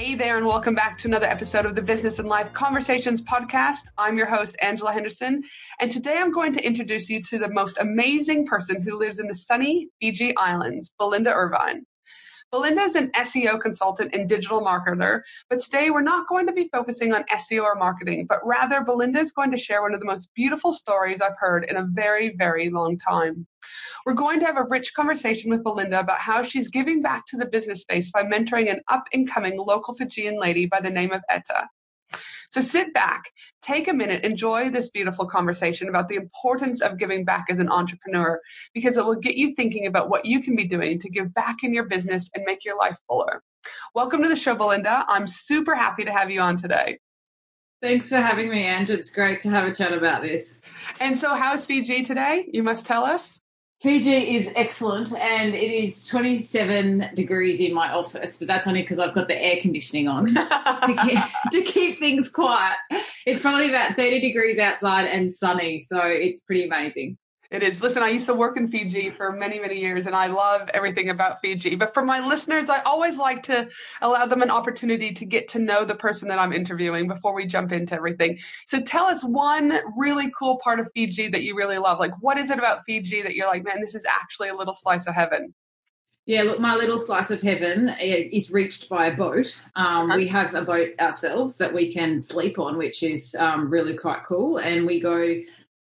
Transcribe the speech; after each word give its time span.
Hey 0.00 0.14
there, 0.14 0.38
and 0.38 0.46
welcome 0.46 0.74
back 0.74 0.96
to 0.96 1.08
another 1.08 1.26
episode 1.26 1.66
of 1.66 1.74
the 1.74 1.82
Business 1.82 2.18
and 2.18 2.26
Life 2.26 2.54
Conversations 2.54 3.20
podcast. 3.20 3.82
I'm 3.98 4.16
your 4.16 4.24
host, 4.24 4.56
Angela 4.62 4.94
Henderson, 4.94 5.42
and 5.78 5.90
today 5.90 6.16
I'm 6.16 6.32
going 6.32 6.54
to 6.54 6.66
introduce 6.66 7.10
you 7.10 7.20
to 7.24 7.38
the 7.38 7.50
most 7.50 7.76
amazing 7.78 8.46
person 8.46 8.80
who 8.80 8.98
lives 8.98 9.18
in 9.18 9.28
the 9.28 9.34
sunny 9.34 9.88
Fiji 10.00 10.34
Islands, 10.38 10.94
Belinda 10.98 11.30
Irvine. 11.30 11.84
Belinda 12.52 12.82
is 12.82 12.96
an 12.96 13.12
SEO 13.12 13.60
consultant 13.60 14.12
and 14.12 14.28
digital 14.28 14.60
marketer, 14.60 15.22
but 15.48 15.60
today 15.60 15.90
we're 15.90 16.00
not 16.00 16.26
going 16.26 16.48
to 16.48 16.52
be 16.52 16.68
focusing 16.72 17.12
on 17.12 17.22
SEO 17.32 17.62
or 17.62 17.76
marketing, 17.76 18.26
but 18.28 18.44
rather 18.44 18.82
Belinda 18.82 19.20
is 19.20 19.30
going 19.30 19.52
to 19.52 19.56
share 19.56 19.82
one 19.82 19.94
of 19.94 20.00
the 20.00 20.06
most 20.06 20.34
beautiful 20.34 20.72
stories 20.72 21.20
I've 21.20 21.38
heard 21.38 21.64
in 21.64 21.76
a 21.76 21.84
very, 21.84 22.34
very 22.36 22.68
long 22.68 22.96
time. 22.96 23.46
We're 24.04 24.14
going 24.14 24.40
to 24.40 24.46
have 24.46 24.56
a 24.56 24.66
rich 24.68 24.94
conversation 24.94 25.48
with 25.48 25.62
Belinda 25.62 26.00
about 26.00 26.18
how 26.18 26.42
she's 26.42 26.70
giving 26.70 27.02
back 27.02 27.24
to 27.26 27.36
the 27.36 27.46
business 27.46 27.82
space 27.82 28.10
by 28.10 28.24
mentoring 28.24 28.68
an 28.68 28.80
up 28.88 29.04
and 29.12 29.30
coming 29.30 29.56
local 29.56 29.94
Fijian 29.94 30.36
lady 30.36 30.66
by 30.66 30.80
the 30.80 30.90
name 30.90 31.12
of 31.12 31.22
Etta. 31.28 31.68
So 32.50 32.60
sit 32.60 32.92
back, 32.92 33.30
take 33.62 33.86
a 33.86 33.92
minute, 33.92 34.24
enjoy 34.24 34.70
this 34.70 34.90
beautiful 34.90 35.24
conversation 35.24 35.88
about 35.88 36.08
the 36.08 36.16
importance 36.16 36.80
of 36.80 36.98
giving 36.98 37.24
back 37.24 37.46
as 37.48 37.60
an 37.60 37.68
entrepreneur 37.68 38.40
because 38.74 38.96
it 38.96 39.04
will 39.04 39.14
get 39.14 39.36
you 39.36 39.54
thinking 39.54 39.86
about 39.86 40.10
what 40.10 40.26
you 40.26 40.42
can 40.42 40.56
be 40.56 40.66
doing 40.66 40.98
to 40.98 41.08
give 41.08 41.32
back 41.32 41.58
in 41.62 41.72
your 41.72 41.86
business 41.86 42.28
and 42.34 42.44
make 42.44 42.64
your 42.64 42.76
life 42.76 42.98
fuller. 43.06 43.42
Welcome 43.94 44.22
to 44.22 44.28
the 44.28 44.34
show, 44.34 44.56
Belinda. 44.56 45.04
I'm 45.06 45.28
super 45.28 45.76
happy 45.76 46.04
to 46.04 46.12
have 46.12 46.30
you 46.30 46.40
on 46.40 46.56
today. 46.56 46.98
Thanks 47.80 48.08
for 48.08 48.16
having 48.16 48.50
me, 48.50 48.64
Ange. 48.64 48.90
It's 48.90 49.10
great 49.10 49.40
to 49.40 49.50
have 49.50 49.66
a 49.66 49.74
chat 49.74 49.92
about 49.92 50.22
this. 50.22 50.60
And 51.00 51.16
so, 51.16 51.34
how's 51.34 51.64
Fiji 51.64 52.02
today? 52.02 52.46
You 52.52 52.62
must 52.62 52.84
tell 52.84 53.04
us. 53.04 53.39
Fiji 53.82 54.36
is 54.36 54.50
excellent 54.56 55.10
and 55.14 55.54
it 55.54 55.72
is 55.72 56.06
27 56.06 57.12
degrees 57.14 57.60
in 57.60 57.72
my 57.72 57.90
office, 57.90 58.36
but 58.36 58.46
that's 58.46 58.66
only 58.66 58.82
because 58.82 58.98
I've 58.98 59.14
got 59.14 59.26
the 59.26 59.42
air 59.42 59.56
conditioning 59.58 60.06
on 60.06 60.26
to, 60.34 60.96
keep, 61.02 61.18
to, 61.52 61.62
keep, 61.62 61.98
things 61.98 62.28
quiet. 62.28 62.76
It's 63.24 63.40
probably 63.40 63.70
about 63.70 63.96
30 63.96 64.20
degrees 64.20 64.58
outside 64.58 65.06
and 65.06 65.34
sunny, 65.34 65.80
so 65.80 65.98
it's 66.02 66.40
pretty 66.40 66.66
amazing. 66.66 67.16
It 67.50 67.64
is. 67.64 67.80
Listen, 67.80 68.04
I 68.04 68.10
used 68.10 68.26
to 68.26 68.34
work 68.34 68.56
in 68.56 68.68
Fiji 68.68 69.10
for 69.10 69.32
many, 69.32 69.58
many 69.58 69.80
years, 69.80 70.06
and 70.06 70.14
I 70.14 70.28
love 70.28 70.70
everything 70.72 71.10
about 71.10 71.40
Fiji. 71.40 71.74
But 71.74 71.92
for 71.92 72.04
my 72.04 72.24
listeners, 72.24 72.68
I 72.68 72.80
always 72.82 73.16
like 73.16 73.42
to 73.44 73.68
allow 74.02 74.24
them 74.26 74.42
an 74.42 74.52
opportunity 74.52 75.12
to 75.12 75.24
get 75.24 75.48
to 75.48 75.58
know 75.58 75.84
the 75.84 75.96
person 75.96 76.28
that 76.28 76.38
I'm 76.38 76.52
interviewing 76.52 77.08
before 77.08 77.34
we 77.34 77.46
jump 77.46 77.72
into 77.72 77.96
everything. 77.96 78.38
So 78.66 78.80
tell 78.80 79.06
us 79.06 79.24
one 79.24 79.80
really 79.96 80.30
cool 80.38 80.60
part 80.62 80.78
of 80.78 80.92
Fiji 80.94 81.26
that 81.26 81.42
you 81.42 81.56
really 81.56 81.78
love. 81.78 81.98
Like, 81.98 82.12
what 82.20 82.38
is 82.38 82.50
it 82.52 82.58
about 82.58 82.84
Fiji 82.84 83.20
that 83.22 83.34
you're 83.34 83.48
like, 83.48 83.64
man, 83.64 83.80
this 83.80 83.96
is 83.96 84.06
actually 84.08 84.50
a 84.50 84.54
little 84.54 84.74
slice 84.74 85.08
of 85.08 85.14
heaven? 85.16 85.52
Yeah, 86.26 86.42
look, 86.42 86.60
my 86.60 86.76
little 86.76 86.98
slice 86.98 87.30
of 87.30 87.42
heaven 87.42 87.88
eh, 87.88 88.28
is 88.30 88.52
reached 88.52 88.88
by 88.88 89.06
a 89.06 89.16
boat. 89.16 89.60
Um, 89.74 90.10
uh-huh. 90.10 90.16
We 90.16 90.28
have 90.28 90.54
a 90.54 90.62
boat 90.62 90.90
ourselves 91.00 91.56
that 91.56 91.74
we 91.74 91.92
can 91.92 92.20
sleep 92.20 92.60
on, 92.60 92.76
which 92.78 93.02
is 93.02 93.34
um, 93.34 93.68
really 93.68 93.96
quite 93.96 94.22
cool. 94.22 94.58
And 94.58 94.86
we 94.86 95.00
go 95.00 95.40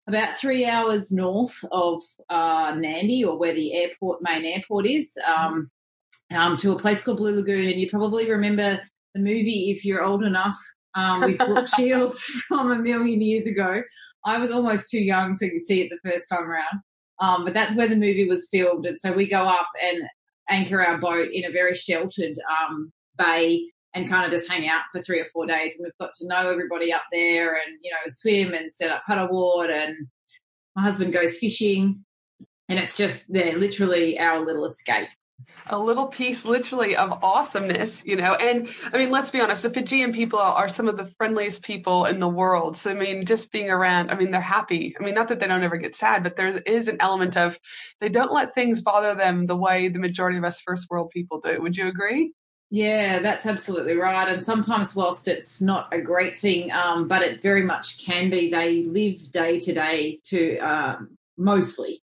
about 0.09 0.37
three 0.37 0.65
hours 0.65 1.11
north 1.11 1.57
of 1.71 2.01
uh, 2.29 2.73
Nadi, 2.73 3.25
or 3.25 3.37
where 3.37 3.53
the 3.53 3.73
airport 3.73 4.21
main 4.21 4.43
airport 4.43 4.85
is, 4.85 5.17
um, 5.25 5.69
um, 6.31 6.57
to 6.57 6.71
a 6.71 6.79
place 6.79 7.01
called 7.01 7.17
Blue 7.17 7.35
Lagoon. 7.35 7.67
And 7.69 7.79
you 7.79 7.89
probably 7.89 8.29
remember 8.29 8.81
the 9.13 9.21
movie 9.21 9.71
if 9.71 9.85
you're 9.85 10.03
old 10.03 10.23
enough 10.23 10.57
um, 10.95 11.21
with 11.21 11.37
Brooke 11.37 11.67
Shields 11.75 12.21
from 12.21 12.71
a 12.71 12.77
million 12.77 13.21
years 13.21 13.47
ago. 13.47 13.81
I 14.25 14.37
was 14.39 14.51
almost 14.51 14.89
too 14.89 14.99
young 14.99 15.37
to 15.37 15.49
see 15.63 15.81
it 15.81 15.89
the 15.89 16.09
first 16.09 16.27
time 16.27 16.49
around, 16.49 16.81
um, 17.21 17.45
but 17.45 17.53
that's 17.53 17.75
where 17.75 17.87
the 17.87 17.95
movie 17.95 18.27
was 18.27 18.49
filmed. 18.49 18.85
And 18.85 18.99
so 18.99 19.13
we 19.13 19.29
go 19.29 19.43
up 19.43 19.69
and 19.81 20.03
anchor 20.49 20.83
our 20.83 20.97
boat 20.97 21.29
in 21.31 21.45
a 21.45 21.51
very 21.51 21.75
sheltered 21.75 22.35
um, 22.49 22.91
bay 23.17 23.71
and 23.93 24.09
kind 24.09 24.25
of 24.25 24.31
just 24.31 24.49
hang 24.49 24.67
out 24.67 24.83
for 24.91 25.01
three 25.01 25.19
or 25.19 25.25
four 25.25 25.45
days. 25.45 25.75
And 25.77 25.85
we've 25.85 25.97
got 25.99 26.13
to 26.15 26.27
know 26.27 26.49
everybody 26.49 26.93
up 26.93 27.03
there 27.11 27.55
and, 27.55 27.77
you 27.81 27.91
know, 27.91 27.97
swim 28.07 28.53
and 28.53 28.71
set 28.71 28.91
up 28.91 29.01
paddleboard. 29.09 29.69
And 29.69 30.07
my 30.75 30.83
husband 30.83 31.13
goes 31.13 31.37
fishing. 31.37 32.03
And 32.67 32.77
it's 32.77 32.95
just, 32.95 33.25
they're 33.31 33.57
literally 33.57 34.19
our 34.19 34.45
little 34.45 34.65
escape. 34.65 35.09
A 35.67 35.79
little 35.79 36.07
piece, 36.07 36.45
literally, 36.45 36.95
of 36.95 37.23
awesomeness, 37.23 38.05
you 38.05 38.15
know. 38.15 38.33
And 38.35 38.69
I 38.91 38.97
mean, 38.97 39.09
let's 39.09 39.31
be 39.31 39.39
honest, 39.39 39.63
the 39.63 39.69
Fijian 39.69 40.11
people 40.11 40.37
are 40.37 40.67
some 40.69 40.87
of 40.87 40.97
the 40.97 41.05
friendliest 41.17 41.63
people 41.63 42.05
in 42.05 42.19
the 42.19 42.27
world. 42.27 42.77
So, 42.77 42.91
I 42.91 42.93
mean, 42.93 43.25
just 43.25 43.51
being 43.51 43.69
around, 43.69 44.11
I 44.11 44.15
mean, 44.15 44.31
they're 44.31 44.41
happy. 44.41 44.95
I 44.99 45.03
mean, 45.03 45.15
not 45.15 45.29
that 45.29 45.39
they 45.39 45.47
don't 45.47 45.63
ever 45.63 45.77
get 45.77 45.95
sad, 45.95 46.23
but 46.23 46.35
there 46.35 46.49
is 46.49 46.87
an 46.87 46.97
element 46.99 47.37
of 47.37 47.57
they 48.01 48.09
don't 48.09 48.33
let 48.33 48.53
things 48.53 48.81
bother 48.81 49.15
them 49.15 49.45
the 49.45 49.55
way 49.55 49.87
the 49.87 49.99
majority 49.99 50.37
of 50.37 50.43
us 50.43 50.61
first 50.61 50.87
world 50.89 51.09
people 51.11 51.39
do. 51.39 51.59
Would 51.61 51.77
you 51.77 51.87
agree? 51.87 52.33
Yeah, 52.71 53.19
that's 53.19 53.47
absolutely 53.47 53.95
right. 53.95 54.31
And 54.31 54.43
sometimes, 54.45 54.95
whilst 54.95 55.27
it's 55.27 55.59
not 55.59 55.91
a 55.91 55.99
great 55.99 56.37
thing, 56.37 56.71
um, 56.71 57.07
but 57.07 57.23
it 57.23 57.41
very 57.41 57.63
much 57.63 58.05
can 58.05 58.29
be, 58.29 58.51
they 58.51 58.83
live 58.83 59.31
day 59.31 59.59
to 59.59 59.73
day 59.73 60.19
to 60.25 60.57
uh, 60.59 60.97
mostly. 61.37 62.01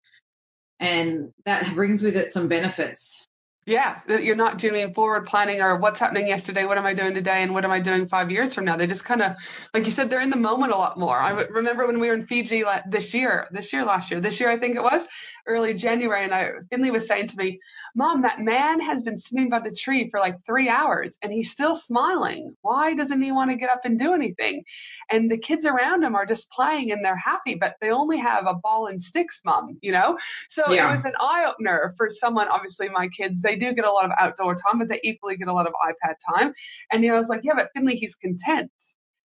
And 0.80 1.32
that 1.44 1.74
brings 1.74 2.02
with 2.02 2.16
it 2.16 2.30
some 2.30 2.48
benefits. 2.48 3.26
Yeah, 3.66 4.00
that 4.08 4.24
you're 4.24 4.36
not 4.36 4.58
doing 4.58 4.92
forward 4.92 5.24
planning 5.24 5.62
or 5.62 5.76
what's 5.76 5.98
happening 5.98 6.28
yesterday, 6.28 6.66
what 6.66 6.76
am 6.76 6.84
I 6.84 6.92
doing 6.92 7.14
today, 7.14 7.42
and 7.42 7.54
what 7.54 7.64
am 7.64 7.70
I 7.70 7.80
doing 7.80 8.06
five 8.06 8.30
years 8.30 8.52
from 8.52 8.66
now. 8.66 8.76
They 8.76 8.86
just 8.86 9.06
kind 9.06 9.22
of, 9.22 9.36
like 9.72 9.86
you 9.86 9.90
said, 9.90 10.10
they're 10.10 10.20
in 10.20 10.28
the 10.28 10.36
moment 10.36 10.72
a 10.72 10.76
lot 10.76 10.98
more. 10.98 11.18
I 11.18 11.30
remember 11.44 11.86
when 11.86 11.98
we 11.98 12.08
were 12.08 12.14
in 12.14 12.26
Fiji 12.26 12.62
this 12.90 13.14
year, 13.14 13.48
this 13.52 13.72
year, 13.72 13.82
last 13.82 14.10
year, 14.10 14.20
this 14.20 14.38
year, 14.38 14.50
I 14.50 14.58
think 14.58 14.76
it 14.76 14.82
was, 14.82 15.06
early 15.46 15.72
January, 15.72 16.24
and 16.24 16.34
I 16.34 16.50
Finley 16.70 16.90
was 16.90 17.06
saying 17.06 17.28
to 17.28 17.36
me, 17.36 17.58
"Mom, 17.94 18.22
that 18.22 18.38
man 18.38 18.80
has 18.80 19.02
been 19.02 19.18
sitting 19.18 19.48
by 19.48 19.60
the 19.60 19.70
tree 19.72 20.08
for 20.10 20.20
like 20.20 20.36
three 20.44 20.68
hours, 20.68 21.18
and 21.22 21.32
he's 21.32 21.50
still 21.50 21.74
smiling. 21.74 22.56
Why 22.62 22.94
doesn't 22.94 23.20
he 23.22 23.32
want 23.32 23.50
to 23.50 23.56
get 23.56 23.70
up 23.70 23.84
and 23.84 23.98
do 23.98 24.12
anything?" 24.14 24.64
And 25.10 25.30
the 25.30 25.38
kids 25.38 25.66
around 25.66 26.02
him 26.02 26.14
are 26.14 26.26
just 26.26 26.50
playing 26.50 26.92
and 26.92 27.04
they're 27.04 27.16
happy, 27.16 27.54
but 27.54 27.76
they 27.80 27.90
only 27.90 28.18
have 28.18 28.46
a 28.46 28.54
ball 28.54 28.86
and 28.86 29.00
sticks, 29.00 29.40
Mom. 29.44 29.78
You 29.82 29.92
know, 29.92 30.18
so 30.48 30.70
yeah. 30.70 30.88
it 30.88 30.92
was 30.92 31.04
an 31.04 31.14
eye 31.20 31.44
opener 31.48 31.92
for 31.96 32.08
someone. 32.10 32.48
Obviously, 32.48 32.88
my 32.88 33.08
kids 33.08 33.40
they 33.42 33.56
do 33.56 33.72
get 33.72 33.84
a 33.84 33.92
lot 33.92 34.04
of 34.04 34.12
outdoor 34.18 34.54
time, 34.54 34.78
but 34.78 34.88
they 34.88 35.00
equally 35.02 35.36
get 35.36 35.48
a 35.48 35.52
lot 35.52 35.66
of 35.66 35.72
iPad 35.86 36.14
time. 36.28 36.52
And 36.92 37.02
you 37.02 37.10
know, 37.10 37.16
I 37.16 37.18
was 37.18 37.28
like, 37.28 37.40
"Yeah, 37.44 37.54
but 37.54 37.70
Finley, 37.74 37.96
he's 37.96 38.14
content." 38.14 38.70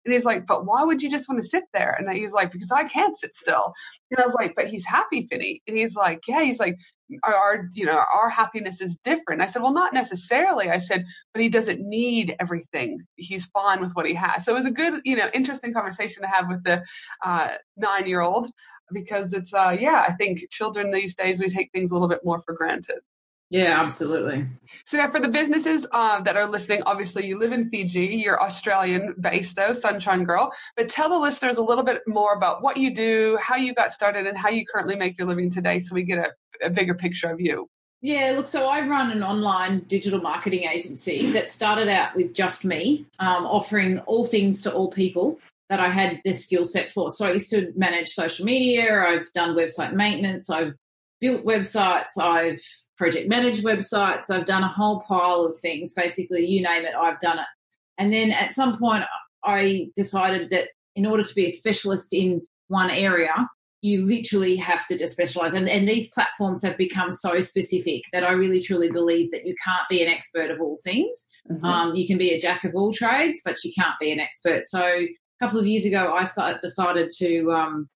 And 0.05 0.13
he's 0.13 0.25
like, 0.25 0.45
but 0.45 0.65
why 0.65 0.83
would 0.83 1.01
you 1.01 1.09
just 1.09 1.29
want 1.29 1.41
to 1.41 1.47
sit 1.47 1.63
there? 1.73 1.95
And 1.97 2.09
he's 2.11 2.33
like, 2.33 2.51
because 2.51 2.71
I 2.71 2.83
can't 2.83 3.17
sit 3.17 3.35
still. 3.35 3.73
And 4.11 4.19
I 4.19 4.25
was 4.25 4.35
like, 4.35 4.53
but 4.55 4.67
he's 4.67 4.85
happy, 4.85 5.27
Finny. 5.29 5.61
And 5.67 5.77
he's 5.77 5.95
like, 5.95 6.21
yeah, 6.27 6.43
he's 6.43 6.59
like, 6.59 6.77
our, 7.23 7.69
you 7.73 7.85
know, 7.85 8.01
our 8.13 8.29
happiness 8.29 8.81
is 8.81 8.97
different. 9.03 9.41
I 9.41 9.45
said, 9.45 9.61
well, 9.61 9.73
not 9.73 9.93
necessarily. 9.93 10.69
I 10.69 10.77
said, 10.77 11.05
but 11.33 11.41
he 11.41 11.49
doesn't 11.49 11.81
need 11.81 12.35
everything. 12.39 13.05
He's 13.15 13.45
fine 13.45 13.81
with 13.81 13.93
what 13.93 14.05
he 14.05 14.13
has. 14.15 14.45
So 14.45 14.53
it 14.53 14.55
was 14.55 14.65
a 14.65 14.71
good, 14.71 15.01
you 15.05 15.15
know, 15.15 15.29
interesting 15.33 15.73
conversation 15.73 16.23
to 16.23 16.27
have 16.27 16.47
with 16.47 16.63
the 16.63 16.83
uh, 17.23 17.49
nine 17.77 18.07
year 18.07 18.21
old 18.21 18.51
because 18.91 19.33
it's, 19.33 19.53
uh, 19.53 19.75
yeah, 19.79 20.05
I 20.07 20.13
think 20.13 20.49
children 20.49 20.91
these 20.91 21.15
days, 21.15 21.39
we 21.39 21.49
take 21.49 21.71
things 21.71 21.91
a 21.91 21.93
little 21.93 22.09
bit 22.09 22.21
more 22.23 22.41
for 22.41 22.53
granted. 22.53 22.99
Yeah, 23.53 23.79
absolutely. 23.79 24.47
So 24.83 24.97
now 24.97 25.11
for 25.11 25.19
the 25.19 25.27
businesses 25.27 25.85
uh, 25.91 26.21
that 26.21 26.35
are 26.35 26.47
listening, 26.47 26.81
obviously 26.87 27.27
you 27.27 27.37
live 27.37 27.51
in 27.51 27.69
Fiji, 27.69 28.05
you're 28.05 28.41
Australian 28.41 29.13
based 29.19 29.55
though, 29.55 29.73
Sunshine 29.73 30.23
Girl, 30.23 30.51
but 30.75 30.89
tell 30.89 31.07
the 31.07 31.19
listeners 31.19 31.57
a 31.57 31.63
little 31.63 31.83
bit 31.83 32.01
more 32.07 32.33
about 32.33 32.63
what 32.63 32.77
you 32.77 32.95
do, 32.95 33.37
how 33.39 33.55
you 33.55 33.75
got 33.75 33.93
started 33.93 34.25
and 34.25 34.35
how 34.35 34.49
you 34.49 34.65
currently 34.65 34.95
make 34.95 35.19
your 35.19 35.27
living 35.27 35.51
today 35.51 35.77
so 35.77 35.93
we 35.93 36.01
get 36.01 36.17
a, 36.17 36.31
a 36.61 36.69
bigger 36.69 36.93
picture 36.93 37.31
of 37.31 37.39
you. 37.39 37.69
Yeah, 38.01 38.33
look, 38.35 38.49
so 38.49 38.67
I 38.67 38.85
run 38.85 39.11
an 39.11 39.23
online 39.23 39.85
digital 39.87 40.19
marketing 40.19 40.63
agency 40.63 41.31
that 41.31 41.49
started 41.49 41.87
out 41.87 42.15
with 42.15 42.33
just 42.33 42.65
me, 42.65 43.05
um, 43.19 43.45
offering 43.45 43.99
all 43.99 44.25
things 44.25 44.59
to 44.61 44.73
all 44.73 44.91
people 44.91 45.39
that 45.69 45.79
I 45.79 45.89
had 45.89 46.19
this 46.25 46.43
skill 46.43 46.65
set 46.65 46.91
for. 46.91 47.09
So 47.11 47.25
I 47.25 47.31
used 47.31 47.49
to 47.51 47.71
manage 47.77 48.09
social 48.09 48.45
media, 48.45 49.05
I've 49.07 49.31
done 49.31 49.55
website 49.55 49.93
maintenance, 49.93 50.49
I've 50.49 50.73
built 51.21 51.45
websites, 51.45 52.19
I've 52.19 52.61
project 52.97 53.29
managed 53.29 53.63
websites, 53.63 54.29
I've 54.29 54.45
done 54.45 54.63
a 54.63 54.67
whole 54.67 54.99
pile 55.07 55.45
of 55.45 55.57
things. 55.57 55.93
Basically, 55.93 56.45
you 56.45 56.61
name 56.61 56.83
it, 56.83 56.95
I've 56.95 57.21
done 57.21 57.39
it. 57.39 57.47
And 57.97 58.11
then 58.11 58.31
at 58.31 58.53
some 58.53 58.77
point, 58.77 59.05
I 59.45 59.87
decided 59.95 60.49
that 60.49 60.67
in 60.97 61.05
order 61.05 61.23
to 61.23 61.33
be 61.33 61.45
a 61.45 61.49
specialist 61.49 62.13
in 62.13 62.41
one 62.67 62.89
area, 62.89 63.33
you 63.83 64.01
literally 64.05 64.55
have 64.55 64.87
to 64.87 64.97
just 64.97 65.11
specialize. 65.11 65.53
And, 65.53 65.67
and 65.67 65.85
these 65.85 66.09
platforms 66.09 66.63
have 66.63 66.77
become 66.77 67.11
so 67.11 67.41
specific 67.41 68.03
that 68.13 68.23
I 68.23 68.31
really 68.31 68.61
truly 68.61 68.89
believe 68.89 69.29
that 69.31 69.45
you 69.45 69.55
can't 69.61 69.83
be 69.89 70.01
an 70.01 70.07
expert 70.07 70.49
of 70.49 70.61
all 70.61 70.77
things. 70.81 71.27
Mm-hmm. 71.51 71.65
Um, 71.65 71.93
you 71.93 72.07
can 72.07 72.17
be 72.17 72.31
a 72.31 72.39
jack 72.39 72.63
of 72.63 72.73
all 72.75 72.93
trades, 72.93 73.41
but 73.43 73.61
you 73.65 73.73
can't 73.77 73.99
be 73.99 74.09
an 74.09 74.21
expert. 74.21 74.65
So 74.67 74.79
a 74.79 75.09
couple 75.41 75.59
of 75.59 75.65
years 75.65 75.85
ago, 75.85 76.15
I 76.15 76.55
decided 76.61 77.11
to 77.17 77.51
um, 77.51 77.89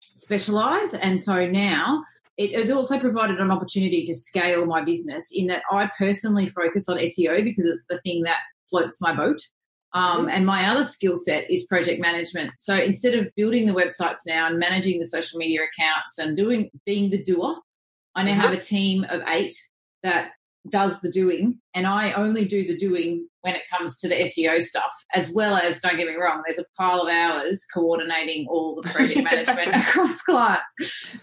specialize. 0.00 0.94
And 0.94 1.20
so 1.20 1.46
now 1.46 2.02
it 2.38 2.58
has 2.58 2.70
also 2.70 2.98
provided 2.98 3.38
an 3.38 3.50
opportunity 3.50 4.06
to 4.06 4.14
scale 4.14 4.64
my 4.64 4.82
business 4.82 5.30
in 5.30 5.48
that 5.48 5.62
I 5.70 5.90
personally 5.98 6.46
focus 6.46 6.88
on 6.88 6.96
SEO 6.96 7.44
because 7.44 7.66
it's 7.66 7.84
the 7.90 8.00
thing 8.00 8.22
that 8.22 8.38
floats 8.70 8.98
my 9.02 9.14
boat. 9.14 9.42
Um, 9.94 10.22
mm-hmm. 10.22 10.28
and 10.30 10.46
my 10.46 10.68
other 10.68 10.84
skill 10.84 11.16
set 11.16 11.48
is 11.50 11.64
project 11.64 12.02
management. 12.02 12.50
So 12.58 12.74
instead 12.74 13.14
of 13.14 13.28
building 13.36 13.66
the 13.66 13.72
websites 13.72 14.20
now 14.26 14.48
and 14.48 14.58
managing 14.58 14.98
the 14.98 15.06
social 15.06 15.38
media 15.38 15.60
accounts 15.62 16.18
and 16.18 16.36
doing 16.36 16.70
being 16.84 17.10
the 17.10 17.22
doer, 17.22 17.56
I 18.16 18.24
now 18.24 18.32
mm-hmm. 18.32 18.40
have 18.40 18.52
a 18.52 18.60
team 18.60 19.06
of 19.08 19.22
eight 19.28 19.54
that 20.02 20.32
does 20.68 21.00
the 21.00 21.10
doing, 21.10 21.60
and 21.74 21.86
I 21.86 22.12
only 22.12 22.44
do 22.44 22.66
the 22.66 22.76
doing 22.76 23.28
when 23.44 23.54
it 23.54 23.62
comes 23.70 23.98
to 23.98 24.08
the 24.08 24.14
SEO 24.14 24.60
stuff, 24.60 24.90
as 25.12 25.30
well 25.30 25.54
as, 25.56 25.78
don't 25.80 25.98
get 25.98 26.08
me 26.08 26.14
wrong, 26.14 26.42
there's 26.46 26.58
a 26.58 26.64
pile 26.78 27.02
of 27.02 27.08
hours 27.08 27.66
coordinating 27.72 28.46
all 28.48 28.80
the 28.80 28.88
project 28.88 29.22
management 29.30 29.74
across 29.74 30.22
clients, 30.22 30.74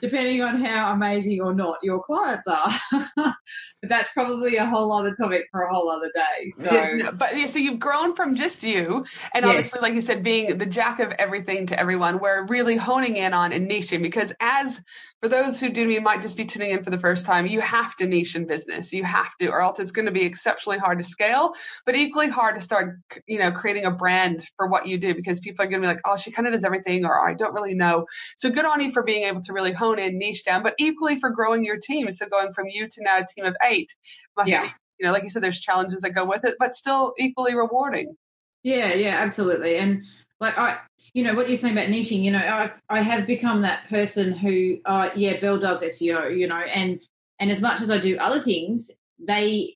depending 0.01 0.44
on 0.44 0.63
how 0.63 0.94
amazing 0.94 1.41
or 1.41 1.56
not 1.56 1.77
your 1.81 2.00
clients 2.01 2.45
are. 2.45 2.71
but 3.15 3.89
that's 3.89 4.13
probably 4.13 4.57
a 4.57 4.65
whole 4.68 4.94
other 4.94 5.15
topic 5.15 5.45
for 5.50 5.63
a 5.63 5.73
whole 5.73 5.89
other 5.89 6.12
day. 6.13 6.50
So, 6.50 6.71
yes, 6.71 7.15
but 7.18 7.35
yeah, 7.35 7.47
so 7.47 7.57
you've 7.57 7.79
grown 7.79 8.15
from 8.15 8.35
just 8.35 8.62
you, 8.62 9.03
and 9.33 9.44
obviously, 9.44 9.77
yes. 9.77 9.81
like 9.81 9.94
you 9.95 10.01
said, 10.01 10.23
being 10.23 10.59
the 10.59 10.65
jack 10.68 11.00
of 11.00 11.12
everything 11.13 11.65
to 11.68 11.79
everyone, 11.79 12.19
we're 12.19 12.45
really 12.45 12.75
honing 12.75 13.18
in 13.18 13.33
on 13.33 13.51
and 13.51 13.68
niching 13.68 14.03
because 14.03 14.31
as 14.39 14.79
for 15.21 15.29
those 15.29 15.59
who 15.59 15.69
do 15.69 15.88
you 15.88 16.01
might 16.01 16.21
just 16.21 16.35
be 16.35 16.45
tuning 16.45 16.71
in 16.71 16.83
for 16.83 16.89
the 16.89 16.97
first 16.97 17.25
time, 17.25 17.45
you 17.45 17.62
have 17.62 17.95
to 17.97 18.07
niche 18.07 18.35
in 18.35 18.47
business. 18.47 18.91
You 18.91 19.03
have 19.03 19.35
to, 19.38 19.50
or 19.50 19.62
else 19.62 19.79
it's 19.79 19.91
going 19.91 20.07
to 20.07 20.12
be 20.12 20.23
exceptionally 20.23 20.79
hard 20.79 20.97
to 20.97 21.03
scale. 21.03 21.53
But 21.85 21.95
equally 21.95 22.11
hard 22.30 22.56
to 22.56 22.62
start, 22.62 22.98
you 23.28 23.40
know, 23.40 23.52
creating 23.52 23.86
a 23.86 23.92
brand 23.92 24.46
for 24.58 24.68
what 24.68 24.88
you 24.88 24.98
do 24.98 25.13
because 25.13 25.40
people 25.40 25.63
are 25.63 25.68
going 25.68 25.81
to 25.81 25.88
be 25.88 25.94
like, 25.94 26.02
oh, 26.06 26.18
she 26.18 26.31
kind 26.31 26.48
of 26.48 26.54
does 26.54 26.63
everything, 26.63 27.06
or 27.06 27.28
I 27.28 27.34
don't 27.34 27.54
really 27.54 27.74
know. 27.74 28.06
So 28.38 28.50
good 28.50 28.66
on 28.66 28.81
you 28.81 28.92
for 28.92 29.04
being 29.04 29.24
able 29.24 29.42
to 29.42 29.54
really 29.54 29.72
hone 29.72 30.00
in, 30.00 30.18
niche 30.18 30.44
down, 30.44 30.63
but 30.63 30.75
equally 30.78 31.19
for 31.19 31.30
growing 31.30 31.63
your 31.63 31.78
team. 31.78 32.12
So 32.12 32.28
going 32.28 32.52
from 32.54 32.68
you 32.69 32.88
to 32.88 33.04
now 33.04 33.19
a 33.19 33.25
team 33.25 33.46
of 33.46 33.56
eight 33.63 33.94
must 34.38 34.50
yeah. 34.50 34.63
be, 34.63 34.69
you 35.00 35.06
know, 35.06 35.12
like 35.12 35.24
you 35.24 35.30
said, 35.30 35.44
there's 35.44 35.62
challenges 35.62 36.02
that 36.02 36.12
go 36.12 36.25
with 36.25 36.46
it, 36.46 36.56
but 36.60 36.75
still 36.75 37.13
equally 37.18 37.56
rewarding. 37.56 38.16
Yeah, 38.64 38.94
yeah, 38.94 39.18
absolutely. 39.18 39.78
And 39.78 40.04
like 40.40 40.57
I, 40.57 40.80
you 41.14 41.24
know 41.24 41.34
what 41.34 41.48
you're 41.48 41.57
saying 41.57 41.78
about 41.78 41.90
niching 41.90 42.22
you 42.22 42.31
know 42.31 42.40
i've 42.40 42.80
i 42.90 43.02
have 43.02 43.28
become 43.28 43.62
that 43.62 43.88
person 43.90 44.31
who 44.31 44.78
uh 44.86 45.10
yeah 45.16 45.40
belle 45.40 45.57
does 45.57 45.84
seo 45.84 46.36
you 46.36 46.48
know 46.48 46.56
and 46.56 47.02
and 47.40 47.52
as 47.52 47.62
much 47.62 47.81
as 47.81 47.92
i 47.92 47.98
do 47.98 48.18
other 48.18 48.42
things 48.42 48.92
they 49.19 49.75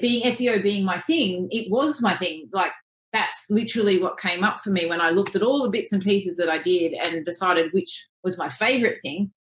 being 0.00 0.22
SEO 0.24 0.62
being 0.62 0.84
my 0.84 0.98
thing, 0.98 1.48
it 1.50 1.70
was 1.70 2.02
my 2.02 2.16
thing. 2.16 2.48
Like 2.52 2.72
that's 3.12 3.46
literally 3.48 4.00
what 4.02 4.18
came 4.18 4.42
up 4.42 4.60
for 4.60 4.70
me 4.70 4.86
when 4.86 5.00
I 5.00 5.10
looked 5.10 5.36
at 5.36 5.42
all 5.42 5.62
the 5.62 5.70
bits 5.70 5.92
and 5.92 6.02
pieces 6.02 6.36
that 6.36 6.48
I 6.48 6.60
did 6.60 6.92
and 6.94 7.24
decided 7.24 7.72
which 7.72 8.08
was 8.22 8.38
my 8.38 8.48
favorite 8.48 8.98
thing. 9.00 9.32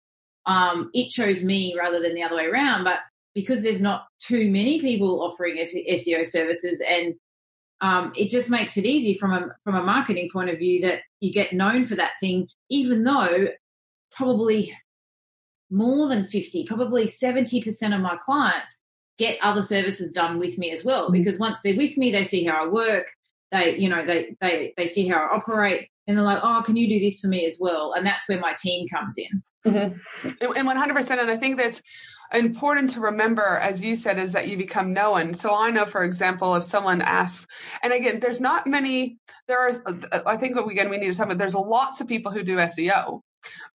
Um, 0.45 0.91
it 0.93 1.11
chose 1.11 1.43
me 1.43 1.75
rather 1.79 2.01
than 2.01 2.15
the 2.15 2.23
other 2.23 2.37
way 2.37 2.47
around. 2.47 2.85
But 2.85 2.99
because 3.35 3.63
there's 3.63 3.81
not 3.81 4.05
too 4.21 4.51
many 4.51 4.81
people 4.81 5.23
offering 5.23 5.57
SEO 5.57 6.27
services, 6.27 6.83
and 6.87 7.15
um, 7.81 8.13
it 8.15 8.31
just 8.31 8.51
makes 8.51 8.77
it 8.77 8.85
easy 8.85 9.17
from 9.17 9.33
a 9.33 9.49
from 9.65 9.75
a 9.75 9.83
marketing 9.83 10.29
point 10.33 10.51
of 10.51 10.59
view 10.59 10.83
that 10.83 11.01
you 11.21 11.33
get 11.33 11.53
known 11.53 11.87
for 11.87 11.95
that 11.95 12.13
thing, 12.21 12.49
even 12.69 13.05
though 13.05 13.49
probably 14.11 14.77
more 15.71 16.09
than 16.09 16.27
50, 16.27 16.67
probably 16.67 17.07
70% 17.07 17.95
of 17.95 18.01
my 18.03 18.19
clients 18.23 18.82
get 19.19 19.39
other 19.43 19.63
services 19.63 20.13
done 20.13 20.39
with 20.39 20.59
me 20.59 20.71
as 20.71 20.85
well. 20.85 21.05
Mm-hmm. 21.05 21.13
Because 21.13 21.39
once 21.39 21.59
they're 21.63 21.77
with 21.77 21.97
me, 21.97 22.13
they 22.13 22.25
see 22.25 22.45
how 22.45 22.65
I 22.65 22.69
work. 22.69 23.07
They, 23.51 23.77
you 23.77 23.89
know, 23.89 24.05
they 24.05 24.37
they 24.41 24.73
they 24.77 24.87
see 24.87 25.07
how 25.09 25.19
I 25.19 25.37
operate, 25.37 25.89
and 26.07 26.17
they're 26.17 26.25
like, 26.25 26.41
"Oh, 26.43 26.63
can 26.65 26.77
you 26.77 26.89
do 26.89 26.99
this 26.99 27.21
for 27.21 27.29
me 27.29 27.47
as 27.47 27.59
well?" 27.61 27.93
And 27.95 28.07
that's 28.07 28.29
where 28.29 28.41
my 28.41 28.55
team 28.61 28.89
comes 28.89 29.17
in. 29.19 29.43
Mm-hmm. 29.67 30.29
And 30.41 30.69
100%. 30.69 31.11
And 31.21 31.31
I 31.31 31.37
think 31.37 31.57
that's 31.57 31.83
important 32.33 32.91
to 32.91 33.01
remember, 33.01 33.59
as 33.59 33.85
you 33.85 33.95
said, 33.95 34.19
is 34.19 34.33
that 34.33 34.49
you 34.49 34.57
become 34.57 34.93
known. 34.93 35.35
So 35.35 35.55
I 35.55 35.71
know, 35.71 35.85
for 35.85 36.03
example, 36.03 36.57
if 36.57 36.65
someone 36.65 37.01
asks, 37.01 37.47
and 37.83 37.93
again, 37.93 38.19
there's 38.19 38.41
not 38.41 38.67
many, 38.67 39.19
there 39.47 39.61
are, 39.61 39.71
I 40.27 40.37
think 40.37 40.57
again, 40.57 40.91
we 40.91 40.99
need 40.99 41.13
to 41.13 41.15
talk 41.15 41.27
about, 41.27 41.39
there's 41.39 41.55
lots 41.55 42.01
of 42.01 42.09
people 42.09 42.33
who 42.33 42.43
do 42.43 42.57
SEO 42.57 43.21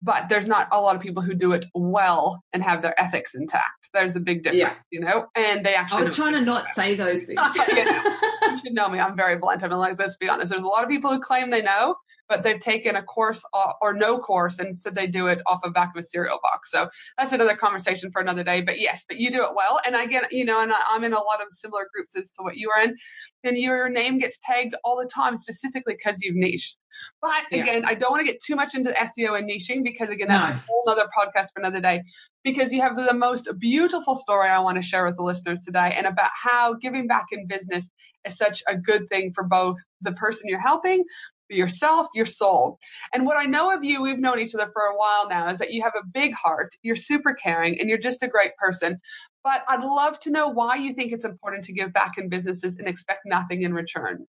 but 0.02 0.28
there's 0.28 0.48
not 0.48 0.68
a 0.72 0.80
lot 0.80 0.96
of 0.96 1.02
people 1.02 1.22
who 1.22 1.34
do 1.34 1.52
it 1.52 1.66
well 1.74 2.42
and 2.52 2.62
have 2.62 2.82
their 2.82 2.98
ethics 3.00 3.34
intact. 3.34 3.77
There's 3.92 4.16
a 4.16 4.20
big 4.20 4.42
difference, 4.42 4.60
yeah. 4.60 4.74
you 4.90 5.00
know. 5.00 5.26
And 5.34 5.64
they 5.64 5.74
actually. 5.74 6.02
I 6.02 6.04
was 6.04 6.16
trying 6.16 6.34
to 6.34 6.40
not 6.40 6.72
say 6.72 6.94
those 6.94 7.24
things. 7.24 7.40
you, 7.68 7.84
know, 7.84 8.16
you 8.42 8.58
should 8.58 8.74
know 8.74 8.88
me. 8.88 8.98
I'm 8.98 9.16
very 9.16 9.36
blunt. 9.36 9.62
I'm 9.62 9.70
like, 9.70 9.98
let's 9.98 10.16
be 10.16 10.28
honest. 10.28 10.50
There's 10.50 10.62
a 10.62 10.68
lot 10.68 10.84
of 10.84 10.90
people 10.90 11.12
who 11.12 11.20
claim 11.20 11.50
they 11.50 11.62
know, 11.62 11.96
but 12.28 12.42
they've 12.42 12.60
taken 12.60 12.96
a 12.96 13.02
course 13.02 13.44
or 13.80 13.94
no 13.94 14.18
course 14.18 14.58
and 14.58 14.76
said 14.76 14.94
they 14.94 15.06
do 15.06 15.28
it 15.28 15.40
off 15.46 15.60
the 15.62 15.70
back 15.70 15.90
of 15.94 15.98
a 15.98 16.02
cereal 16.02 16.38
box. 16.42 16.70
So 16.70 16.88
that's 17.16 17.32
another 17.32 17.56
conversation 17.56 18.10
for 18.10 18.20
another 18.20 18.44
day. 18.44 18.62
But 18.62 18.78
yes, 18.80 19.04
but 19.08 19.18
you 19.18 19.30
do 19.30 19.42
it 19.42 19.54
well. 19.54 19.80
And 19.84 19.96
again, 19.96 20.24
you 20.30 20.44
know, 20.44 20.60
and 20.60 20.72
I'm 20.72 21.04
in 21.04 21.12
a 21.12 21.16
lot 21.16 21.40
of 21.40 21.48
similar 21.50 21.88
groups 21.92 22.14
as 22.16 22.30
to 22.32 22.42
what 22.42 22.56
you 22.56 22.70
are 22.70 22.82
in, 22.82 22.96
and 23.44 23.56
your 23.56 23.88
name 23.88 24.18
gets 24.18 24.38
tagged 24.42 24.74
all 24.84 24.96
the 24.96 25.08
time 25.08 25.36
specifically 25.36 25.94
because 25.94 26.18
you've 26.20 26.36
niched. 26.36 26.78
But 27.22 27.46
again, 27.52 27.82
yeah. 27.82 27.88
I 27.88 27.94
don't 27.94 28.10
want 28.10 28.26
to 28.26 28.32
get 28.32 28.42
too 28.42 28.56
much 28.56 28.74
into 28.74 28.90
SEO 28.90 29.38
and 29.38 29.48
niching 29.48 29.82
because 29.82 30.10
again, 30.10 30.28
that's 30.28 30.48
no. 30.48 30.54
a 30.54 30.64
whole 30.68 30.88
other 30.88 31.08
podcast 31.16 31.52
for 31.54 31.60
another 31.60 31.80
day. 31.80 32.02
Because 32.44 32.72
you 32.72 32.80
have 32.80 32.96
the 32.96 33.12
most 33.12 33.48
beautiful 33.58 34.14
story 34.14 34.48
I 34.48 34.60
want 34.60 34.76
to 34.76 34.82
share 34.82 35.04
with 35.04 35.16
the 35.16 35.22
listeners 35.22 35.64
today, 35.64 35.92
and 35.96 36.06
about 36.06 36.30
how 36.40 36.74
giving 36.74 37.08
back 37.08 37.26
in 37.32 37.48
business 37.48 37.90
is 38.24 38.36
such 38.36 38.62
a 38.68 38.76
good 38.76 39.08
thing 39.08 39.32
for 39.32 39.42
both 39.44 39.76
the 40.02 40.12
person 40.12 40.48
you're 40.48 40.60
helping, 40.60 41.04
yourself, 41.48 42.06
your 42.14 42.26
soul. 42.26 42.78
And 43.12 43.26
what 43.26 43.36
I 43.36 43.44
know 43.44 43.74
of 43.74 43.84
you, 43.84 44.02
we've 44.02 44.18
known 44.18 44.38
each 44.38 44.54
other 44.54 44.70
for 44.72 44.82
a 44.82 44.96
while 44.96 45.28
now, 45.28 45.48
is 45.48 45.58
that 45.58 45.72
you 45.72 45.82
have 45.82 45.94
a 45.96 46.06
big 46.06 46.34
heart, 46.34 46.74
you're 46.82 46.96
super 46.96 47.34
caring, 47.34 47.78
and 47.80 47.88
you're 47.88 47.98
just 47.98 48.22
a 48.22 48.28
great 48.28 48.56
person. 48.56 49.00
But 49.44 49.62
I'd 49.68 49.84
love 49.84 50.18
to 50.20 50.30
know 50.30 50.48
why 50.48 50.76
you 50.76 50.94
think 50.94 51.12
it's 51.12 51.24
important 51.24 51.64
to 51.64 51.72
give 51.72 51.92
back 51.92 52.18
in 52.18 52.28
businesses 52.28 52.78
and 52.78 52.88
expect 52.88 53.20
nothing 53.24 53.62
in 53.62 53.72
return. 53.72 54.26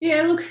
Yeah, 0.00 0.22
look, 0.22 0.44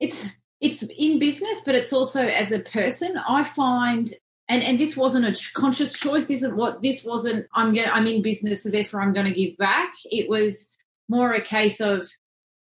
it's 0.00 0.26
it's 0.60 0.82
in 0.82 1.18
business, 1.18 1.62
but 1.64 1.74
it's 1.74 1.92
also 1.92 2.26
as 2.26 2.50
a 2.50 2.60
person. 2.60 3.16
I 3.28 3.44
find, 3.44 4.12
and 4.48 4.62
and 4.62 4.78
this 4.78 4.96
wasn't 4.96 5.26
a 5.26 5.50
conscious 5.54 5.92
choice. 5.92 6.30
Isn't 6.30 6.56
what 6.56 6.82
this 6.82 7.04
wasn't. 7.04 7.46
I'm 7.54 7.74
going. 7.74 7.88
I'm 7.88 8.06
in 8.06 8.22
business, 8.22 8.64
so 8.64 8.70
therefore 8.70 9.02
I'm 9.02 9.12
going 9.12 9.32
to 9.32 9.32
give 9.32 9.56
back. 9.56 9.92
It 10.06 10.28
was 10.28 10.76
more 11.08 11.32
a 11.32 11.40
case 11.40 11.80
of 11.80 12.08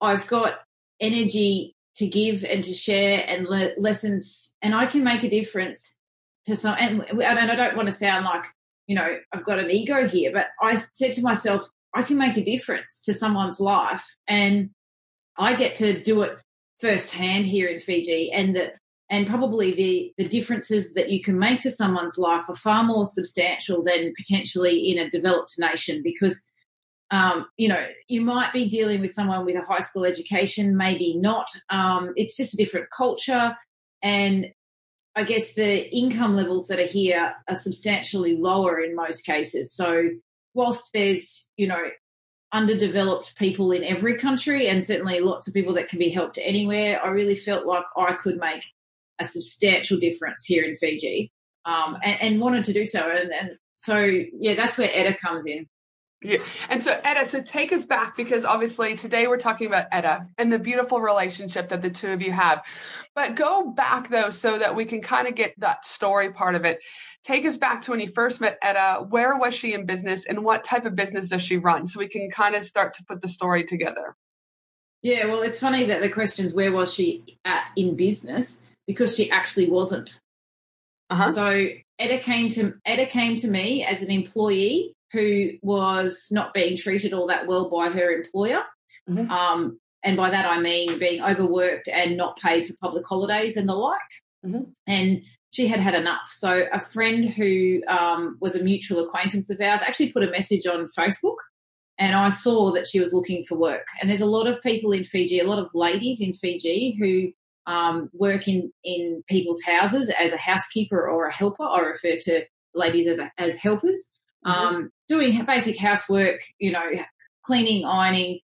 I've 0.01 0.27
got 0.27 0.59
energy 1.01 1.74
to 1.97 2.07
give 2.07 2.45
and 2.45 2.65
to 2.65 2.75
share 2.75 3.25
and 3.27 3.47
le- 3.47 3.73
lessons, 3.79 4.57
and 4.63 4.75
I 4.75 4.87
can 4.87 5.05
make 5.05 5.23
a 5.23 5.29
difference 5.29 5.99
to 6.47 6.57
some. 6.57 6.77
And, 6.79 7.03
and 7.09 7.51
I 7.51 7.55
don't 7.55 7.77
want 7.77 7.89
to 7.89 7.95
sound 7.95 8.25
like 8.25 8.45
you 8.87 8.97
know 8.97 9.19
I've 9.33 9.45
got 9.45 9.59
an 9.59 9.71
ego 9.71 10.07
here, 10.07 10.33
but 10.33 10.49
I 10.61 10.77
said 10.95 11.15
to 11.15 11.23
myself, 11.23 11.69
I 11.95 12.03
can 12.03 12.19
make 12.19 12.37
a 12.37 12.45
difference 12.45 13.03
to 13.07 13.15
someone's 13.15 13.61
life, 13.61 14.05
and 14.27 14.71
I 15.39 15.55
get 15.55 15.77
to 15.77 16.03
do 16.03 16.23
it 16.23 16.39
firsthand 16.81 17.47
here 17.47 17.69
in 17.69 17.81
Fiji, 17.81 18.33
and 18.33 18.57
that 18.57 18.75
and 19.11 19.29
probably 19.29 19.75
the 19.75 20.13
the 20.19 20.29
differences 20.29 20.95
that 20.95 21.11
you 21.11 21.23
can 21.23 21.39
make 21.39 21.61
to 21.61 21.71
someone's 21.71 22.19
life 22.19 22.49
are 22.49 22.57
far 22.57 22.83
more 22.83 23.07
substantial 23.07 23.83
than 23.83 24.13
potentially 24.17 24.91
in 24.91 24.99
a 24.99 25.11
developed 25.11 25.55
nation 25.59 26.01
because 26.03 26.43
um, 27.15 27.47
you 27.57 27.69
know 27.69 27.87
you 28.09 28.21
might 28.21 28.53
be 28.53 28.69
dealing 28.69 29.01
with 29.01 29.13
someone 29.13 29.45
with 29.45 29.57
a 29.57 29.63
high 29.63 29.81
school 29.81 30.05
education 30.05 30.77
maybe 30.77 31.17
not 31.17 31.47
um, 31.71 32.13
it's 32.17 32.37
just 32.37 32.55
a 32.55 32.57
different 32.57 32.87
culture 32.97 33.57
and 34.03 34.47
i 35.17 35.23
guess 35.23 35.55
the 35.55 35.89
income 35.97 36.35
levels 36.35 36.67
that 36.69 36.79
are 36.79 36.87
here 36.87 37.35
are 37.49 37.55
substantially 37.55 38.37
lower 38.37 38.81
in 38.81 38.97
most 38.97 39.25
cases 39.25 39.73
so 39.73 40.09
whilst 40.55 40.91
there's 40.93 41.51
you 41.57 41.67
know 41.67 41.85
underdeveloped 42.55 43.37
people 43.37 43.73
in 43.73 43.83
every 43.83 44.17
country 44.17 44.69
and 44.69 44.87
certainly 44.87 45.21
lots 45.21 45.49
of 45.49 45.53
people 45.53 45.75
that 45.75 45.89
can 45.89 45.99
be 45.99 46.09
helped 46.09 46.39
anywhere. 46.41 47.05
I 47.05 47.09
really 47.09 47.35
felt 47.35 47.67
like 47.67 47.85
I 47.97 48.13
could 48.13 48.37
make 48.39 48.65
a 49.19 49.25
substantial 49.25 49.99
difference 49.99 50.45
here 50.45 50.63
in 50.63 50.77
Fiji 50.77 51.33
um, 51.65 51.99
and, 52.03 52.21
and, 52.21 52.41
wanted 52.41 52.65
to 52.65 52.73
do 52.73 52.87
so. 52.87 53.11
And, 53.11 53.33
and, 53.33 53.51
so, 53.75 54.05
yeah, 54.39 54.55
that's 54.55 54.79
where 54.79 54.89
Etta 54.93 55.17
comes 55.19 55.47
in. 55.47 55.67
Yeah. 56.25 56.39
And 56.71 56.83
so, 56.83 56.99
Etta, 57.05 57.27
so 57.27 57.43
take 57.43 57.71
us 57.71 57.85
back 57.85 58.17
because 58.17 58.47
obviously 58.47 58.95
today 58.95 59.27
we're 59.27 59.37
talking 59.37 59.67
about 59.67 59.89
Etta 59.93 60.27
and 60.39 60.51
the 60.51 60.59
beautiful 60.59 60.99
relationship 60.99 61.69
that 61.69 61.83
the 61.83 61.91
two 61.91 62.13
of 62.13 62.23
you 62.23 62.33
have. 62.33 62.65
But 63.15 63.35
go 63.35 63.71
back 63.71 64.09
though, 64.09 64.31
so 64.31 64.59
that 64.59 64.75
we 64.75 64.87
can 64.87 65.03
kind 65.03 65.29
of 65.29 65.35
get 65.35 65.53
that 65.59 65.85
story 65.85 66.33
part 66.33 66.55
of 66.55 66.65
it. 66.65 66.81
Take 67.25 67.45
us 67.45 67.59
back 67.59 67.83
to 67.83 67.91
when 67.91 68.01
you 68.01 68.09
first 68.09 68.41
met 68.41 68.59
Etta. 68.63 69.05
Where 69.07 69.37
was 69.37 69.55
she 69.55 69.75
in 69.75 69.85
business 69.85 70.25
and 70.25 70.43
what 70.43 70.65
type 70.65 70.87
of 70.87 70.97
business 70.97 71.29
does 71.29 71.43
she 71.43 71.59
run? 71.59 71.87
So 71.87 72.01
we 72.01 72.09
can 72.09 72.31
kind 72.31 72.55
of 72.55 72.65
start 72.65 72.95
to 72.95 73.05
put 73.05 73.21
the 73.21 73.29
story 73.29 73.65
together. 73.65 74.17
Yeah, 75.03 75.27
well, 75.27 75.43
it's 75.43 75.61
funny 75.61 75.85
that 75.85 76.01
the 76.01 76.09
question's 76.09 76.55
where 76.55 76.73
was 76.73 76.95
she 76.95 77.23
at 77.45 77.67
in 77.77 77.97
business 77.97 78.63
because 78.87 79.15
she 79.15 79.31
actually 79.31 79.69
wasn't. 79.69 80.19
Uh-huh. 81.11 81.31
So 81.31 81.67
Etta 81.99 82.17
came 82.17 82.49
to 82.53 82.75
Etta 82.87 83.05
came 83.05 83.37
to 83.37 83.47
me 83.47 83.85
as 83.85 84.01
an 84.01 84.11
employee 84.11 84.94
who 85.15 85.53
was 85.63 86.29
not 86.31 86.53
being 86.53 86.77
treated 86.77 87.15
all 87.15 87.29
that 87.29 87.47
well 87.47 87.71
by 87.71 87.89
her 87.89 88.11
employer. 88.11 88.63
Mm-hmm. 89.09 89.31
Um, 89.31 89.81
and 90.05 90.17
by 90.17 90.31
that 90.31 90.45
I 90.45 90.61
mean 90.61 90.99
being 90.99 91.23
overworked 91.23 91.89
and 91.89 92.17
not 92.17 92.39
paid 92.39 92.67
for 92.67 92.75
public 92.83 93.07
holidays 93.07 93.57
and 93.57 93.69
the 93.69 93.75
like. 93.75 94.01
Mm-hmm. 94.45 94.71
And 94.87 95.23
she 95.51 95.69
had 95.69 95.81
had 95.81 95.95
enough. 95.95 96.29
So 96.29 96.67
a 96.73 96.81
friend 96.81 97.31
who 97.33 97.81
um, 97.87 98.37
was 98.41 98.57
a 98.57 98.63
mutual 98.63 99.05
acquaintance 99.05 99.51
of 99.51 99.61
ours 99.61 99.81
actually 99.83 100.13
put 100.13 100.25
a 100.25 100.31
message 100.31 100.67
on 100.67 100.89
Facebook, 100.99 101.37
and 101.97 102.15
I 102.15 102.31
saw 102.31 102.73
that 102.73 102.89
she 102.89 102.99
was 103.01 103.15
looking 103.15 103.45
for 103.45 103.57
work. 103.57 103.87
And 104.01 104.11
there's 104.11 104.21
a 104.21 104.27
lot 104.27 104.49
of 104.49 104.63
people 104.63 104.93
in 104.93 105.05
Fiji, 105.05 105.39
a 105.39 105.45
lot 105.45 105.65
of 105.65 105.71
ladies 105.73 106.21
in 106.21 106.33
Fiji 106.33 106.97
who 106.99 107.73
um, 107.73 108.11
work 108.13 108.49
in 108.49 108.73
in 108.83 109.23
people's 109.29 109.63
houses 109.63 110.11
as 110.19 110.33
a 110.33 110.37
housekeeper 110.37 111.09
or 111.09 111.29
a 111.29 111.33
helper. 111.33 111.63
I 111.63 111.81
refer 111.81 112.17
to 112.23 112.45
ladies 112.75 113.07
as 113.07 113.19
a, 113.21 113.31
as 113.39 113.57
helpers. 113.57 114.11
Um, 114.45 114.91
doing 115.09 115.45
basic 115.45 115.79
housework. 115.79 116.41
You 116.59 116.73
know, 116.73 116.91
cleaning, 117.45 117.85
ironing, 117.85 118.41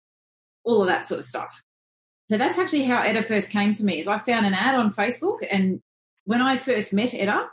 all 0.64 0.82
of 0.82 0.88
that 0.88 1.06
sort 1.06 1.20
of 1.20 1.26
stuff. 1.26 1.62
So 2.30 2.38
that's 2.38 2.58
actually 2.58 2.84
how 2.84 3.02
Etta 3.02 3.24
first 3.24 3.52
came 3.52 3.74
to 3.74 3.86
me. 3.86 4.00
Is 4.00 4.08
I 4.08 4.18
found 4.18 4.46
an 4.46 4.54
ad 4.54 4.76
on 4.76 4.94
Facebook, 4.94 5.40
and 5.50 5.82
when 6.26 6.42
I 6.42 6.58
first 6.58 6.94
met 6.94 7.14
Etta, 7.14 7.46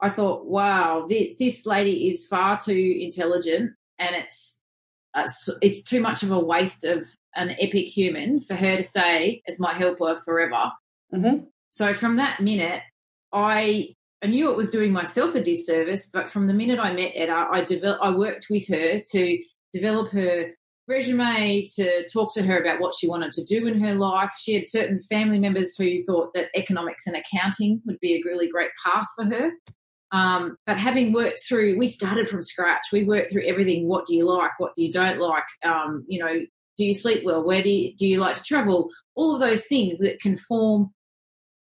I 0.00 0.10
thought, 0.10 0.46
wow, 0.46 1.06
this, 1.08 1.38
this 1.38 1.66
lady 1.66 2.08
is 2.08 2.26
far 2.26 2.58
too 2.58 2.96
intelligent, 2.98 3.72
and 3.98 4.16
it's 4.16 4.62
it's, 5.14 5.48
it's 5.62 5.82
too 5.84 6.00
much 6.00 6.22
of 6.22 6.30
a 6.30 6.38
waste 6.38 6.84
of 6.84 7.08
an 7.36 7.50
epic 7.60 7.86
human 7.86 8.40
for 8.40 8.54
her 8.54 8.76
to 8.76 8.82
stay 8.82 9.42
as 9.46 9.60
my 9.60 9.72
helper 9.72 10.20
forever. 10.24 10.72
Mm-hmm. 11.12 11.44
So 11.70 11.94
from 11.94 12.16
that 12.16 12.40
minute, 12.40 12.82
I 13.32 13.94
I 14.22 14.26
knew 14.26 14.50
it 14.50 14.56
was 14.56 14.70
doing 14.70 14.92
myself 14.92 15.34
a 15.34 15.42
disservice, 15.42 16.10
but 16.12 16.30
from 16.30 16.46
the 16.46 16.54
minute 16.54 16.78
I 16.78 16.92
met 16.92 17.12
Etta, 17.14 17.48
I 17.50 17.64
developed 17.64 18.02
I 18.02 18.16
worked 18.16 18.46
with 18.48 18.66
her 18.68 18.98
to 18.98 19.38
develop 19.72 20.10
her 20.12 20.54
resume 20.86 21.66
to 21.74 22.06
talk 22.08 22.34
to 22.34 22.42
her 22.42 22.58
about 22.58 22.80
what 22.80 22.94
she 22.94 23.08
wanted 23.08 23.32
to 23.32 23.44
do 23.44 23.66
in 23.66 23.80
her 23.80 23.94
life. 23.94 24.32
She 24.38 24.54
had 24.54 24.66
certain 24.66 25.00
family 25.00 25.38
members 25.38 25.74
who 25.76 26.04
thought 26.04 26.32
that 26.34 26.48
economics 26.56 27.06
and 27.06 27.16
accounting 27.16 27.80
would 27.86 27.98
be 28.00 28.14
a 28.14 28.22
really 28.24 28.48
great 28.48 28.70
path 28.84 29.06
for 29.16 29.24
her. 29.24 29.50
Um, 30.12 30.56
but 30.66 30.78
having 30.78 31.12
worked 31.12 31.40
through, 31.46 31.76
we 31.76 31.88
started 31.88 32.28
from 32.28 32.42
scratch. 32.42 32.86
We 32.92 33.04
worked 33.04 33.30
through 33.30 33.46
everything. 33.46 33.88
What 33.88 34.06
do 34.06 34.14
you 34.14 34.24
like? 34.24 34.52
What 34.58 34.72
do 34.76 34.82
you 34.84 34.92
don't 34.92 35.18
like? 35.18 35.44
Um, 35.64 36.04
you 36.06 36.22
know, 36.22 36.40
do 36.76 36.84
you 36.84 36.94
sleep 36.94 37.24
well? 37.24 37.44
Where 37.44 37.62
do 37.62 37.70
you, 37.70 37.96
do 37.96 38.06
you 38.06 38.18
like 38.18 38.36
to 38.36 38.42
travel? 38.42 38.90
All 39.16 39.34
of 39.34 39.40
those 39.40 39.66
things 39.66 39.98
that 39.98 40.20
can 40.20 40.36
form 40.36 40.92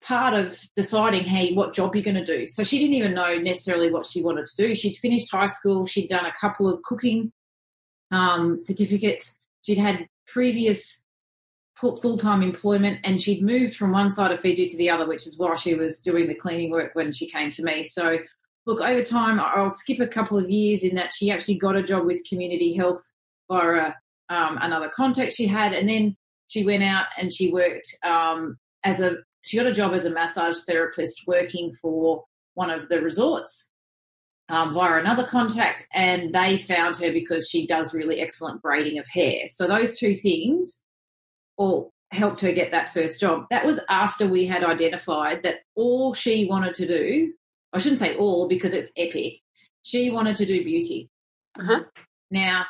part 0.02 0.34
of 0.34 0.60
deciding, 0.76 1.24
hey, 1.24 1.54
what 1.54 1.74
job 1.74 1.96
you're 1.96 2.04
going 2.04 2.16
to 2.16 2.26
do. 2.26 2.48
So 2.48 2.64
she 2.64 2.80
didn't 2.80 2.96
even 2.96 3.14
know 3.14 3.38
necessarily 3.38 3.92
what 3.92 4.06
she 4.06 4.22
wanted 4.22 4.46
to 4.46 4.56
do. 4.56 4.76
She'd 4.76 4.98
finished 4.98 5.32
high 5.32 5.48
school. 5.48 5.86
She'd 5.86 6.08
done 6.08 6.26
a 6.26 6.34
couple 6.40 6.68
of 6.68 6.82
cooking 6.84 7.32
um, 8.12 8.58
certificates. 8.58 9.40
She'd 9.62 9.78
had 9.78 10.08
previous 10.28 11.06
full 11.80 12.18
time 12.18 12.42
employment 12.42 13.00
and 13.04 13.22
she'd 13.22 13.44
moved 13.44 13.76
from 13.76 13.92
one 13.92 14.10
side 14.10 14.32
of 14.32 14.40
Fiji 14.40 14.68
to 14.68 14.78
the 14.78 14.90
other, 14.90 15.08
which 15.08 15.26
is 15.26 15.38
why 15.38 15.56
she 15.56 15.76
was 15.76 16.00
doing 16.00 16.28
the 16.28 16.36
cleaning 16.36 16.72
work 16.72 16.92
when 16.94 17.12
she 17.12 17.30
came 17.30 17.50
to 17.52 17.64
me. 17.64 17.84
So, 17.84 18.18
look, 18.66 18.82
over 18.82 19.04
time, 19.04 19.40
I'll 19.40 19.70
skip 19.70 20.00
a 20.00 20.08
couple 20.08 20.38
of 20.38 20.50
years 20.50 20.84
in 20.84 20.96
that 20.96 21.14
she 21.14 21.32
actually 21.32 21.58
got 21.58 21.76
a 21.76 21.84
job 21.84 22.06
with 22.06 22.28
community 22.28 22.74
health 22.74 23.02
via 23.50 23.94
um, 24.30 24.58
another 24.62 24.90
contact 24.94 25.34
she 25.34 25.48
had. 25.48 25.74
And 25.74 25.88
then 25.88 26.16
she 26.48 26.66
went 26.66 26.84
out 26.84 27.06
and 27.18 27.32
she 27.32 27.52
worked 27.52 27.88
um, 28.04 28.58
as 28.84 29.02
a, 29.02 29.18
she 29.42 29.58
got 29.58 29.68
a 29.68 29.74
job 29.74 29.94
as 29.94 30.06
a 30.06 30.10
massage 30.10 30.58
therapist 30.68 31.24
working 31.28 31.72
for 31.82 32.24
one 32.56 32.70
of 32.70 32.90
the 32.90 33.02
resorts 33.02 33.72
um, 34.50 34.74
via 34.74 35.00
another 35.00 35.26
contact, 35.26 35.88
and 35.94 36.34
they 36.34 36.58
found 36.58 36.98
her 36.98 37.12
because 37.12 37.48
she 37.48 37.68
does 37.68 37.94
really 37.94 38.20
excellent 38.20 38.62
braiding 38.62 38.98
of 38.98 39.08
hair. 39.08 39.48
So 39.48 39.68
those 39.68 39.98
two 39.98 40.16
things 40.16 40.84
all 41.58 41.92
helped 42.12 42.42
her 42.42 42.52
get 42.52 42.72
that 42.72 42.92
first 42.92 43.20
job. 43.20 43.46
That 43.52 43.66
was 43.66 43.80
after 43.90 44.28
we 44.28 44.46
had 44.46 44.64
identified 44.64 45.44
that 45.44 45.58
all 45.76 46.14
she 46.14 46.48
wanted 46.48 46.74
to 46.76 46.88
do, 46.88 47.34
I 47.74 47.78
shouldn't 47.78 48.00
say 48.00 48.16
all 48.16 48.50
because 48.50 48.74
it's 48.74 48.92
epic, 48.98 49.34
she 49.84 50.10
wanted 50.10 50.36
to 50.38 50.46
do 50.46 50.64
beauty. 50.64 51.10
Uh-huh. 51.60 51.82
Now, 52.32 52.66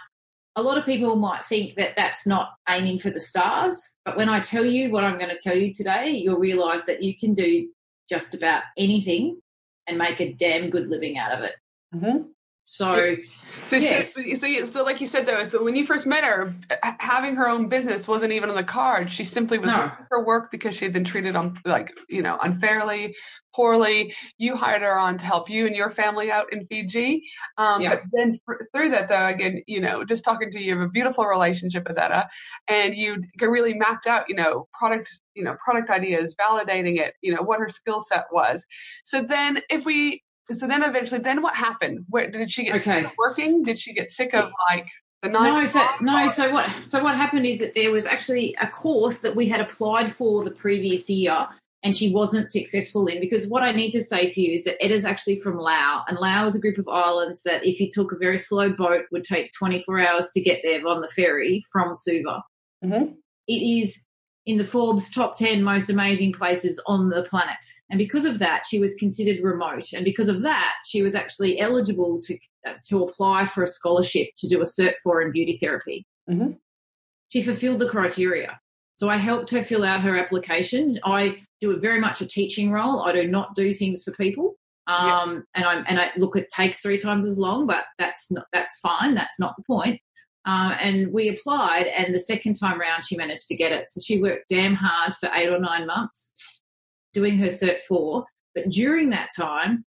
a 0.60 0.62
lot 0.62 0.78
of 0.78 0.86
people 0.86 1.16
might 1.16 1.46
think 1.46 1.76
that 1.76 1.96
that's 1.96 2.28
not 2.28 2.50
aiming 2.68 3.00
for 3.00 3.10
the 3.10 3.20
stars, 3.20 3.98
but 4.04 4.18
when 4.18 4.28
I 4.28 4.42
tell 4.42 4.66
you 4.66 4.92
what 4.92 5.06
I'm 5.06 5.18
going 5.18 5.30
to 5.30 5.42
tell 5.42 5.56
you 5.56 5.74
today, 5.74 6.10
you'll 6.10 6.38
realize 6.38 6.86
that 6.86 7.02
you 7.02 7.18
can 7.18 7.34
do 7.34 7.70
just 8.10 8.34
about 8.34 8.64
anything 8.78 9.40
and 9.88 9.98
make 9.98 10.20
a 10.20 10.34
damn 10.34 10.70
good 10.70 10.90
living 10.90 11.18
out 11.18 11.32
of 11.32 11.46
it. 11.46 11.56
Mm-hmm. 11.96 12.24
So, 12.72 13.16
so, 13.64 13.76
yes. 13.78 14.14
so, 14.14 14.22
so, 14.36 14.66
so, 14.66 14.84
like 14.84 15.02
you 15.02 15.08
said, 15.08 15.26
though, 15.26 15.44
so 15.44 15.64
when 15.64 15.76
you 15.76 15.86
first 15.86 16.06
met 16.06 16.24
her, 16.24 16.54
having 17.00 17.36
her 17.36 17.50
own 17.50 17.68
business 17.68 18.08
wasn't 18.08 18.32
even 18.32 18.50
on 18.50 18.56
the 18.56 18.64
card. 18.64 19.12
She 19.12 19.24
simply 19.24 19.58
was 19.58 19.72
no. 19.72 19.92
her 20.12 20.24
work 20.24 20.52
because 20.52 20.76
she 20.76 20.86
had 20.86 20.94
been 20.94 21.04
treated 21.04 21.36
on, 21.36 21.60
like, 21.66 21.92
you 22.10 22.22
know, 22.22 22.38
unfairly, 22.42 23.16
poorly. 23.56 24.14
You 24.38 24.56
hired 24.56 24.84
her 24.84 24.98
on 24.98 25.18
to 25.18 25.26
help 25.26 25.50
you 25.50 25.66
and 25.66 25.76
your 25.76 25.90
family 25.90 26.32
out 26.32 26.54
in 26.54 26.64
Fiji. 26.66 27.24
Um, 27.58 27.82
yeah. 27.82 27.96
But 27.96 28.04
then 28.14 28.40
through 28.74 28.92
that, 28.92 29.10
though, 29.10 29.28
again, 29.28 29.64
you 29.66 29.82
know, 29.82 30.06
just 30.06 30.24
talking 30.24 30.52
to 30.52 30.60
you, 30.60 30.66
you 30.66 30.78
have 30.78 30.88
a 30.88 30.92
beautiful 30.92 31.26
relationship 31.26 31.88
with 31.88 31.98
Etta, 31.98 32.30
and 32.68 32.96
you 32.96 33.24
really 33.42 33.74
mapped 33.74 34.06
out, 34.06 34.26
you 34.30 34.36
know, 34.36 34.68
product, 34.78 35.10
you 35.34 35.44
know, 35.44 35.56
product 35.64 35.90
ideas, 35.90 36.36
validating 36.36 36.98
it, 36.98 37.16
you 37.22 37.34
know, 37.34 37.42
what 37.42 37.60
her 37.60 37.70
skill 37.70 38.00
set 38.00 38.26
was. 38.32 38.66
So 39.04 39.24
then, 39.24 39.60
if 39.72 39.86
we 39.86 40.22
so 40.52 40.68
then 40.68 40.84
eventually, 40.84 41.22
then 41.22 41.42
what 41.42 41.56
happened? 41.56 42.06
Where 42.10 42.30
did 42.30 42.52
she 42.52 42.66
get 42.66 42.76
okay. 42.76 43.02
sick 43.02 43.06
of 43.06 43.12
working? 43.18 43.64
Did 43.64 43.80
she 43.80 43.94
get 43.94 44.12
sick 44.12 44.34
of 44.34 44.52
like 44.70 44.88
the 45.22 45.30
nine? 45.30 45.54
No, 45.54 45.66
so 45.66 45.86
no. 46.02 46.28
So 46.28 46.52
what? 46.52 46.70
So 46.84 47.04
what 47.04 47.16
happened 47.16 47.46
is 47.46 47.60
that 47.60 47.76
there 47.76 47.92
was 47.92 48.06
actually 48.06 48.56
a 48.62 48.68
course 48.68 49.20
that 49.20 49.36
we 49.36 49.48
had 49.48 49.62
applied 49.62 50.12
for 50.12 50.44
the 50.44 50.52
previous 50.52 51.10
year, 51.10 51.48
and 51.84 51.96
she 51.96 52.12
wasn't 52.12 52.52
successful 52.52 53.08
in. 53.08 53.20
Because 53.20 53.48
what 53.48 53.64
I 53.64 53.72
need 53.72 53.92
to 53.92 54.02
say 54.02 54.30
to 54.30 54.42
you 54.42 54.54
is 54.54 54.64
that 54.64 54.84
is 54.86 55.06
actually 55.06 55.40
from 55.40 55.58
Lau, 55.58 56.04
and 56.08 56.18
Lau 56.18 56.48
is 56.48 56.56
a 56.56 56.60
group 56.60 56.78
of 56.78 56.88
islands 56.88 57.44
that, 57.44 57.66
if 57.66 57.80
you 57.80 57.90
took 57.92 58.12
a 58.12 58.18
very 58.18 58.40
slow 58.40 58.72
boat, 58.72 59.06
would 59.12 59.24
take 59.24 59.52
24 59.58 60.00
hours 60.00 60.30
to 60.32 60.42
get 60.42 60.62
there 60.64 60.86
on 60.88 61.02
the 61.02 61.10
ferry 61.10 61.64
from 61.72 61.94
Suva. 61.94 62.42
Mm-hmm. 62.84 63.14
It 63.48 63.54
is 63.54 64.06
in 64.50 64.58
the 64.58 64.66
Forbes 64.66 65.12
top 65.12 65.38
10 65.38 65.62
most 65.62 65.92
amazing 65.92 66.34
places 66.34 66.82
on 66.88 67.10
the 67.10 67.24
planet. 67.24 67.64
And 67.92 68.00
because 68.00 68.26
of 68.26 68.40
that, 68.40 68.64
she 68.68 68.80
was 68.80 68.96
considered 68.96 69.44
remote. 69.44 69.94
And 69.94 70.04
because 70.04 70.28
of 70.28 70.42
that, 70.42 70.74
she 70.88 71.04
was 71.04 71.14
actually 71.14 71.60
eligible 71.60 72.20
to, 72.24 72.38
uh, 72.66 72.74
to 72.88 73.04
apply 73.04 73.46
for 73.46 73.64
a 73.64 73.68
scholarship 73.68 74.28
to 74.38 74.48
do 74.48 74.60
a 74.62 74.66
Cert 74.66 74.94
4 75.04 75.22
in 75.22 75.32
beauty 75.32 75.56
therapy. 75.58 76.04
Mm-hmm. 76.28 76.54
She 77.28 77.44
fulfilled 77.44 77.80
the 77.80 77.90
criteria. 77.90 78.60
So 78.96 79.08
I 79.08 79.18
helped 79.18 79.52
her 79.52 79.62
fill 79.62 79.86
out 79.86 80.02
her 80.02 80.18
application. 80.18 81.00
I 81.06 81.38
do 81.62 81.72
a 81.72 81.80
very 81.80 82.00
much 82.00 82.22
a 82.22 82.26
teaching 82.26 82.72
role. 82.72 83.02
I 83.02 83.14
do 83.14 83.28
not 83.28 83.56
do 83.56 83.72
things 83.72 84.04
for 84.04 84.12
people. 84.14 84.56
Um, 84.88 85.36
yep. 85.36 85.44
and 85.54 85.66
I'm, 85.66 85.86
and 85.88 86.00
I 86.00 86.10
look, 86.18 86.36
it 86.36 86.50
takes 86.50 86.82
three 86.82 86.98
times 86.98 87.24
as 87.24 87.38
long, 87.38 87.68
but 87.68 87.84
that's 88.00 88.32
not, 88.32 88.48
that's 88.52 88.80
fine. 88.80 89.14
That's 89.14 89.40
not 89.40 89.54
the 89.58 89.64
point. 89.64 90.02
Uh, 90.46 90.76
and 90.82 91.12
we 91.12 91.30
applied, 91.30 91.88
and 91.88 92.14
the 92.16 92.20
second 92.20 92.56
time 92.56 92.80
round, 92.80 93.04
she 93.04 93.18
managed 93.18 93.48
to 93.48 93.56
get 93.56 93.72
it. 93.72 93.90
So 93.90 94.02
she 94.02 94.22
worked 94.22 94.50
damn 94.50 94.74
hard 94.74 95.14
for 95.16 95.30
eight 95.34 95.50
or 95.50 95.60
nine 95.60 95.86
months 95.86 96.34
doing 97.14 97.38
her 97.40 97.48
Cert 97.48 97.82
4. 97.88 98.26
But 98.56 98.70
during 98.70 99.10
that 99.10 99.30
time, 99.36 99.86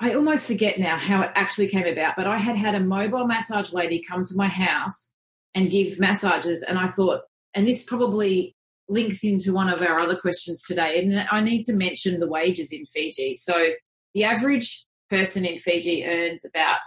I 0.00 0.14
almost 0.14 0.46
forget 0.46 0.78
now 0.78 0.98
how 0.98 1.22
it 1.22 1.30
actually 1.34 1.68
came 1.68 1.86
about, 1.86 2.16
but 2.16 2.26
I 2.26 2.36
had 2.36 2.56
had 2.56 2.74
a 2.74 2.80
mobile 2.80 3.26
massage 3.26 3.72
lady 3.72 4.02
come 4.06 4.24
to 4.24 4.36
my 4.36 4.48
house 4.48 5.14
and 5.54 5.70
give 5.70 5.98
massages. 5.98 6.62
And 6.62 6.78
I 6.78 6.88
thought, 6.88 7.22
and 7.54 7.66
this 7.66 7.82
probably 7.82 8.54
links 8.88 9.24
into 9.24 9.52
one 9.52 9.68
of 9.68 9.82
our 9.82 9.98
other 9.98 10.16
questions 10.16 10.62
today. 10.62 11.02
And 11.02 11.26
I 11.30 11.40
need 11.40 11.62
to 11.64 11.72
mention 11.72 12.20
the 12.20 12.28
wages 12.28 12.72
in 12.72 12.84
Fiji. 12.86 13.34
So 13.34 13.70
the 14.14 14.24
average 14.24 14.86
person 15.10 15.44
in 15.44 15.58
Fiji 15.58 16.04
earns 16.04 16.44
about 16.44 16.78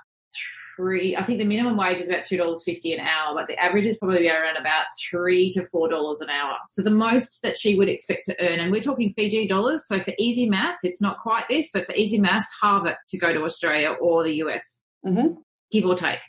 three. 0.79 1.15
I 1.15 1.23
think 1.23 1.39
the 1.39 1.45
minimum 1.45 1.75
wage 1.75 1.99
is 1.99 2.07
about 2.07 2.23
two 2.23 2.37
dollars 2.37 2.63
fifty 2.63 2.93
an 2.93 3.01
hour, 3.01 3.35
but 3.35 3.47
the 3.47 3.57
average 3.61 3.85
is 3.85 3.97
probably 3.97 4.29
around 4.29 4.55
about 4.55 4.85
three 5.09 5.51
to 5.53 5.65
four 5.65 5.89
dollars 5.89 6.21
an 6.21 6.29
hour. 6.29 6.55
So 6.69 6.81
the 6.81 6.89
most 6.89 7.41
that 7.43 7.59
she 7.59 7.75
would 7.75 7.89
expect 7.89 8.25
to 8.27 8.35
earn, 8.39 8.59
and 8.59 8.71
we're 8.71 8.81
talking 8.81 9.11
Fiji 9.11 9.47
dollars. 9.47 9.85
So 9.85 9.99
for 9.99 10.13
easy 10.17 10.47
maths, 10.49 10.83
it's 10.83 11.01
not 11.01 11.19
quite 11.19 11.47
this, 11.49 11.69
but 11.73 11.85
for 11.85 11.93
easy 11.93 12.19
maths, 12.19 12.47
halve 12.61 12.85
it 12.85 12.95
to 13.09 13.17
go 13.17 13.33
to 13.33 13.43
Australia 13.43 13.89
or 13.89 14.23
the 14.23 14.35
US, 14.35 14.83
mm-hmm. 15.05 15.33
give 15.71 15.85
or 15.85 15.95
take. 15.95 16.19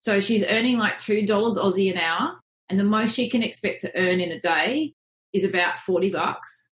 So 0.00 0.18
she's 0.18 0.44
earning 0.44 0.78
like 0.78 0.98
two 0.98 1.24
dollars 1.24 1.56
Aussie 1.56 1.92
an 1.92 1.98
hour, 1.98 2.40
and 2.68 2.80
the 2.80 2.84
most 2.84 3.14
she 3.14 3.30
can 3.30 3.42
expect 3.42 3.82
to 3.82 3.96
earn 3.96 4.18
in 4.18 4.32
a 4.32 4.40
day 4.40 4.94
is 5.32 5.44
about 5.44 5.78
forty 5.78 6.10
bucks 6.10 6.70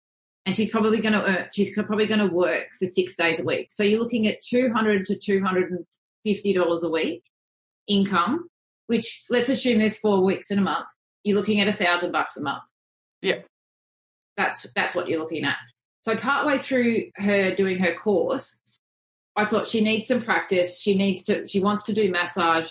and 0.45 0.55
she's 0.55 0.71
probably 0.71 1.01
going 1.01 1.13
to 1.13 1.23
earn, 1.25 1.45
she's 1.51 1.73
probably 1.75 2.07
going 2.07 2.21
to 2.21 2.33
work 2.33 2.67
for 2.79 2.85
six 2.85 3.17
days 3.17 3.41
a 3.41 3.43
week. 3.43 3.67
So 3.69 3.83
you're 3.83 3.99
looking 3.99 4.27
at 4.27 4.39
200 4.39 5.05
to 5.07 5.17
250 5.17 5.85
$50 6.25 6.83
a 6.83 6.89
week 6.89 7.23
income, 7.87 8.47
which 8.87 9.23
let's 9.29 9.49
assume 9.49 9.79
there's 9.79 9.97
four 9.97 10.23
weeks 10.23 10.51
in 10.51 10.57
a 10.57 10.61
month, 10.61 10.87
you're 11.23 11.37
looking 11.37 11.61
at 11.61 11.67
a 11.67 11.73
thousand 11.73 12.11
bucks 12.11 12.37
a 12.37 12.41
month. 12.41 12.63
Yeah. 13.21 13.39
That's 14.35 14.71
that's 14.73 14.93
what 14.93 15.09
you're 15.09 15.19
looking 15.19 15.45
at. 15.45 15.57
So 16.03 16.15
partway 16.15 16.57
through 16.59 17.09
her 17.15 17.55
doing 17.55 17.79
her 17.79 17.95
course, 17.95 18.61
I 19.35 19.45
thought 19.45 19.67
she 19.67 19.81
needs 19.81 20.07
some 20.07 20.21
practice. 20.21 20.79
She 20.79 20.97
needs 20.97 21.23
to, 21.23 21.47
she 21.47 21.59
wants 21.59 21.83
to 21.83 21.93
do 21.93 22.11
massage 22.11 22.69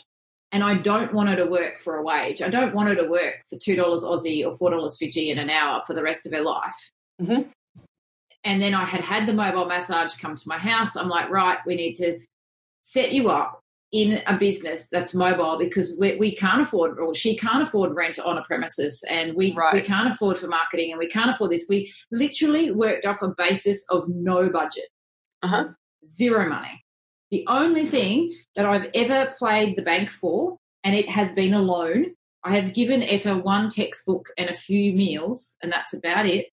and 0.52 0.62
I 0.62 0.74
don't 0.74 1.12
want 1.12 1.28
her 1.28 1.36
to 1.36 1.46
work 1.46 1.78
for 1.80 1.96
a 1.96 2.02
wage. 2.02 2.40
I 2.40 2.48
don't 2.48 2.74
want 2.74 2.88
her 2.88 2.94
to 2.96 3.10
work 3.10 3.34
for 3.50 3.56
$2 3.56 3.76
Aussie 3.76 4.44
or 4.44 4.52
$4 4.56 4.96
Fiji 4.96 5.30
in 5.30 5.38
an 5.38 5.50
hour 5.50 5.82
for 5.86 5.94
the 5.94 6.02
rest 6.02 6.24
of 6.24 6.32
her 6.32 6.40
life. 6.40 6.90
Mm-hmm. 7.20 7.50
And 8.44 8.62
then 8.62 8.74
I 8.74 8.84
had 8.84 9.00
had 9.00 9.26
the 9.26 9.32
mobile 9.32 9.66
massage 9.66 10.14
come 10.14 10.36
to 10.36 10.48
my 10.48 10.58
house. 10.58 10.96
I'm 10.96 11.08
like, 11.08 11.30
right, 11.30 11.58
we 11.66 11.74
need 11.74 11.94
to 11.96 12.20
set 12.86 13.10
you 13.12 13.28
up 13.28 13.60
in 13.90 14.22
a 14.28 14.38
business 14.38 14.88
that's 14.88 15.12
mobile 15.12 15.58
because 15.58 15.96
we, 15.98 16.14
we 16.16 16.32
can't 16.36 16.62
afford 16.62 17.00
or 17.00 17.12
she 17.16 17.36
can't 17.36 17.62
afford 17.64 17.96
rent 17.96 18.16
on 18.20 18.38
a 18.38 18.44
premises 18.44 19.02
and 19.10 19.34
we, 19.34 19.52
Right. 19.54 19.74
we 19.74 19.80
can't 19.80 20.08
afford 20.08 20.38
for 20.38 20.46
marketing 20.46 20.92
and 20.92 20.98
we 21.00 21.08
can't 21.08 21.30
afford 21.30 21.50
this. 21.50 21.66
We 21.68 21.92
literally 22.12 22.70
worked 22.70 23.04
off 23.04 23.22
a 23.22 23.34
basis 23.36 23.84
of 23.90 24.08
no 24.08 24.48
budget, 24.48 24.84
Uh-huh. 25.42 25.64
zero 26.04 26.48
money. 26.48 26.80
The 27.32 27.44
only 27.48 27.86
thing 27.86 28.32
that 28.54 28.66
I've 28.66 28.88
ever 28.94 29.32
played 29.36 29.76
the 29.76 29.82
bank 29.82 30.08
for, 30.10 30.56
and 30.84 30.94
it 30.94 31.08
has 31.08 31.32
been 31.32 31.54
a 31.54 31.60
loan, 31.60 32.14
I 32.44 32.54
have 32.54 32.72
given 32.72 33.02
Etta 33.02 33.38
one 33.38 33.68
textbook 33.68 34.28
and 34.38 34.48
a 34.48 34.54
few 34.56 34.92
meals, 34.92 35.56
and 35.60 35.72
that's 35.72 35.92
about 35.92 36.26
it. 36.26 36.46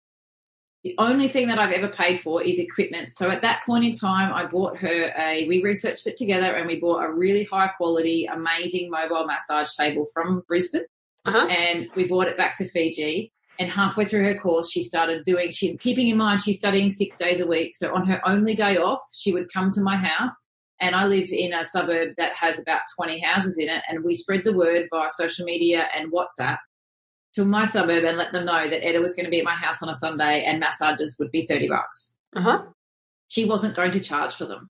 The 0.83 0.95
only 0.97 1.27
thing 1.27 1.47
that 1.47 1.59
I've 1.59 1.73
ever 1.73 1.87
paid 1.89 2.21
for 2.21 2.41
is 2.41 2.57
equipment. 2.57 3.13
So 3.13 3.29
at 3.29 3.43
that 3.43 3.63
point 3.65 3.83
in 3.85 3.93
time, 3.95 4.33
I 4.33 4.47
bought 4.47 4.77
her 4.77 5.13
a, 5.15 5.47
we 5.47 5.61
researched 5.61 6.07
it 6.07 6.17
together 6.17 6.55
and 6.55 6.65
we 6.65 6.79
bought 6.79 7.03
a 7.03 7.11
really 7.11 7.43
high 7.43 7.67
quality, 7.67 8.25
amazing 8.25 8.89
mobile 8.89 9.27
massage 9.27 9.71
table 9.75 10.07
from 10.11 10.41
Brisbane 10.47 10.85
Uh-huh. 11.25 11.45
and 11.47 11.87
we 11.95 12.07
brought 12.07 12.27
it 12.27 12.35
back 12.37 12.57
to 12.57 12.67
Fiji. 12.67 13.31
And 13.59 13.69
halfway 13.69 14.05
through 14.05 14.23
her 14.23 14.39
course, 14.39 14.71
she 14.71 14.81
started 14.81 15.23
doing, 15.23 15.51
she, 15.51 15.77
keeping 15.77 16.07
in 16.07 16.17
mind 16.17 16.41
she's 16.41 16.57
studying 16.57 16.89
six 16.89 17.15
days 17.15 17.39
a 17.39 17.45
week. 17.45 17.75
So 17.75 17.93
on 17.93 18.07
her 18.07 18.19
only 18.27 18.55
day 18.55 18.77
off, 18.77 19.03
she 19.13 19.31
would 19.33 19.53
come 19.53 19.69
to 19.71 19.81
my 19.81 19.97
house. 19.97 20.47
And 20.79 20.95
I 20.95 21.05
live 21.05 21.29
in 21.31 21.53
a 21.53 21.63
suburb 21.63 22.15
that 22.17 22.33
has 22.33 22.59
about 22.59 22.81
20 22.97 23.19
houses 23.19 23.59
in 23.59 23.69
it. 23.69 23.83
And 23.87 24.03
we 24.03 24.15
spread 24.15 24.45
the 24.45 24.57
word 24.57 24.87
via 24.89 25.11
social 25.11 25.45
media 25.45 25.89
and 25.95 26.11
WhatsApp 26.11 26.57
to 27.35 27.45
my 27.45 27.65
suburb 27.65 28.03
and 28.03 28.17
let 28.17 28.31
them 28.33 28.45
know 28.45 28.67
that 28.69 28.85
Etta 28.85 28.99
was 28.99 29.13
going 29.15 29.25
to 29.25 29.31
be 29.31 29.39
at 29.39 29.45
my 29.45 29.55
house 29.55 29.81
on 29.81 29.89
a 29.89 29.95
Sunday 29.95 30.43
and 30.43 30.59
massages 30.59 31.17
would 31.19 31.31
be 31.31 31.45
30 31.45 31.69
bucks. 31.69 32.19
Uh-huh. 32.35 32.63
She 33.29 33.45
wasn't 33.45 33.75
going 33.75 33.91
to 33.91 33.99
charge 34.01 34.35
for 34.35 34.45
them. 34.45 34.69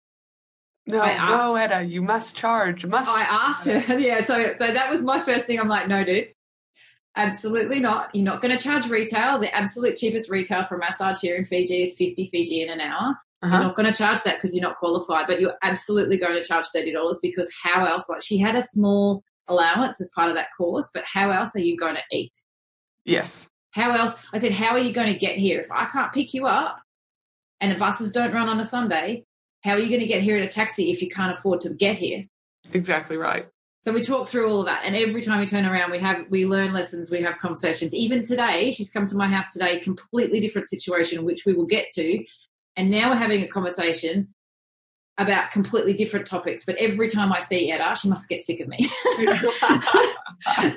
No, 0.88 1.00
I- 1.00 1.18
I- 1.18 1.38
no, 1.38 1.56
Etta, 1.56 1.84
you 1.84 2.02
must 2.02 2.36
charge. 2.36 2.84
You 2.84 2.90
must. 2.90 3.10
I 3.10 3.22
asked 3.22 3.66
her, 3.66 4.00
yeah. 4.00 4.24
So, 4.24 4.54
so 4.58 4.72
that 4.72 4.90
was 4.90 5.02
my 5.04 5.20
first 5.20 5.46
thing. 5.48 5.60
I'm 5.60 5.68
like, 5.68 5.88
no, 5.88 6.04
dude, 6.04 6.28
absolutely 7.16 7.80
not. 7.80 8.14
You're 8.16 8.26
not 8.26 8.42
going 8.42 8.56
to 8.56 8.64
charge 8.64 8.88
retail. 8.90 9.40
The 9.40 9.54
absolute 9.56 9.96
cheapest 9.98 10.30
retail 10.30 10.64
for 10.66 10.76
a 10.76 10.80
massage 10.80 11.20
here 11.20 11.36
in 11.36 11.46
Fiji 11.46 11.84
is 11.84 11.96
50 11.98 12.30
Fiji 12.32 12.62
in 12.64 12.70
an 12.70 12.80
hour. 12.82 13.16
You're 13.44 13.52
Uh-huh. 13.54 13.64
not 13.64 13.76
going 13.76 13.92
to 13.92 13.98
charge 13.98 14.22
that 14.24 14.36
because 14.36 14.54
you're 14.56 14.62
not 14.68 14.78
qualified, 14.78 15.26
but 15.28 15.42
you're 15.42 15.56
absolutely 15.64 16.18
going 16.20 16.36
to 16.36 16.44
charge 16.44 16.68
thirty 16.68 16.94
dollars 16.94 17.18
because 17.24 17.52
how 17.64 17.86
else? 17.86 18.08
Like 18.08 18.22
she 18.22 18.38
had 18.38 18.56
a 18.56 18.62
small 18.62 19.24
allowance 19.48 20.00
as 20.00 20.12
part 20.14 20.30
of 20.30 20.36
that 20.36 20.50
course, 20.56 20.92
but 20.94 21.04
how 21.12 21.32
else 21.32 21.56
are 21.56 21.60
you 21.62 21.76
going 21.76 21.96
to 21.96 22.04
eat? 22.16 22.32
Yes. 23.06 23.48
How 23.72 23.92
else? 23.92 24.14
I 24.34 24.38
said, 24.38 24.52
how 24.52 24.72
are 24.72 24.80
you 24.80 24.94
going 24.94 25.12
to 25.12 25.18
get 25.18 25.38
here 25.38 25.60
if 25.60 25.72
I 25.72 25.86
can't 25.86 26.12
pick 26.12 26.34
you 26.34 26.46
up 26.46 26.82
and 27.60 27.72
the 27.72 27.78
buses 27.78 28.12
don't 28.12 28.34
run 28.34 28.50
on 28.50 28.60
a 28.60 28.66
Sunday? 28.66 29.26
How 29.64 29.72
are 29.72 29.80
you 29.80 29.90
going 29.90 30.02
to 30.02 30.08
get 30.08 30.22
here 30.22 30.38
in 30.38 30.44
a 30.44 30.50
taxi 30.50 30.92
if 30.92 31.02
you 31.02 31.10
can't 31.10 31.38
afford 31.38 31.62
to 31.62 31.70
get 31.74 31.98
here? 31.98 32.26
Exactly 32.74 33.18
right. 33.18 33.48
So 33.84 33.92
we 33.92 34.04
talk 34.04 34.28
through 34.28 34.48
all 34.48 34.60
of 34.60 34.68
that, 34.68 34.84
and 34.86 34.96
every 34.96 35.24
time 35.24 35.40
we 35.40 35.48
turn 35.48 35.66
around, 35.66 35.90
we 35.90 35.98
have 35.98 36.26
we 36.30 36.46
learn 36.46 36.72
lessons, 36.72 37.10
we 37.10 37.20
have 37.24 37.40
conversations. 37.40 37.96
Even 37.96 38.24
today, 38.24 38.70
she's 38.70 38.92
come 38.92 39.08
to 39.08 39.16
my 39.16 39.26
house 39.26 39.54
today, 39.54 39.80
completely 39.80 40.40
different 40.40 40.70
situation, 40.70 41.26
which 41.26 41.48
we 41.48 41.54
will 41.54 41.66
get 41.66 41.90
to, 41.96 42.24
and 42.76 42.92
now 42.92 43.10
we're 43.10 43.16
having 43.16 43.42
a 43.42 43.48
conversation 43.48 44.28
about 45.18 45.52
completely 45.52 45.94
different 45.94 46.26
topics. 46.26 46.66
But 46.66 46.76
every 46.78 47.10
time 47.10 47.32
I 47.32 47.42
see 47.42 47.72
Etta, 47.72 47.96
she 47.96 48.10
must 48.10 48.28
get 48.28 48.42
sick 48.42 48.60
of 48.60 48.68
me. 48.68 48.90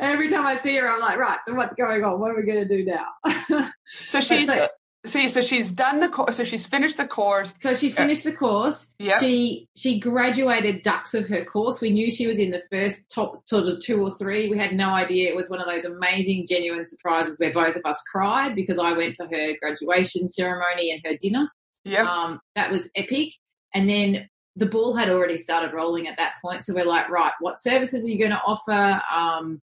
every 0.00 0.28
time 0.28 0.46
I 0.46 0.56
see 0.56 0.76
her, 0.76 0.88
I'm 0.88 1.00
like, 1.00 1.18
right, 1.18 1.38
so 1.46 1.54
what's 1.54 1.74
going 1.74 2.04
on? 2.04 2.20
What 2.20 2.30
are 2.30 2.36
we 2.36 2.42
going 2.42 2.66
to 2.66 2.76
do 2.76 2.84
now? 2.84 3.70
so 3.86 4.20
she's 4.20 4.48
so- 4.48 4.68
see. 5.06 5.28
So 5.28 5.40
she's 5.40 5.70
done 5.70 6.00
the 6.00 6.08
course. 6.08 6.36
So 6.36 6.44
she's 6.44 6.66
finished 6.66 6.96
the 6.96 7.06
course. 7.06 7.54
So 7.62 7.74
she 7.74 7.90
finished 7.90 8.24
the 8.24 8.32
course. 8.32 8.94
Yeah. 8.98 9.18
She 9.20 9.68
she 9.76 10.00
graduated 10.00 10.82
dux 10.82 11.14
of 11.14 11.28
her 11.28 11.44
course. 11.44 11.80
We 11.80 11.90
knew 11.90 12.10
she 12.10 12.26
was 12.26 12.38
in 12.38 12.50
the 12.50 12.62
first 12.70 13.10
top 13.10 13.36
sort 13.46 13.68
of 13.68 13.80
two 13.80 14.02
or 14.02 14.14
three. 14.16 14.48
We 14.50 14.58
had 14.58 14.74
no 14.74 14.90
idea. 14.90 15.30
It 15.30 15.36
was 15.36 15.48
one 15.48 15.60
of 15.60 15.66
those 15.66 15.84
amazing, 15.84 16.46
genuine 16.48 16.86
surprises 16.86 17.38
where 17.38 17.52
both 17.52 17.76
of 17.76 17.82
us 17.84 18.02
cried 18.10 18.54
because 18.54 18.78
I 18.78 18.92
went 18.92 19.14
to 19.16 19.26
her 19.26 19.52
graduation 19.60 20.28
ceremony 20.28 20.90
and 20.90 21.00
her 21.04 21.16
dinner. 21.18 21.48
Yep. 21.84 22.06
Um, 22.06 22.40
that 22.56 22.70
was 22.70 22.90
epic. 22.96 23.34
And 23.74 23.88
then 23.88 24.28
the 24.56 24.66
ball 24.66 24.94
had 24.94 25.08
already 25.08 25.36
started 25.36 25.74
rolling 25.74 26.06
at 26.06 26.16
that 26.16 26.34
point. 26.40 26.64
So 26.64 26.74
we're 26.74 26.84
like, 26.84 27.08
right, 27.10 27.32
what 27.40 27.60
services 27.60 28.04
are 28.04 28.08
you 28.08 28.18
going 28.18 28.30
to 28.30 28.40
offer? 28.46 29.02
Um, 29.12 29.60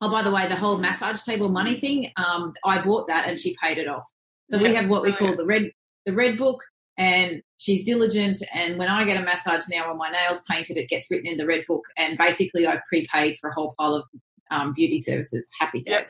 oh, 0.00 0.10
by 0.10 0.22
the 0.22 0.30
way, 0.32 0.48
the 0.48 0.56
whole 0.56 0.78
massage 0.78 1.22
table 1.22 1.48
money 1.48 1.76
thing, 1.76 2.10
um, 2.16 2.52
I 2.64 2.82
bought 2.82 3.06
that 3.08 3.28
and 3.28 3.38
she 3.38 3.56
paid 3.62 3.78
it 3.78 3.86
off. 3.86 4.06
So 4.50 4.58
we 4.58 4.74
have 4.74 4.88
what 4.88 5.02
we 5.02 5.10
call 5.10 5.34
brilliant. 5.34 5.38
the 5.38 5.46
red 5.46 5.70
the 6.06 6.12
red 6.12 6.36
book, 6.36 6.62
and 6.98 7.42
she's 7.56 7.86
diligent. 7.86 8.36
And 8.52 8.78
when 8.78 8.88
I 8.88 9.04
get 9.04 9.16
a 9.16 9.24
massage 9.24 9.64
now, 9.70 9.90
or 9.90 9.94
my 9.94 10.10
nails 10.10 10.42
painted, 10.48 10.76
it 10.76 10.88
gets 10.88 11.10
written 11.10 11.26
in 11.26 11.38
the 11.38 11.46
red 11.46 11.64
book. 11.66 11.82
And 11.96 12.18
basically, 12.18 12.66
I've 12.66 12.82
prepaid 12.88 13.38
for 13.40 13.50
a 13.50 13.54
whole 13.54 13.74
pile 13.78 13.94
of 13.94 14.04
um, 14.50 14.74
beauty 14.74 14.98
services. 14.98 15.48
Happy 15.58 15.80
days. 15.80 15.86
Yep. 15.86 16.08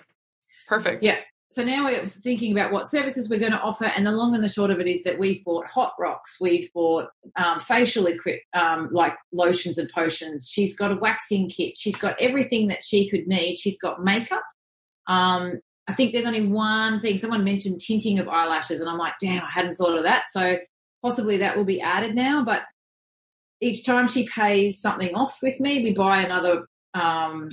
Perfect. 0.67 1.03
Yeah. 1.03 1.19
So 1.55 1.63
now 1.63 1.85
we're 1.85 2.05
thinking 2.05 2.51
about 2.51 2.73
what 2.73 2.89
services 2.89 3.31
we're 3.31 3.39
going 3.39 3.53
to 3.53 3.61
offer, 3.61 3.85
and 3.85 4.05
the 4.05 4.11
long 4.11 4.35
and 4.35 4.43
the 4.43 4.49
short 4.49 4.73
of 4.73 4.81
it 4.81 4.89
is 4.89 5.05
that 5.05 5.21
we've 5.21 5.45
bought 5.45 5.69
hot 5.69 5.93
rocks, 6.01 6.39
we've 6.41 6.69
bought 6.73 7.11
um, 7.37 7.61
facial 7.61 8.09
equip, 8.09 8.41
um, 8.55 8.89
like 8.91 9.15
lotions 9.33 9.79
and 9.79 9.89
potions. 9.89 10.51
She's 10.53 10.75
got 10.77 10.91
a 10.91 10.97
waxing 10.97 11.49
kit. 11.49 11.79
She's 11.79 11.95
got 11.95 12.21
everything 12.21 12.67
that 12.69 12.83
she 12.83 13.09
could 13.09 13.29
need. 13.29 13.55
She's 13.55 13.79
got 13.81 14.03
makeup. 14.03 14.43
Um, 15.07 15.61
I 15.87 15.95
think 15.95 16.13
there's 16.13 16.27
only 16.27 16.45
one 16.45 16.99
thing. 16.99 17.19
Someone 17.19 17.45
mentioned 17.45 17.81
tinting 17.81 18.19
of 18.19 18.27
eyelashes, 18.27 18.81
and 18.81 18.91
I'm 18.91 18.99
like, 18.99 19.15
damn, 19.21 19.45
I 19.45 19.51
hadn't 19.53 19.77
thought 19.77 19.97
of 19.97 20.03
that. 20.03 20.25
So 20.31 20.59
possibly 21.03 21.37
that 21.37 21.57
will 21.57 21.65
be 21.65 21.81
added 21.81 22.17
now. 22.17 22.45
But 22.45 22.63
each 23.61 23.87
time 23.87 24.09
she 24.09 24.29
pays 24.29 24.81
something 24.81 25.15
off 25.15 25.39
with 25.41 25.61
me, 25.61 25.85
we 25.85 25.95
buy 25.95 26.23
another 26.23 26.67
um, 26.95 27.49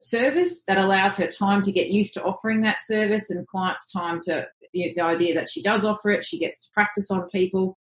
service 0.00 0.64
that 0.64 0.78
allows 0.78 1.16
her 1.16 1.26
time 1.26 1.62
to 1.62 1.72
get 1.72 1.88
used 1.88 2.14
to 2.14 2.22
offering 2.22 2.62
that 2.62 2.82
service 2.82 3.30
and 3.30 3.46
clients 3.46 3.90
time 3.92 4.18
to 4.20 4.46
the 4.72 4.92
the 4.94 5.00
idea 5.00 5.34
that 5.34 5.48
she 5.48 5.62
does 5.62 5.84
offer 5.84 6.10
it 6.10 6.24
she 6.24 6.38
gets 6.38 6.66
to 6.66 6.72
practice 6.72 7.10
on 7.10 7.28
people. 7.30 7.76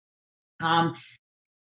Um, 0.61 0.95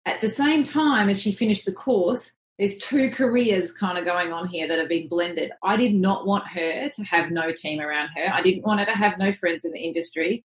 at 0.07 0.21
the 0.21 0.29
same 0.29 0.65
time 0.65 1.09
as 1.09 1.21
she 1.21 1.33
finished 1.33 1.67
the 1.67 1.73
course 1.73 2.37
there's 2.59 2.77
two 2.77 3.11
careers 3.11 3.73
kind 3.73 3.97
of 3.97 4.05
going 4.05 4.33
on 4.33 4.47
here 4.47 4.69
that 4.69 4.79
have 4.79 4.91
been 4.91 5.09
blended. 5.09 5.51
I 5.65 5.79
did 5.79 5.95
not 5.95 6.27
want 6.27 6.47
her 6.49 6.91
to 6.91 7.05
have 7.05 7.31
no 7.31 7.53
team 7.53 7.81
around 7.81 8.11
her. 8.15 8.31
I 8.31 8.43
didn't 8.43 8.67
want 8.67 8.81
her 8.81 8.87
to 8.87 8.93
have 8.93 9.17
no 9.17 9.33
friends 9.33 9.65
in 9.65 9.73
the 9.73 9.81
industry 9.81 10.45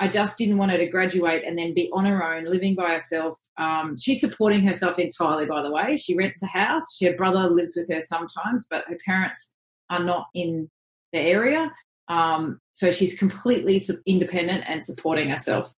I 0.00 0.08
just 0.08 0.38
didn't 0.38 0.56
want 0.56 0.72
her 0.72 0.78
to 0.78 0.86
graduate 0.88 1.44
and 1.46 1.58
then 1.58 1.74
be 1.74 1.90
on 1.92 2.06
her 2.06 2.24
own, 2.24 2.44
living 2.44 2.74
by 2.74 2.94
herself. 2.94 3.38
Um, 3.58 3.96
she's 3.98 4.20
supporting 4.20 4.62
herself 4.62 4.98
entirely, 4.98 5.44
by 5.46 5.62
the 5.62 5.70
way. 5.70 5.96
She 5.98 6.16
rents 6.16 6.42
a 6.42 6.46
house. 6.46 6.98
Her 7.02 7.14
brother 7.14 7.50
lives 7.50 7.74
with 7.76 7.90
her 7.94 8.00
sometimes, 8.00 8.66
but 8.70 8.84
her 8.88 8.96
parents 9.06 9.56
are 9.90 10.02
not 10.02 10.28
in 10.34 10.70
the 11.12 11.18
area. 11.20 11.70
Um, 12.08 12.58
so 12.72 12.90
she's 12.90 13.16
completely 13.18 13.80
independent 14.06 14.64
and 14.66 14.82
supporting 14.82 15.28
herself. 15.28 15.72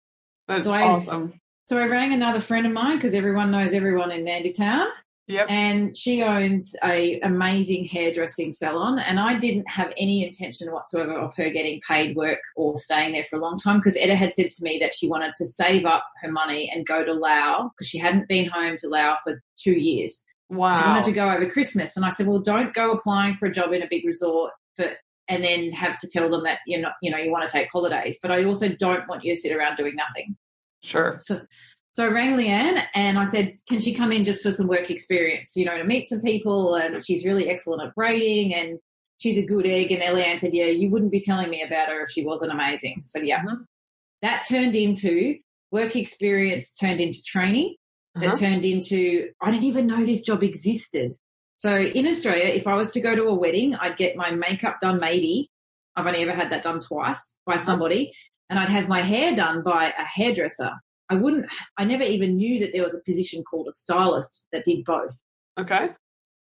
That's 0.46 0.64
So 0.66 0.72
I- 0.72 0.82
awesome. 0.82 1.34
So 1.68 1.76
I 1.78 1.86
rang 1.86 2.12
another 2.12 2.40
friend 2.40 2.66
of 2.66 2.72
mine 2.72 2.96
because 2.98 3.14
everyone 3.14 3.50
knows 3.50 3.72
everyone 3.72 4.10
in 4.10 4.24
Nadi 4.24 4.54
Town 4.54 4.86
Yep. 5.32 5.46
and 5.48 5.96
she 5.96 6.22
owns 6.22 6.76
a 6.84 7.18
amazing 7.20 7.86
hairdressing 7.86 8.52
salon 8.52 8.98
and 8.98 9.18
i 9.18 9.38
didn't 9.38 9.68
have 9.70 9.92
any 9.96 10.24
intention 10.26 10.70
whatsoever 10.70 11.14
of 11.14 11.34
her 11.36 11.48
getting 11.48 11.80
paid 11.88 12.14
work 12.16 12.40
or 12.54 12.76
staying 12.76 13.12
there 13.14 13.24
for 13.24 13.36
a 13.36 13.40
long 13.40 13.58
time 13.58 13.78
because 13.78 13.96
etta 13.96 14.14
had 14.14 14.34
said 14.34 14.50
to 14.50 14.62
me 14.62 14.78
that 14.78 14.94
she 14.94 15.08
wanted 15.08 15.32
to 15.34 15.46
save 15.46 15.86
up 15.86 16.04
her 16.20 16.30
money 16.30 16.70
and 16.74 16.86
go 16.86 17.02
to 17.02 17.14
Lau 17.14 17.70
because 17.70 17.88
she 17.88 17.98
hadn't 17.98 18.28
been 18.28 18.46
home 18.50 18.76
to 18.78 18.88
Lau 18.88 19.16
for 19.24 19.42
two 19.56 19.72
years 19.72 20.22
Wow. 20.50 20.74
she 20.74 20.86
wanted 20.86 21.04
to 21.04 21.12
go 21.12 21.30
over 21.30 21.48
christmas 21.48 21.96
and 21.96 22.04
i 22.04 22.10
said 22.10 22.26
well 22.26 22.40
don't 22.40 22.74
go 22.74 22.90
applying 22.92 23.34
for 23.34 23.46
a 23.46 23.52
job 23.52 23.72
in 23.72 23.80
a 23.82 23.88
big 23.88 24.04
resort 24.04 24.52
for 24.76 24.90
and 25.28 25.42
then 25.42 25.70
have 25.72 25.98
to 26.00 26.08
tell 26.08 26.28
them 26.28 26.42
that 26.44 26.58
you're 26.66 26.80
not 26.80 26.92
you 27.00 27.10
know 27.10 27.16
you 27.16 27.30
want 27.30 27.48
to 27.48 27.52
take 27.52 27.68
holidays 27.72 28.18
but 28.20 28.30
i 28.30 28.44
also 28.44 28.68
don't 28.68 29.08
want 29.08 29.24
you 29.24 29.34
to 29.34 29.40
sit 29.40 29.56
around 29.56 29.76
doing 29.76 29.94
nothing 29.96 30.36
Sure. 30.84 31.14
so, 31.16 31.40
so 31.92 32.04
I 32.04 32.08
rang 32.08 32.36
Leanne 32.36 32.84
and 32.94 33.18
I 33.18 33.24
said, 33.24 33.54
can 33.68 33.80
she 33.80 33.94
come 33.94 34.12
in 34.12 34.24
just 34.24 34.42
for 34.42 34.50
some 34.52 34.66
work 34.66 34.90
experience, 34.90 35.54
you 35.56 35.64
know, 35.64 35.76
to 35.76 35.84
meet 35.84 36.08
some 36.08 36.20
people? 36.22 36.74
And 36.74 37.04
she's 37.04 37.24
really 37.24 37.50
excellent 37.50 37.82
at 37.82 37.94
braiding 37.94 38.54
and 38.54 38.78
she's 39.18 39.36
a 39.36 39.44
good 39.44 39.66
egg. 39.66 39.92
And 39.92 40.02
Leanne 40.02 40.40
said, 40.40 40.54
yeah, 40.54 40.66
you 40.66 40.90
wouldn't 40.90 41.12
be 41.12 41.20
telling 41.20 41.50
me 41.50 41.62
about 41.62 41.88
her 41.88 42.04
if 42.04 42.10
she 42.10 42.24
wasn't 42.24 42.52
amazing. 42.52 43.02
So 43.02 43.18
yeah, 43.20 43.42
Mhm. 43.44 43.64
that 44.22 44.46
turned 44.48 44.74
into 44.74 45.38
work 45.70 45.94
experience, 45.96 46.72
turned 46.74 47.00
into 47.00 47.22
training, 47.22 47.76
that 48.14 48.24
Uh-huh. 48.24 48.38
turned 48.38 48.64
into, 48.64 49.30
I 49.40 49.50
didn't 49.50 49.64
even 49.64 49.86
know 49.86 50.04
this 50.04 50.22
job 50.22 50.42
existed. 50.42 51.12
So 51.58 51.78
in 51.80 52.06
Australia, 52.06 52.46
if 52.46 52.66
I 52.66 52.74
was 52.74 52.90
to 52.92 53.00
go 53.00 53.14
to 53.14 53.24
a 53.24 53.34
wedding, 53.34 53.74
I'd 53.76 53.96
get 53.96 54.16
my 54.16 54.30
makeup 54.32 54.80
done 54.80 54.98
maybe. 54.98 55.48
I've 55.94 56.06
only 56.06 56.22
ever 56.22 56.32
had 56.32 56.50
that 56.52 56.62
done 56.62 56.80
twice 56.80 57.38
by 57.46 57.56
somebody. 57.56 58.12
And 58.50 58.58
I'd 58.58 58.68
have 58.70 58.88
my 58.88 59.00
hair 59.02 59.34
done 59.36 59.62
by 59.62 59.90
a 59.96 60.04
hairdresser. 60.04 60.72
I 61.12 61.16
wouldn't, 61.16 61.52
I 61.76 61.84
never 61.84 62.04
even 62.04 62.36
knew 62.36 62.58
that 62.60 62.72
there 62.72 62.82
was 62.82 62.94
a 62.94 63.02
position 63.04 63.44
called 63.44 63.68
a 63.68 63.72
stylist 63.72 64.48
that 64.50 64.64
did 64.64 64.82
both. 64.84 65.22
Okay. 65.60 65.90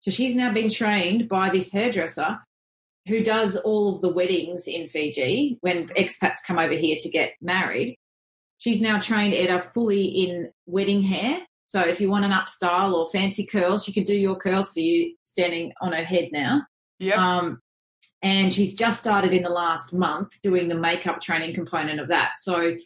So 0.00 0.10
she's 0.10 0.34
now 0.34 0.52
been 0.52 0.68
trained 0.68 1.26
by 1.26 1.48
this 1.48 1.72
hairdresser 1.72 2.38
who 3.06 3.22
does 3.22 3.56
all 3.56 3.94
of 3.94 4.02
the 4.02 4.12
weddings 4.12 4.68
in 4.68 4.86
Fiji 4.86 5.56
when 5.62 5.86
expats 5.88 6.44
come 6.46 6.58
over 6.58 6.74
here 6.74 6.98
to 7.00 7.08
get 7.08 7.32
married. 7.40 7.96
She's 8.58 8.82
now 8.82 9.00
trained 9.00 9.32
Etta 9.32 9.62
fully 9.62 10.04
in 10.04 10.50
wedding 10.66 11.02
hair. 11.02 11.40
So 11.64 11.80
if 11.80 11.98
you 11.98 12.10
want 12.10 12.26
an 12.26 12.32
up 12.32 12.50
style 12.50 12.94
or 12.94 13.08
fancy 13.08 13.46
curls, 13.46 13.84
she 13.84 13.92
can 13.92 14.04
do 14.04 14.14
your 14.14 14.36
curls 14.36 14.72
for 14.74 14.80
you 14.80 15.14
standing 15.24 15.72
on 15.80 15.92
her 15.92 16.04
head 16.04 16.28
now. 16.30 16.62
Yep. 16.98 17.16
Um, 17.16 17.60
and 18.20 18.52
she's 18.52 18.74
just 18.74 19.00
started 19.00 19.32
in 19.32 19.44
the 19.44 19.48
last 19.48 19.94
month 19.94 20.32
doing 20.42 20.68
the 20.68 20.74
makeup 20.74 21.22
training 21.22 21.54
component 21.54 22.00
of 22.00 22.08
that. 22.08 22.32
So, 22.36 22.76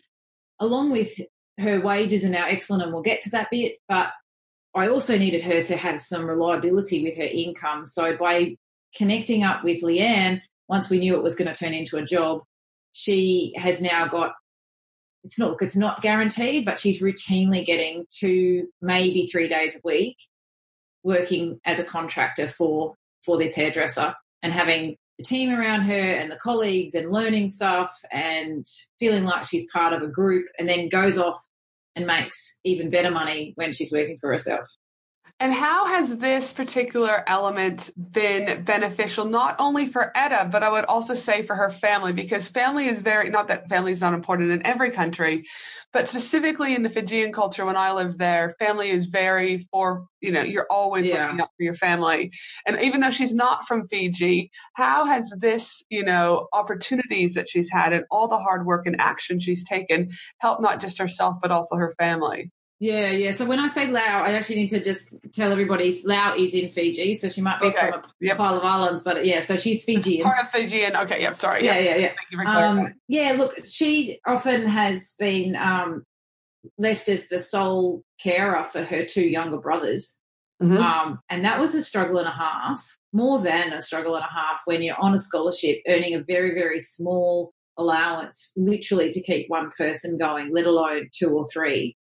along 0.60 0.92
with 0.92 1.18
her 1.58 1.80
wages 1.80 2.24
are 2.24 2.30
now 2.30 2.46
excellent, 2.46 2.82
and 2.82 2.92
we'll 2.92 3.02
get 3.02 3.20
to 3.22 3.30
that 3.30 3.48
bit, 3.50 3.76
but 3.88 4.08
I 4.74 4.88
also 4.88 5.18
needed 5.18 5.42
her 5.42 5.60
to 5.62 5.76
have 5.76 6.00
some 6.00 6.26
reliability 6.26 7.02
with 7.02 7.16
her 7.16 7.22
income. 7.22 7.84
So, 7.84 8.16
by 8.16 8.56
connecting 8.96 9.42
up 9.42 9.62
with 9.64 9.82
Leanne, 9.82 10.40
once 10.68 10.88
we 10.88 10.98
knew 10.98 11.16
it 11.16 11.22
was 11.22 11.34
going 11.34 11.52
to 11.52 11.58
turn 11.58 11.74
into 11.74 11.96
a 11.96 12.04
job, 12.04 12.42
she 12.92 13.54
has 13.56 13.80
now 13.80 14.08
got 14.08 14.32
it's 15.24 15.38
not 15.38 15.60
it's 15.60 15.76
not 15.76 16.02
guaranteed, 16.02 16.64
but 16.64 16.80
she's 16.80 17.02
routinely 17.02 17.64
getting 17.64 18.06
two, 18.10 18.68
maybe 18.80 19.26
three 19.26 19.48
days 19.48 19.76
a 19.76 19.80
week 19.84 20.16
working 21.04 21.60
as 21.64 21.78
a 21.78 21.84
contractor 21.84 22.48
for 22.48 22.94
for 23.24 23.38
this 23.38 23.54
hairdresser 23.54 24.14
and 24.42 24.52
having 24.52 24.96
the 25.22 25.28
team 25.28 25.50
around 25.50 25.82
her 25.82 25.92
and 25.92 26.30
the 26.30 26.36
colleagues 26.36 26.94
and 26.94 27.12
learning 27.12 27.48
stuff 27.48 27.96
and 28.10 28.66
feeling 28.98 29.24
like 29.24 29.44
she's 29.44 29.70
part 29.72 29.92
of 29.92 30.02
a 30.02 30.08
group 30.08 30.46
and 30.58 30.68
then 30.68 30.88
goes 30.88 31.16
off 31.16 31.38
and 31.94 32.06
makes 32.06 32.60
even 32.64 32.90
better 32.90 33.10
money 33.10 33.52
when 33.56 33.72
she's 33.72 33.92
working 33.92 34.16
for 34.20 34.30
herself. 34.30 34.66
And 35.40 35.52
how 35.52 35.86
has 35.86 36.16
this 36.18 36.52
particular 36.52 37.24
element 37.26 37.90
been 37.96 38.62
beneficial, 38.62 39.24
not 39.24 39.56
only 39.58 39.88
for 39.88 40.16
Etta, 40.16 40.48
but 40.52 40.62
I 40.62 40.70
would 40.70 40.84
also 40.84 41.14
say 41.14 41.42
for 41.42 41.56
her 41.56 41.68
family, 41.68 42.12
because 42.12 42.46
family 42.46 42.86
is 42.86 43.00
very, 43.00 43.28
not 43.28 43.48
that 43.48 43.68
family 43.68 43.90
is 43.90 44.00
not 44.00 44.14
important 44.14 44.52
in 44.52 44.64
every 44.64 44.92
country, 44.92 45.44
but 45.92 46.08
specifically 46.08 46.76
in 46.76 46.84
the 46.84 46.88
Fijian 46.88 47.32
culture, 47.32 47.66
when 47.66 47.76
I 47.76 47.92
lived 47.92 48.18
there, 48.18 48.54
family 48.60 48.90
is 48.90 49.06
very 49.06 49.58
for, 49.58 50.06
you 50.20 50.30
know, 50.30 50.42
you're 50.42 50.68
always 50.70 51.08
yeah. 51.08 51.24
looking 51.24 51.40
out 51.40 51.50
for 51.56 51.64
your 51.64 51.74
family. 51.74 52.30
And 52.64 52.80
even 52.80 53.00
though 53.00 53.10
she's 53.10 53.34
not 53.34 53.66
from 53.66 53.86
Fiji, 53.88 54.52
how 54.74 55.06
has 55.06 55.28
this, 55.40 55.82
you 55.90 56.04
know, 56.04 56.46
opportunities 56.52 57.34
that 57.34 57.48
she's 57.48 57.70
had 57.70 57.92
and 57.92 58.04
all 58.12 58.28
the 58.28 58.38
hard 58.38 58.64
work 58.64 58.86
and 58.86 59.00
action 59.00 59.40
she's 59.40 59.68
taken 59.68 60.12
helped 60.38 60.62
not 60.62 60.80
just 60.80 60.98
herself, 60.98 61.38
but 61.42 61.50
also 61.50 61.76
her 61.76 61.92
family? 61.98 62.52
Yeah, 62.82 63.12
yeah. 63.12 63.30
So 63.30 63.44
when 63.44 63.60
I 63.60 63.68
say 63.68 63.86
Lau, 63.86 64.00
I 64.00 64.32
actually 64.32 64.56
need 64.56 64.70
to 64.70 64.82
just 64.82 65.14
tell 65.32 65.52
everybody 65.52 66.02
Lau 66.04 66.34
is 66.36 66.52
in 66.52 66.68
Fiji, 66.68 67.14
so 67.14 67.28
she 67.28 67.40
might 67.40 67.60
be 67.60 67.68
okay. 67.68 67.92
from 67.92 68.00
a 68.00 68.04
yep. 68.18 68.38
pile 68.38 68.56
of 68.56 68.64
islands, 68.64 69.04
but 69.04 69.24
yeah, 69.24 69.40
so 69.40 69.56
she's 69.56 69.84
Fijian. 69.84 70.24
Part 70.24 70.40
of 70.42 70.50
Fijian. 70.50 70.96
Okay, 70.96 71.22
yep. 71.22 71.36
Sorry. 71.36 71.64
Yeah, 71.64 71.78
yeah, 71.78 71.94
yeah. 71.94 72.06
Thank 72.08 72.32
you 72.32 72.38
for 72.38 72.44
clarifying. 72.44 72.86
Um, 72.86 72.94
yeah, 73.06 73.36
look, 73.38 73.64
she 73.64 74.18
often 74.26 74.66
has 74.66 75.14
been 75.16 75.54
um, 75.54 76.02
left 76.76 77.08
as 77.08 77.28
the 77.28 77.38
sole 77.38 78.02
carer 78.20 78.64
for 78.64 78.82
her 78.82 79.04
two 79.04 79.28
younger 79.28 79.58
brothers, 79.58 80.20
mm-hmm. 80.60 80.78
um, 80.78 81.20
and 81.30 81.44
that 81.44 81.60
was 81.60 81.76
a 81.76 81.82
struggle 81.82 82.18
and 82.18 82.26
a 82.26 82.32
half, 82.32 82.84
more 83.12 83.38
than 83.38 83.72
a 83.72 83.80
struggle 83.80 84.16
and 84.16 84.24
a 84.24 84.34
half, 84.34 84.62
when 84.64 84.82
you're 84.82 85.00
on 85.00 85.14
a 85.14 85.18
scholarship, 85.18 85.78
earning 85.86 86.16
a 86.16 86.24
very, 86.24 86.52
very 86.52 86.80
small 86.80 87.52
allowance, 87.76 88.52
literally 88.56 89.08
to 89.10 89.22
keep 89.22 89.48
one 89.48 89.70
person 89.78 90.18
going, 90.18 90.52
let 90.52 90.66
alone 90.66 91.08
two 91.16 91.30
or 91.30 91.44
three 91.48 91.96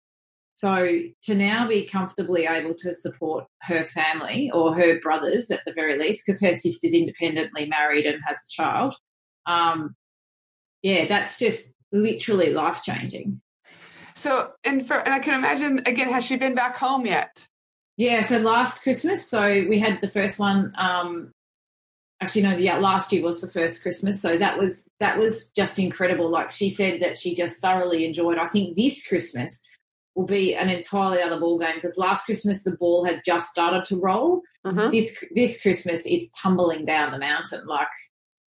so 0.60 0.98
to 1.22 1.34
now 1.34 1.66
be 1.66 1.86
comfortably 1.86 2.44
able 2.44 2.74
to 2.80 2.92
support 2.92 3.46
her 3.62 3.86
family 3.86 4.50
or 4.52 4.74
her 4.74 5.00
brothers 5.00 5.50
at 5.50 5.64
the 5.64 5.72
very 5.72 5.98
least, 5.98 6.26
because 6.26 6.38
her 6.42 6.52
sister's 6.52 6.92
independently 6.92 7.64
married 7.64 8.04
and 8.04 8.20
has 8.26 8.36
a 8.36 8.52
child, 8.52 8.94
um, 9.46 9.94
yeah, 10.82 11.06
that's 11.08 11.38
just 11.38 11.74
literally 11.92 12.50
life 12.52 12.82
changing. 12.82 13.40
So, 14.14 14.50
and 14.62 14.86
for 14.86 14.98
and 14.98 15.14
I 15.14 15.20
can 15.20 15.32
imagine 15.32 15.80
again, 15.86 16.12
has 16.12 16.26
she 16.26 16.36
been 16.36 16.54
back 16.54 16.76
home 16.76 17.06
yet? 17.06 17.42
Yeah, 17.96 18.20
so 18.20 18.36
last 18.36 18.82
Christmas, 18.82 19.26
so 19.26 19.64
we 19.66 19.78
had 19.78 20.02
the 20.02 20.10
first 20.10 20.38
one. 20.38 20.74
Um, 20.76 21.32
actually, 22.20 22.42
no, 22.42 22.58
yeah, 22.58 22.76
last 22.76 23.14
year 23.14 23.22
was 23.22 23.40
the 23.40 23.50
first 23.50 23.80
Christmas, 23.80 24.20
so 24.20 24.36
that 24.36 24.58
was 24.58 24.86
that 25.00 25.16
was 25.16 25.50
just 25.52 25.78
incredible. 25.78 26.28
Like 26.28 26.50
she 26.50 26.68
said 26.68 27.00
that 27.00 27.16
she 27.16 27.34
just 27.34 27.62
thoroughly 27.62 28.04
enjoyed. 28.04 28.36
I 28.36 28.44
think 28.44 28.76
this 28.76 29.06
Christmas 29.06 29.66
will 30.20 30.26
be 30.26 30.54
an 30.54 30.68
entirely 30.68 31.22
other 31.22 31.40
ball 31.40 31.58
game 31.58 31.76
because 31.76 31.96
last 31.96 32.26
Christmas 32.26 32.62
the 32.62 32.72
ball 32.72 33.04
had 33.04 33.22
just 33.24 33.48
started 33.48 33.84
to 33.86 33.96
roll. 33.96 34.42
Mm-hmm. 34.66 34.90
This 34.90 35.24
this 35.32 35.62
Christmas 35.62 36.04
it's 36.04 36.30
tumbling 36.30 36.84
down 36.84 37.12
the 37.12 37.18
mountain 37.18 37.66
like. 37.66 37.88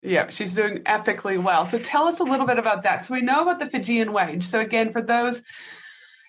Yeah, 0.01 0.29
she's 0.29 0.55
doing 0.55 0.79
epically 0.86 1.41
well. 1.41 1.65
So 1.65 1.77
tell 1.77 2.08
us 2.08 2.19
a 2.19 2.23
little 2.23 2.47
bit 2.47 2.58
about 2.58 2.84
that. 2.84 3.05
So 3.05 3.13
we 3.13 3.21
know 3.21 3.41
about 3.41 3.60
the 3.60 3.65
Fijian 3.65 4.13
wage. 4.13 4.45
So 4.45 4.62
again, 4.62 4.93
for 4.93 5.01
those, 5.01 5.41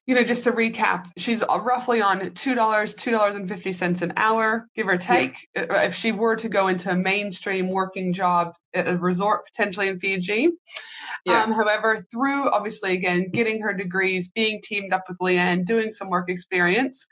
you 0.07 0.15
know, 0.15 0.25
just 0.25 0.45
to 0.45 0.53
recap, 0.53 1.07
she's 1.17 1.43
roughly 1.43 2.01
on 2.01 2.33
two 2.33 2.55
dollars, 2.55 2.95
two 2.95 3.11
dollars 3.11 3.37
and 3.37 3.49
fifty 3.49 3.73
cents 3.73 4.03
an 4.03 4.15
hour, 4.17 4.67
give 4.75 4.89
or 4.89 4.97
take. 4.97 5.49
Yeah. 5.55 5.83
If 5.83 5.95
she 5.95 6.13
were 6.13 6.37
to 6.37 6.49
go 6.49 6.69
into 6.69 6.91
a 6.91 6.97
mainstream 6.97 7.69
working 7.69 8.13
job 8.13 8.55
at 8.75 8.89
a 8.89 8.97
resort 8.97 9.47
potentially 9.47 9.89
in 9.89 10.01
Fiji. 10.01 10.51
Yeah. 11.25 11.43
Um, 11.43 11.53
however, 11.53 12.03
through 12.11 12.51
obviously 12.51 12.93
again 12.93 13.31
getting 13.31 13.61
her 13.63 13.73
degrees, 13.73 14.31
being 14.31 14.61
teamed 14.63 14.93
up 14.93 15.05
with 15.09 15.19
Leanne, 15.19 15.65
doing 15.65 15.91
some 15.91 16.09
work 16.09 16.31
experience, 16.31 17.07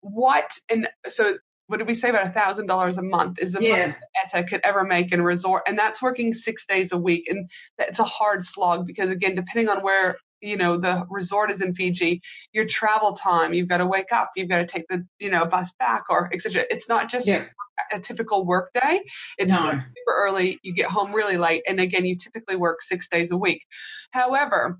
what 0.00 0.50
and 0.70 0.88
so 1.08 1.36
what 1.66 1.76
did 1.76 1.86
we 1.86 1.94
say 1.94 2.08
about 2.08 2.26
a 2.26 2.30
thousand 2.30 2.66
dollars 2.66 2.96
a 2.96 3.02
month 3.02 3.38
is 3.40 3.52
the 3.52 3.62
yeah. 3.62 3.86
most 3.88 3.96
Etta 4.24 4.44
could 4.44 4.60
ever 4.64 4.84
make 4.84 5.12
in 5.12 5.20
a 5.20 5.24
resort, 5.24 5.64
and 5.66 5.78
that's 5.78 6.00
working 6.00 6.32
six 6.32 6.64
days 6.66 6.92
a 6.92 6.98
week, 6.98 7.28
and 7.28 7.50
it's 7.78 7.98
a 7.98 8.04
hard 8.04 8.44
slog 8.44 8.86
because 8.86 9.10
again, 9.10 9.34
depending 9.34 9.68
on 9.68 9.82
where 9.82 10.16
you 10.40 10.56
know 10.56 10.76
the 10.76 11.04
resort 11.10 11.50
is 11.50 11.60
in 11.60 11.74
Fiji, 11.74 12.20
your 12.52 12.66
travel 12.66 13.12
time, 13.14 13.54
you've 13.54 13.68
got 13.68 13.78
to 13.78 13.86
wake 13.86 14.12
up, 14.12 14.30
you've 14.36 14.48
got 14.48 14.58
to 14.58 14.66
take 14.66 14.86
the 14.88 15.04
you 15.18 15.30
know 15.30 15.44
bus 15.44 15.72
back 15.78 16.04
or 16.10 16.30
etc. 16.32 16.64
It's 16.70 16.88
not 16.88 17.10
just 17.10 17.26
yeah. 17.26 17.46
a 17.92 17.98
typical 18.00 18.46
work 18.46 18.70
day. 18.74 19.02
It's 19.38 19.52
no. 19.52 19.70
super 19.70 19.82
early, 20.08 20.58
you 20.62 20.72
get 20.74 20.86
home 20.86 21.12
really 21.12 21.36
late, 21.36 21.62
and 21.66 21.80
again, 21.80 22.04
you 22.04 22.16
typically 22.16 22.56
work 22.56 22.82
six 22.82 23.08
days 23.08 23.30
a 23.30 23.36
week. 23.36 23.64
However, 24.12 24.78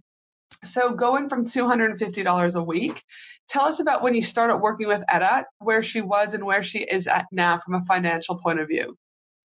so 0.65 0.95
going 0.95 1.29
from 1.29 1.45
$250 1.45 2.55
a 2.55 2.63
week, 2.63 3.03
tell 3.49 3.65
us 3.65 3.81
about 3.81 4.03
when 4.03 4.15
you 4.15 4.23
started 4.23 4.59
working 4.59 4.89
with 4.89 5.05
Etta, 5.09 5.47
where 5.59 5.83
she 5.83 6.01
was 6.01 6.35
and 6.35 6.45
where 6.45 6.63
she 6.63 6.81
is 6.81 7.07
at 7.07 7.27
now 7.31 7.59
from 7.59 7.75
a 7.75 7.85
financial 7.85 8.37
point 8.37 8.61
of 8.61 8.69
view. 8.69 8.97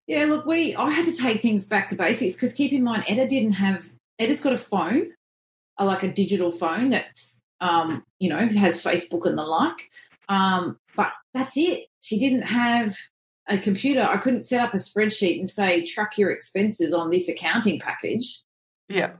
Yeah, 0.08 0.26
look, 0.26 0.45
we 0.45 0.76
I 0.76 0.89
had 0.91 1.06
to 1.06 1.13
take 1.13 1.41
things 1.41 1.65
back 1.65 1.88
to 1.89 1.95
basics 1.95 2.36
because 2.36 2.54
keep 2.54 2.73
in 2.73 2.84
mind, 2.84 3.06
Etta 3.08 3.28
didn't 3.28 3.54
have 3.54 3.86
Etta's 4.19 4.41
got 4.41 4.54
a 4.54 4.58
phone 4.58 5.12
like 5.80 6.04
a 6.04 6.12
digital 6.12 6.52
phone 6.52 6.90
that 6.92 7.20
um, 7.62 8.04
you 8.20 8.30
know 8.30 8.48
has 8.48 8.84
Facebook 8.84 9.26
and 9.26 9.38
the 9.38 9.44
like. 9.44 9.90
Um, 10.30 10.78
but 10.96 11.12
that's 11.34 11.54
it. 11.56 11.88
She 12.02 12.20
didn't 12.20 12.44
have 12.44 12.96
a 13.48 13.58
computer. 13.58 14.02
I 14.02 14.18
couldn't 14.18 14.44
set 14.44 14.64
up 14.64 14.74
a 14.74 14.78
spreadsheet 14.78 15.40
and 15.40 15.50
say 15.50 15.84
track 15.84 16.18
your 16.18 16.32
expenses 16.32 16.94
on 16.94 17.10
this 17.10 17.28
accounting 17.28 17.80
package. 17.80 18.42
Yeah. 18.88 19.14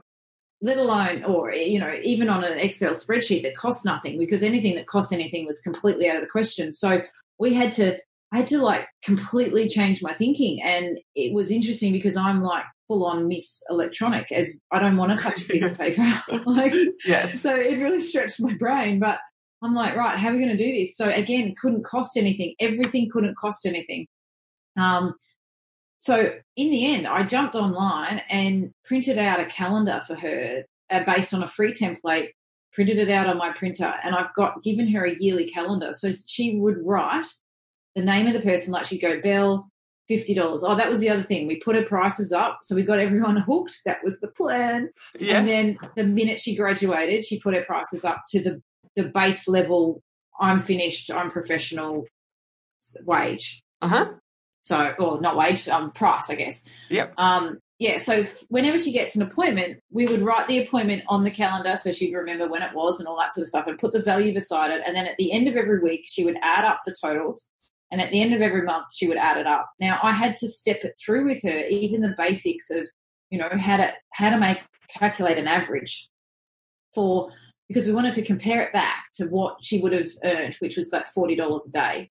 Let 0.62 0.78
alone, 0.78 1.24
or 1.24 1.52
you 1.52 1.78
know, 1.78 1.94
even 2.02 2.28
on 2.28 2.42
an 2.42 2.58
Excel 2.58 2.92
spreadsheet 2.92 3.42
that 3.42 3.56
costs 3.56 3.84
nothing, 3.84 4.18
because 4.18 4.42
anything 4.42 4.76
that 4.76 4.86
costs 4.86 5.12
anything 5.12 5.46
was 5.46 5.60
completely 5.60 6.08
out 6.08 6.16
of 6.16 6.22
the 6.22 6.28
question. 6.28 6.72
So 6.72 7.02
we 7.38 7.52
had 7.52 7.72
to 7.74 7.98
I 8.34 8.38
had 8.38 8.48
to 8.48 8.58
like 8.58 8.88
completely 9.04 9.68
change 9.68 10.02
my 10.02 10.12
thinking. 10.12 10.60
And 10.60 10.98
it 11.14 11.32
was 11.32 11.52
interesting 11.52 11.92
because 11.92 12.16
I'm 12.16 12.42
like 12.42 12.64
full 12.88 13.06
on 13.06 13.28
Miss 13.28 13.62
Electronic 13.70 14.32
as 14.32 14.60
I 14.72 14.80
don't 14.80 14.96
want 14.96 15.16
to 15.16 15.22
touch 15.22 15.40
a 15.40 15.44
piece 15.44 15.64
of 15.64 15.78
paper. 15.78 16.02
like, 16.44 16.74
yes. 17.06 17.40
so 17.40 17.54
it 17.54 17.78
really 17.78 18.00
stretched 18.00 18.40
my 18.40 18.52
brain. 18.54 18.98
But 18.98 19.20
I'm 19.62 19.72
like, 19.72 19.94
right, 19.94 20.18
how 20.18 20.30
are 20.30 20.32
we 20.32 20.40
going 20.40 20.56
to 20.56 20.56
do 20.56 20.72
this? 20.72 20.96
So 20.96 21.08
again, 21.08 21.54
couldn't 21.56 21.84
cost 21.84 22.16
anything. 22.16 22.56
Everything 22.58 23.08
couldn't 23.08 23.36
cost 23.36 23.66
anything. 23.66 24.08
Um, 24.76 25.14
so 26.00 26.34
in 26.56 26.70
the 26.72 26.92
end, 26.92 27.06
I 27.06 27.22
jumped 27.22 27.54
online 27.54 28.20
and 28.28 28.72
printed 28.84 29.16
out 29.16 29.38
a 29.38 29.46
calendar 29.46 30.00
for 30.04 30.16
her 30.16 30.64
uh, 30.90 31.04
based 31.04 31.34
on 31.34 31.44
a 31.44 31.48
free 31.48 31.72
template. 31.72 32.30
Printed 32.72 32.98
it 32.98 33.10
out 33.10 33.28
on 33.28 33.38
my 33.38 33.52
printer, 33.52 33.94
and 34.02 34.16
I've 34.16 34.34
got 34.34 34.60
given 34.64 34.88
her 34.88 35.04
a 35.04 35.14
yearly 35.16 35.48
calendar. 35.48 35.92
So 35.92 36.10
she 36.10 36.58
would 36.58 36.78
write 36.84 37.28
the 37.94 38.02
name 38.02 38.26
of 38.26 38.32
the 38.32 38.40
person, 38.40 38.72
like 38.72 38.86
she'd 38.86 38.98
go, 38.98 39.20
Bell, 39.20 39.70
$50. 40.10 40.60
Oh, 40.62 40.76
that 40.76 40.88
was 40.88 41.00
the 41.00 41.08
other 41.08 41.22
thing. 41.22 41.46
We 41.46 41.60
put 41.60 41.76
her 41.76 41.84
prices 41.84 42.32
up. 42.32 42.58
So 42.62 42.74
we 42.74 42.82
got 42.82 42.98
everyone 42.98 43.36
hooked. 43.46 43.80
That 43.86 43.98
was 44.02 44.20
the 44.20 44.28
plan. 44.28 44.90
Yes. 45.18 45.36
And 45.38 45.48
then 45.48 45.78
the 45.96 46.04
minute 46.04 46.40
she 46.40 46.54
graduated, 46.56 47.24
she 47.24 47.40
put 47.40 47.54
her 47.54 47.64
prices 47.64 48.04
up 48.04 48.24
to 48.28 48.42
the, 48.42 48.62
the 48.96 49.04
base 49.04 49.48
level 49.48 50.02
I'm 50.40 50.58
finished, 50.58 51.10
I'm 51.10 51.30
professional 51.30 52.06
wage. 53.04 53.62
Uh 53.80 53.88
huh. 53.88 54.06
So, 54.62 54.94
or 54.98 55.20
not 55.20 55.36
wage, 55.36 55.68
um, 55.68 55.92
price, 55.92 56.30
I 56.30 56.34
guess. 56.34 56.66
Yep. 56.88 57.14
Um, 57.18 57.58
yeah, 57.78 57.98
so 57.98 58.24
whenever 58.48 58.78
she 58.78 58.92
gets 58.92 59.16
an 59.16 59.22
appointment, 59.22 59.80
we 59.90 60.06
would 60.06 60.22
write 60.22 60.48
the 60.48 60.64
appointment 60.64 61.02
on 61.08 61.24
the 61.24 61.30
calendar 61.30 61.76
so 61.76 61.92
she'd 61.92 62.14
remember 62.14 62.48
when 62.48 62.62
it 62.62 62.72
was 62.72 62.98
and 62.98 63.08
all 63.08 63.18
that 63.18 63.34
sort 63.34 63.42
of 63.42 63.48
stuff 63.48 63.66
and 63.66 63.78
put 63.78 63.92
the 63.92 64.02
value 64.02 64.32
beside 64.32 64.70
it. 64.70 64.82
And 64.86 64.96
then 64.96 65.06
at 65.06 65.16
the 65.18 65.32
end 65.32 65.48
of 65.48 65.56
every 65.56 65.80
week, 65.80 66.04
she 66.06 66.24
would 66.24 66.38
add 66.40 66.64
up 66.64 66.80
the 66.86 66.94
totals. 67.02 67.50
And 67.94 68.00
at 68.00 68.10
the 68.10 68.20
end 68.20 68.34
of 68.34 68.40
every 68.40 68.62
month, 68.62 68.86
she 68.92 69.06
would 69.06 69.16
add 69.16 69.36
it 69.36 69.46
up. 69.46 69.70
Now, 69.78 70.00
I 70.02 70.10
had 70.10 70.36
to 70.38 70.48
step 70.48 70.78
it 70.82 70.98
through 70.98 71.26
with 71.26 71.40
her, 71.44 71.64
even 71.68 72.00
the 72.00 72.12
basics 72.18 72.68
of, 72.68 72.88
you 73.30 73.38
know, 73.38 73.48
how 73.50 73.76
to 73.76 73.94
how 74.10 74.30
to 74.30 74.36
make 74.36 74.58
calculate 74.92 75.38
an 75.38 75.46
average 75.46 76.08
for 76.92 77.30
because 77.68 77.86
we 77.86 77.92
wanted 77.92 78.14
to 78.14 78.22
compare 78.22 78.62
it 78.62 78.72
back 78.72 79.04
to 79.14 79.26
what 79.26 79.58
she 79.62 79.80
would 79.80 79.92
have 79.92 80.10
earned, 80.24 80.56
which 80.56 80.76
was 80.76 80.90
that 80.90 81.12
forty 81.14 81.36
dollars 81.36 81.68
a 81.68 81.70
day. 81.70 82.10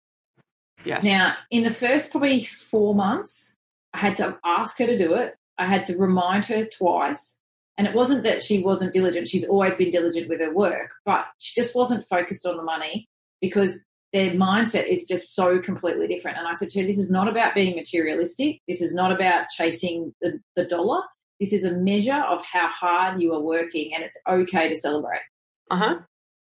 Yes. 0.84 1.02
Now, 1.02 1.34
in 1.50 1.64
the 1.64 1.74
first 1.74 2.12
probably 2.12 2.44
four 2.44 2.94
months, 2.94 3.56
I 3.92 3.98
had 3.98 4.16
to 4.18 4.38
ask 4.44 4.78
her 4.78 4.86
to 4.86 4.96
do 4.96 5.14
it. 5.14 5.34
I 5.58 5.66
had 5.66 5.84
to 5.86 5.96
remind 5.96 6.46
her 6.46 6.64
twice. 6.64 7.40
And 7.76 7.88
it 7.88 7.94
wasn't 7.94 8.22
that 8.22 8.40
she 8.40 8.62
wasn't 8.62 8.94
diligent. 8.94 9.26
She's 9.26 9.48
always 9.48 9.74
been 9.74 9.90
diligent 9.90 10.28
with 10.28 10.38
her 10.38 10.54
work, 10.54 10.92
but 11.04 11.24
she 11.38 11.60
just 11.60 11.74
wasn't 11.74 12.06
focused 12.06 12.46
on 12.46 12.56
the 12.56 12.62
money 12.62 13.08
because 13.40 13.84
their 14.12 14.30
mindset 14.32 14.86
is 14.86 15.06
just 15.06 15.34
so 15.34 15.58
completely 15.60 16.06
different. 16.06 16.36
And 16.38 16.46
I 16.46 16.52
said 16.52 16.68
to 16.70 16.80
her, 16.80 16.86
this 16.86 16.98
is 16.98 17.10
not 17.10 17.28
about 17.28 17.54
being 17.54 17.74
materialistic. 17.76 18.60
This 18.68 18.82
is 18.82 18.94
not 18.94 19.10
about 19.10 19.48
chasing 19.48 20.14
the, 20.20 20.38
the 20.54 20.66
dollar. 20.66 21.02
This 21.40 21.52
is 21.52 21.64
a 21.64 21.72
measure 21.72 22.22
of 22.28 22.44
how 22.44 22.68
hard 22.68 23.20
you 23.20 23.32
are 23.32 23.40
working, 23.40 23.92
and 23.94 24.04
it's 24.04 24.16
okay 24.28 24.68
to 24.68 24.76
celebrate. 24.76 25.22
Uh 25.70 25.76
huh. 25.76 25.98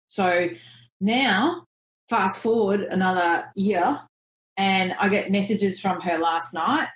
So 0.07 0.49
now, 1.01 1.65
fast 2.11 2.41
forward 2.41 2.81
another 2.83 3.51
year, 3.55 4.01
and 4.59 4.93
I 4.99 5.09
get 5.09 5.31
messages 5.31 5.81
from 5.81 6.01
her 6.03 6.19
last 6.19 6.53
night. 6.53 6.89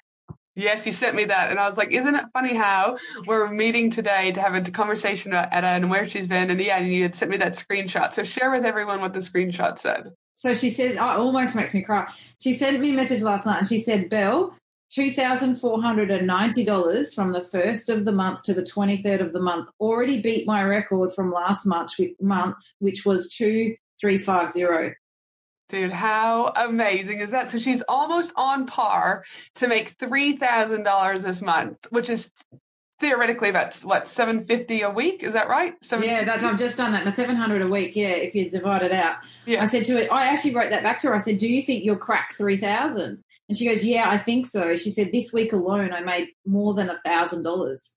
Yes, 0.57 0.85
you 0.85 0.92
sent 0.92 1.14
me 1.14 1.24
that, 1.26 1.50
and 1.50 1.59
I 1.59 1.66
was 1.66 1.79
like, 1.79 1.92
"Isn't 1.92 2.14
it 2.14 2.26
funny 2.33 2.55
how 2.55 2.98
we're 3.26 3.50
meeting 3.50 3.90
today 3.90 4.33
to 4.33 4.42
have 4.42 4.55
a 4.55 4.70
conversation 4.70 5.33
about 5.33 5.48
Etta 5.52 5.66
and 5.66 5.88
where 5.88 6.09
she's 6.09 6.26
been?" 6.26 6.50
And 6.50 6.61
yeah, 6.61 6.79
and 6.79 6.92
you 6.92 7.02
had 7.02 7.14
sent 7.14 7.31
me 7.31 7.38
that 7.38 7.52
screenshot. 7.52 8.12
So 8.12 8.24
share 8.24 8.50
with 8.50 8.66
everyone 8.66 9.00
what 9.00 9.14
the 9.14 9.20
screenshot 9.20 9.79
said. 9.79 10.12
So 10.37 10.55
she 10.55 10.70
says, 10.70 10.96
oh, 10.99 11.05
almost 11.05 11.57
makes 11.57 11.75
me 11.75 11.83
cry. 11.83 12.09
She 12.38 12.53
sent 12.53 12.81
me 12.81 12.90
a 12.90 12.94
message 12.94 13.22
last 13.22 13.46
night, 13.46 13.59
and 13.59 13.66
she 13.66 13.79
said, 13.79 14.11
"Belle, 14.11 14.55
$2,490 14.96 17.14
from 17.14 17.33
the 17.33 17.40
1st 17.40 17.88
of 17.88 18.05
the 18.05 18.12
month 18.12 18.44
to 18.44 18.55
the 18.55 18.62
23rd 18.62 19.20
of 19.20 19.33
the 19.33 19.40
month. 19.40 19.68
Already 19.81 20.20
beat 20.20 20.46
my 20.46 20.62
record 20.62 21.12
from 21.14 21.33
last 21.33 21.66
March 21.66 22.01
month, 22.20 22.59
which 22.79 23.05
was 23.05 23.35
2350. 23.35 24.94
Dude, 25.68 25.90
how 25.90 26.53
amazing 26.55 27.18
is 27.20 27.31
that? 27.31 27.51
So 27.51 27.59
she's 27.59 27.83
almost 27.88 28.31
on 28.37 28.66
par 28.66 29.25
to 29.57 29.66
make 29.66 29.99
$3,000 29.99 31.22
this 31.22 31.42
month, 31.42 31.79
which 31.90 32.09
is 32.09 32.31
theoretically 33.01 33.51
that's 33.51 33.85
what 33.85 34.09
750 34.09 34.83
a 34.83 34.91
week? 34.91 35.23
Is 35.23 35.35
that 35.35 35.49
right? 35.49 35.75
Yeah 35.93 36.25
that's 36.25 36.43
i've 36.43 36.59
just 36.59 36.77
done 36.77 36.93
that 36.93 37.05
my 37.05 37.11
700 37.11 37.63
a 37.63 37.69
week 37.69 37.95
yeah 37.95 38.09
if 38.09 38.35
you 38.35 38.51
divide 38.51 38.83
it 38.83 38.93
out. 38.93 39.17
Yeah. 39.45 39.63
I 39.63 39.67
said 39.67 39.85
to 39.87 40.03
it 40.03 40.11
i 40.11 40.27
actually 40.27 40.55
wrote 40.55 40.71
that 40.71 40.83
back 40.83 40.99
to 41.01 41.09
her. 41.09 41.15
I 41.15 41.19
said 41.19 41.39
do 41.39 41.49
you 41.49 41.63
think 41.63 41.85
you'll 41.85 41.97
crack 41.97 42.35
3000 42.35 43.23
and 43.49 43.57
she 43.57 43.69
goes, 43.69 43.85
Yeah, 43.85 44.11
I 44.11 44.19
think 44.19 44.47
so. 44.47 44.77
She 44.77 44.91
said, 44.91 45.13
This 45.13 45.33
week 45.33 45.53
alone, 45.53 45.93
I 45.93 46.01
made 46.01 46.29
more 46.45 46.75
than 46.75 46.89
a 46.89 47.01
$1,000. 47.07 47.97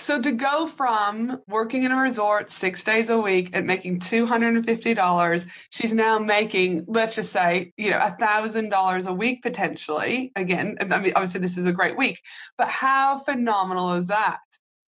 So 0.00 0.22
to 0.22 0.30
go 0.30 0.66
from 0.66 1.42
working 1.48 1.82
in 1.82 1.90
a 1.90 1.96
resort 1.96 2.50
six 2.50 2.84
days 2.84 3.10
a 3.10 3.18
week 3.18 3.50
and 3.52 3.66
making 3.66 3.98
$250, 3.98 5.46
she's 5.70 5.92
now 5.92 6.20
making, 6.20 6.84
let's 6.86 7.16
just 7.16 7.32
say, 7.32 7.72
you 7.76 7.90
know, 7.90 7.98
$1,000 7.98 9.06
a 9.06 9.12
week 9.12 9.42
potentially. 9.42 10.30
Again, 10.36 10.76
I 10.80 10.98
mean, 10.98 11.12
obviously 11.16 11.40
this 11.40 11.58
is 11.58 11.66
a 11.66 11.72
great 11.72 11.98
week, 11.98 12.22
but 12.56 12.68
how 12.68 13.18
phenomenal 13.18 13.94
is 13.94 14.06
that? 14.06 14.38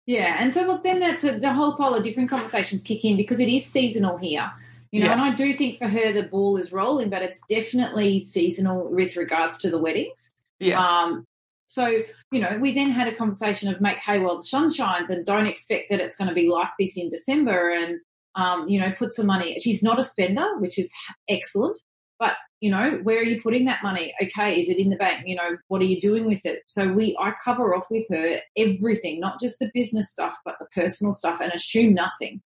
Yeah. 0.05 0.37
And 0.39 0.53
so 0.53 0.63
look, 0.63 0.83
then 0.83 0.99
that's 0.99 1.23
a, 1.23 1.39
the 1.39 1.53
whole 1.53 1.75
pile 1.77 1.95
of 1.95 2.03
different 2.03 2.29
conversations 2.29 2.83
kick 2.83 3.05
in 3.05 3.15
because 3.15 3.39
it 3.39 3.49
is 3.49 3.65
seasonal 3.65 4.17
here. 4.17 4.51
You 4.91 5.03
know, 5.03 5.11
and 5.11 5.21
I 5.21 5.35
do 5.35 5.53
think 5.53 5.79
for 5.79 5.87
her 5.87 6.13
the 6.13 6.23
ball 6.23 6.55
is 6.57 6.71
rolling, 6.71 7.09
but 7.09 7.21
it's 7.21 7.41
definitely 7.47 8.21
seasonal 8.21 8.89
with 8.89 9.17
regards 9.17 9.57
to 9.59 9.69
the 9.69 9.77
weddings. 9.77 10.33
Yes. 10.59 10.81
Um, 10.81 11.25
so, 11.67 12.01
you 12.31 12.39
know, 12.39 12.57
we 12.59 12.73
then 12.73 12.89
had 12.89 13.07
a 13.07 13.15
conversation 13.15 13.71
of 13.71 13.81
make 13.81 13.97
hay 13.97 14.19
while 14.19 14.37
the 14.37 14.43
sun 14.43 14.73
shines 14.73 15.09
and 15.09 15.25
don't 15.25 15.47
expect 15.47 15.89
that 15.89 15.99
it's 15.99 16.15
going 16.15 16.29
to 16.29 16.33
be 16.33 16.49
like 16.49 16.69
this 16.79 16.97
in 16.97 17.09
December 17.09 17.69
and, 17.69 17.99
um, 18.35 18.67
you 18.69 18.79
know, 18.79 18.93
put 18.97 19.11
some 19.11 19.27
money. 19.27 19.59
She's 19.59 19.83
not 19.83 19.99
a 19.99 20.03
spender, 20.03 20.57
which 20.59 20.79
is 20.79 20.91
excellent, 21.27 21.77
but, 22.19 22.35
you 22.61 22.71
know, 22.71 22.99
where 23.03 23.19
are 23.19 23.23
you 23.23 23.41
putting 23.41 23.65
that 23.65 23.83
money? 23.83 24.13
Okay, 24.23 24.61
is 24.61 24.69
it 24.69 24.77
in 24.77 24.89
the 24.89 24.95
bank? 24.95 25.23
You 25.25 25.35
know, 25.35 25.57
what 25.67 25.81
are 25.81 25.85
you 25.85 25.99
doing 25.99 26.25
with 26.25 26.45
it? 26.45 26.61
So 26.67 26.91
we, 26.91 27.17
I 27.19 27.33
cover 27.43 27.75
off 27.75 27.87
with 27.91 28.07
her 28.11 28.39
everything, 28.55 29.19
not 29.19 29.39
just 29.41 29.59
the 29.59 29.69
business 29.73 30.09
stuff, 30.09 30.37
but 30.45 30.55
the 30.59 30.67
personal 30.73 31.11
stuff 31.11 31.41
and 31.41 31.51
assume 31.51 31.93
nothing. 31.93 32.41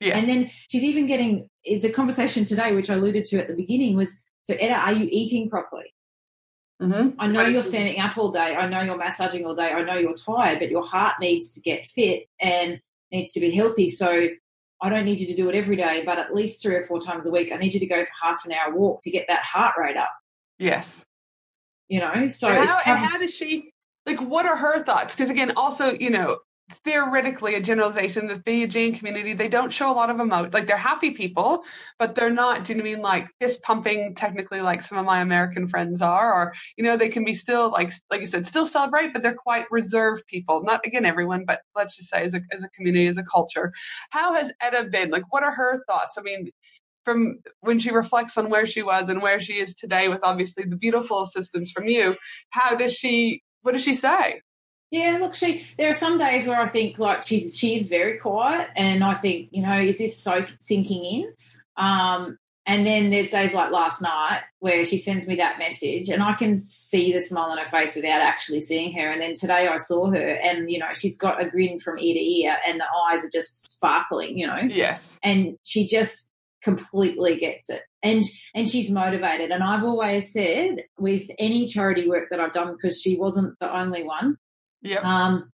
Yes. 0.00 0.20
And 0.20 0.28
then 0.28 0.50
she's 0.68 0.84
even 0.84 1.06
getting 1.06 1.48
the 1.64 1.90
conversation 1.90 2.44
today, 2.44 2.74
which 2.74 2.90
I 2.90 2.94
alluded 2.94 3.24
to 3.26 3.38
at 3.38 3.48
the 3.48 3.56
beginning, 3.56 3.96
was 3.96 4.22
so 4.44 4.54
Etta, 4.54 4.74
are 4.74 4.92
you 4.92 5.08
eating 5.10 5.48
properly? 5.48 5.92
Mm-hmm. 6.80 7.18
I 7.18 7.26
know 7.26 7.46
you're 7.46 7.62
standing 7.62 7.98
up 7.98 8.18
all 8.18 8.30
day. 8.30 8.54
I 8.54 8.68
know 8.68 8.82
you're 8.82 8.98
massaging 8.98 9.46
all 9.46 9.54
day. 9.54 9.70
I 9.72 9.82
know 9.82 9.96
you're 9.96 10.14
tired, 10.14 10.58
but 10.58 10.70
your 10.70 10.84
heart 10.84 11.14
needs 11.20 11.50
to 11.52 11.60
get 11.60 11.86
fit 11.86 12.26
and 12.40 12.80
needs 13.10 13.32
to 13.32 13.40
be 13.40 13.50
healthy. 13.50 13.88
So 13.88 14.28
I 14.82 14.90
don't 14.90 15.06
need 15.06 15.18
you 15.18 15.26
to 15.28 15.34
do 15.34 15.48
it 15.48 15.54
every 15.54 15.76
day, 15.76 16.02
but 16.04 16.18
at 16.18 16.34
least 16.34 16.60
three 16.60 16.74
or 16.74 16.82
four 16.82 17.00
times 17.00 17.24
a 17.24 17.30
week. 17.30 17.50
I 17.50 17.56
need 17.56 17.72
you 17.72 17.80
to 17.80 17.86
go 17.86 18.04
for 18.04 18.10
half 18.22 18.44
an 18.44 18.52
hour 18.52 18.74
walk 18.74 19.02
to 19.02 19.10
get 19.10 19.26
that 19.28 19.42
heart 19.42 19.74
rate 19.78 19.96
up. 19.96 20.12
Yes. 20.58 21.02
You 21.88 22.00
know, 22.00 22.28
so 22.28 22.48
and 22.48 22.68
how, 22.68 22.78
and 22.84 22.98
how 22.98 23.18
does 23.18 23.32
she 23.32 23.72
like? 24.04 24.20
What 24.20 24.44
are 24.44 24.56
her 24.56 24.82
thoughts? 24.82 25.14
Because 25.14 25.30
again, 25.30 25.52
also, 25.56 25.92
you 25.92 26.10
know, 26.10 26.38
theoretically 26.82 27.54
a 27.54 27.60
generalization 27.60 28.26
the 28.26 28.40
Fijian 28.40 28.92
community 28.92 29.34
they 29.34 29.48
don't 29.48 29.72
show 29.72 29.88
a 29.88 29.92
lot 29.92 30.10
of 30.10 30.18
emotion 30.18 30.50
like 30.50 30.66
they're 30.66 30.76
happy 30.76 31.12
people 31.12 31.64
but 31.96 32.16
they're 32.16 32.28
not 32.28 32.64
do 32.64 32.72
you 32.72 32.78
know 32.78 32.82
what 32.82 32.90
I 32.90 32.94
mean 32.94 33.02
like 33.02 33.28
fist 33.40 33.62
pumping 33.62 34.16
technically 34.16 34.60
like 34.60 34.82
some 34.82 34.98
of 34.98 35.04
my 35.04 35.20
American 35.20 35.68
friends 35.68 36.02
are 36.02 36.32
or 36.32 36.54
you 36.76 36.82
know 36.82 36.96
they 36.96 37.08
can 37.08 37.24
be 37.24 37.34
still 37.34 37.70
like 37.70 37.92
like 38.10 38.18
you 38.18 38.26
said 38.26 38.48
still 38.48 38.66
celebrate 38.66 39.12
but 39.12 39.22
they're 39.22 39.34
quite 39.34 39.70
reserved 39.70 40.26
people. 40.26 40.64
Not 40.64 40.84
again 40.84 41.04
everyone 41.04 41.44
but 41.46 41.60
let's 41.76 41.96
just 41.96 42.10
say 42.10 42.22
as 42.22 42.34
a, 42.34 42.40
as 42.52 42.64
a 42.64 42.68
community 42.70 43.06
as 43.06 43.18
a 43.18 43.22
culture. 43.22 43.72
How 44.10 44.34
has 44.34 44.50
Etta 44.60 44.88
been? 44.90 45.10
Like 45.10 45.32
what 45.32 45.44
are 45.44 45.52
her 45.52 45.84
thoughts? 45.86 46.16
I 46.18 46.22
mean 46.22 46.50
from 47.04 47.38
when 47.60 47.78
she 47.78 47.92
reflects 47.92 48.36
on 48.36 48.50
where 48.50 48.66
she 48.66 48.82
was 48.82 49.08
and 49.08 49.22
where 49.22 49.38
she 49.38 49.54
is 49.54 49.76
today 49.76 50.08
with 50.08 50.24
obviously 50.24 50.64
the 50.64 50.74
beautiful 50.74 51.22
assistance 51.22 51.70
from 51.70 51.86
you 51.86 52.16
how 52.50 52.74
does 52.74 52.92
she 52.92 53.40
what 53.62 53.72
does 53.72 53.84
she 53.84 53.94
say 53.94 54.40
yeah, 54.90 55.18
look, 55.20 55.34
she. 55.34 55.66
There 55.78 55.90
are 55.90 55.94
some 55.94 56.18
days 56.18 56.46
where 56.46 56.60
I 56.60 56.68
think 56.68 56.98
like 56.98 57.24
she's 57.24 57.56
she's 57.56 57.88
very 57.88 58.18
quiet, 58.18 58.70
and 58.76 59.02
I 59.02 59.14
think 59.14 59.48
you 59.50 59.62
know 59.62 59.80
is 59.80 59.98
this 59.98 60.18
so 60.18 60.44
sinking 60.60 61.04
in? 61.04 61.32
Um, 61.76 62.38
and 62.66 62.86
then 62.86 63.10
there's 63.10 63.30
days 63.30 63.52
like 63.52 63.70
last 63.70 64.00
night 64.00 64.42
where 64.60 64.84
she 64.84 64.98
sends 64.98 65.26
me 65.26 65.36
that 65.36 65.58
message, 65.58 66.08
and 66.08 66.22
I 66.22 66.34
can 66.34 66.58
see 66.60 67.12
the 67.12 67.20
smile 67.20 67.50
on 67.50 67.58
her 67.58 67.64
face 67.64 67.96
without 67.96 68.20
actually 68.20 68.60
seeing 68.60 68.92
her. 68.92 69.08
And 69.08 69.20
then 69.20 69.34
today 69.34 69.66
I 69.66 69.76
saw 69.76 70.10
her, 70.10 70.16
and 70.16 70.70
you 70.70 70.78
know 70.78 70.92
she's 70.94 71.16
got 71.16 71.42
a 71.42 71.50
grin 71.50 71.80
from 71.80 71.98
ear 71.98 72.14
to 72.14 72.20
ear, 72.20 72.56
and 72.66 72.78
the 72.78 72.86
eyes 73.10 73.24
are 73.24 73.30
just 73.32 73.68
sparkling. 73.68 74.38
You 74.38 74.46
know. 74.46 74.60
Yes. 74.68 75.18
And 75.22 75.58
she 75.64 75.88
just 75.88 76.30
completely 76.62 77.36
gets 77.36 77.70
it 77.70 77.82
and 78.02 78.24
and 78.52 78.68
she's 78.68 78.90
motivated 78.90 79.52
and 79.52 79.62
i've 79.62 79.84
always 79.84 80.32
said 80.32 80.82
with 80.98 81.30
any 81.38 81.68
charity 81.68 82.08
work 82.08 82.28
that 82.28 82.40
i've 82.40 82.50
done 82.50 82.74
because 82.74 83.00
she 83.00 83.16
wasn't 83.16 83.56
the 83.60 83.72
only 83.72 84.02
one 84.02 84.36
Yep. 84.82 85.04
Um, 85.04 85.50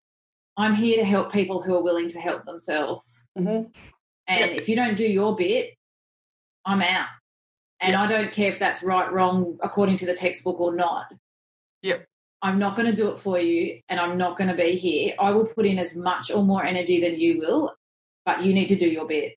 I'm 0.56 0.74
here 0.74 0.98
to 0.98 1.04
help 1.04 1.32
people 1.32 1.62
who 1.62 1.74
are 1.74 1.82
willing 1.82 2.08
to 2.08 2.20
help 2.20 2.44
themselves. 2.44 3.28
Mm-hmm. 3.38 3.70
And 4.28 4.50
yep. 4.50 4.60
if 4.60 4.68
you 4.68 4.76
don't 4.76 4.96
do 4.96 5.06
your 5.06 5.34
bit, 5.34 5.74
I'm 6.64 6.82
out. 6.82 7.08
And 7.80 7.92
yep. 7.92 8.00
I 8.00 8.06
don't 8.06 8.32
care 8.32 8.50
if 8.50 8.58
that's 8.58 8.82
right, 8.82 9.10
wrong, 9.12 9.58
according 9.62 9.96
to 9.98 10.06
the 10.06 10.14
textbook 10.14 10.60
or 10.60 10.74
not. 10.74 11.06
Yep. 11.82 12.06
I'm 12.42 12.58
not 12.58 12.76
going 12.76 12.90
to 12.90 12.96
do 12.96 13.08
it 13.08 13.18
for 13.18 13.38
you 13.38 13.80
and 13.88 14.00
I'm 14.00 14.18
not 14.18 14.36
going 14.36 14.48
to 14.48 14.56
be 14.56 14.76
here. 14.76 15.14
I 15.18 15.30
will 15.30 15.46
put 15.46 15.64
in 15.64 15.78
as 15.78 15.96
much 15.96 16.30
or 16.30 16.42
more 16.42 16.64
energy 16.64 17.00
than 17.00 17.18
you 17.18 17.38
will, 17.38 17.74
but 18.26 18.42
you 18.42 18.52
need 18.52 18.68
to 18.68 18.76
do 18.76 18.88
your 18.88 19.06
bit. 19.06 19.34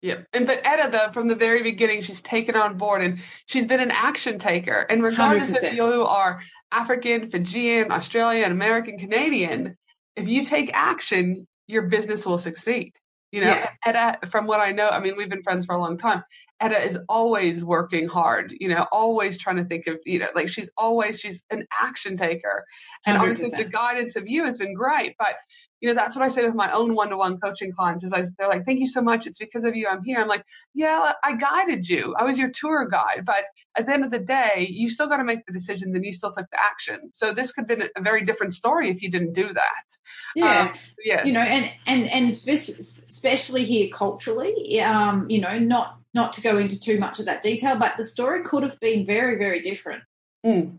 Yeah, 0.00 0.18
and 0.32 0.46
but 0.46 0.60
Etta, 0.64 0.90
though, 0.92 1.10
from 1.10 1.26
the 1.26 1.34
very 1.34 1.62
beginning, 1.62 2.02
she's 2.02 2.20
taken 2.20 2.54
on 2.54 2.76
board 2.76 3.02
and 3.02 3.18
she's 3.46 3.66
been 3.66 3.80
an 3.80 3.90
action 3.90 4.38
taker. 4.38 4.86
And 4.88 5.02
regardless 5.02 5.50
100%. 5.50 5.62
if 5.64 5.72
you 5.74 6.04
are 6.04 6.40
African, 6.70 7.30
Fijian, 7.30 7.90
Australian, 7.90 8.52
American, 8.52 8.96
Canadian, 8.96 9.76
if 10.14 10.28
you 10.28 10.44
take 10.44 10.70
action, 10.72 11.48
your 11.66 11.82
business 11.82 12.24
will 12.24 12.38
succeed. 12.38 12.92
You 13.32 13.42
know, 13.42 13.48
yeah. 13.48 13.70
Etta, 13.84 14.26
from 14.28 14.46
what 14.46 14.60
I 14.60 14.72
know, 14.72 14.88
I 14.88 15.00
mean, 15.00 15.14
we've 15.16 15.28
been 15.28 15.42
friends 15.42 15.66
for 15.66 15.74
a 15.74 15.78
long 15.78 15.98
time. 15.98 16.22
Etta 16.60 16.82
is 16.82 16.98
always 17.08 17.64
working 17.64 18.08
hard, 18.08 18.54
you 18.58 18.68
know, 18.68 18.86
always 18.90 19.36
trying 19.36 19.56
to 19.56 19.64
think 19.64 19.86
of, 19.86 19.98
you 20.06 20.18
know, 20.18 20.28
like 20.34 20.48
she's 20.48 20.70
always, 20.78 21.20
she's 21.20 21.42
an 21.50 21.66
action 21.80 22.16
taker. 22.16 22.64
And 23.04 23.18
100%. 23.18 23.20
obviously 23.20 23.64
the 23.64 23.68
guidance 23.68 24.16
of 24.16 24.28
you 24.28 24.44
has 24.44 24.58
been 24.58 24.74
great, 24.74 25.14
but 25.18 25.34
you 25.80 25.88
know, 25.88 25.94
that's 25.94 26.16
what 26.16 26.24
I 26.24 26.28
say 26.28 26.44
with 26.44 26.54
my 26.54 26.72
own 26.72 26.94
one-to-one 26.94 27.38
coaching 27.38 27.72
clients 27.72 28.02
is 28.02 28.12
I, 28.12 28.24
they're 28.36 28.48
like, 28.48 28.64
thank 28.64 28.80
you 28.80 28.86
so 28.86 29.00
much. 29.00 29.26
It's 29.26 29.38
because 29.38 29.64
of 29.64 29.76
you 29.76 29.86
I'm 29.88 30.02
here. 30.02 30.18
I'm 30.18 30.26
like, 30.26 30.44
yeah, 30.74 31.12
I 31.22 31.36
guided 31.36 31.88
you. 31.88 32.14
I 32.18 32.24
was 32.24 32.38
your 32.38 32.50
tour 32.50 32.88
guide. 32.88 33.24
But 33.24 33.44
at 33.76 33.86
the 33.86 33.92
end 33.92 34.04
of 34.04 34.10
the 34.10 34.18
day, 34.18 34.66
you 34.68 34.88
still 34.88 35.06
got 35.06 35.18
to 35.18 35.24
make 35.24 35.46
the 35.46 35.52
decisions 35.52 35.94
and 35.94 36.04
you 36.04 36.12
still 36.12 36.32
took 36.32 36.50
the 36.50 36.60
action. 36.60 37.10
So 37.12 37.32
this 37.32 37.52
could 37.52 37.70
have 37.70 37.78
been 37.78 37.88
a 37.96 38.02
very 38.02 38.24
different 38.24 38.54
story 38.54 38.90
if 38.90 39.02
you 39.02 39.10
didn't 39.10 39.34
do 39.34 39.48
that. 39.48 39.96
Yeah. 40.34 40.62
Um, 40.62 40.78
yes. 41.04 41.26
You 41.26 41.32
know, 41.32 41.40
and, 41.40 41.70
and, 41.86 42.10
and 42.10 42.28
especially 42.28 43.64
here 43.64 43.88
culturally, 43.92 44.80
um, 44.80 45.30
you 45.30 45.40
know, 45.40 45.58
not, 45.58 45.98
not 46.12 46.32
to 46.32 46.40
go 46.40 46.58
into 46.58 46.80
too 46.80 46.98
much 46.98 47.20
of 47.20 47.26
that 47.26 47.42
detail, 47.42 47.76
but 47.78 47.96
the 47.96 48.04
story 48.04 48.42
could 48.42 48.64
have 48.64 48.80
been 48.80 49.06
very, 49.06 49.38
very 49.38 49.60
different. 49.60 50.02
Mm. 50.44 50.78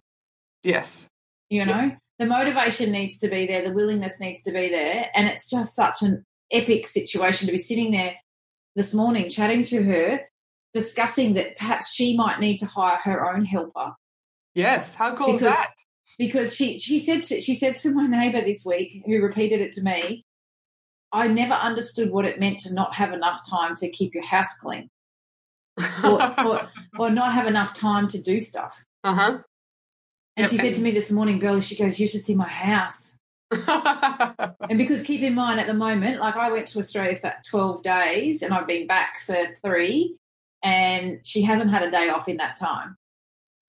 Yes. 0.64 1.08
You 1.50 1.66
know, 1.66 1.78
yeah 1.78 1.96
the 2.20 2.26
motivation 2.26 2.92
needs 2.92 3.18
to 3.20 3.30
be 3.30 3.48
there, 3.48 3.64
the 3.64 3.74
willingness 3.74 4.20
needs 4.20 4.44
to 4.44 4.52
be 4.52 4.70
there. 4.70 5.10
And 5.16 5.28
it's 5.28 5.50
just 5.50 5.74
such 5.74 6.02
an 6.02 6.26
epic 6.52 6.86
situation 6.86 7.48
to 7.48 7.54
be 7.54 7.58
sitting 7.58 7.92
there 7.92 8.16
this 8.76 8.94
morning 8.94 9.30
chatting 9.30 9.64
to 9.64 9.82
her, 9.84 10.22
discussing 10.74 11.34
that 11.36 11.58
perhaps 11.58 11.94
she 11.94 12.16
might 12.18 12.40
need 12.40 12.58
to 12.58 12.66
hire 12.66 12.98
her 12.98 13.34
own 13.34 13.46
helper. 13.46 13.94
Yes, 14.54 14.94
how 14.94 15.16
cool 15.16 15.34
because, 15.34 15.42
is 15.42 15.48
that? 15.48 15.72
Because 16.18 16.56
she 16.56 16.78
she 16.80 17.00
said 17.00 17.24
to, 17.24 17.40
she 17.40 17.56
said 17.56 17.78
to 17.78 17.92
my 17.92 18.06
neighbour 18.06 18.42
this 18.42 18.64
week, 18.66 19.02
who 19.06 19.22
repeated 19.22 19.62
it 19.62 19.72
to 19.74 19.82
me, 19.82 20.26
I 21.14 21.28
never 21.28 21.54
understood 21.54 22.12
what 22.12 22.26
it 22.26 22.40
meant 22.40 22.60
to 22.60 22.74
not 22.74 22.96
have 22.96 23.14
enough 23.14 23.50
time 23.50 23.76
to 23.78 23.90
keep 23.90 24.14
your 24.14 24.26
house 24.26 24.58
clean, 24.58 24.90
or, 26.04 26.40
or, 26.46 26.68
or 27.00 27.10
not 27.10 27.34
have 27.34 27.48
enough 27.48 27.74
time 27.74 28.10
to 28.10 28.22
do 28.22 28.42
stuff. 28.42 28.84
Uh 29.04 29.14
huh. 29.14 29.38
And 30.40 30.50
yep. 30.50 30.52
she 30.52 30.58
said 30.66 30.76
to 30.76 30.82
me 30.82 30.92
this 30.92 31.12
morning, 31.12 31.38
Bill, 31.38 31.60
she 31.60 31.76
goes, 31.76 32.00
You 32.00 32.08
should 32.08 32.22
see 32.22 32.34
my 32.34 32.48
house. 32.48 33.20
and 33.52 34.78
because 34.78 35.04
keep 35.04 35.22
in 35.22 35.36
mind 35.36 35.60
at 35.60 35.68
the 35.68 35.74
moment, 35.74 36.22
like 36.22 36.38
I 36.38 36.50
went 36.50 36.66
to 36.70 36.80
Australia 36.80 37.18
for 37.20 37.34
12 37.46 37.84
days 37.84 38.42
and 38.42 38.54
I've 38.54 38.66
been 38.66 38.88
back 38.88 39.20
for 39.26 39.36
three, 39.62 40.16
and 40.64 41.20
she 41.26 41.42
hasn't 41.42 41.72
had 41.72 41.84
a 41.84 41.92
day 41.92 42.08
off 42.08 42.30
in 42.30 42.38
that 42.38 42.56
time. 42.56 42.96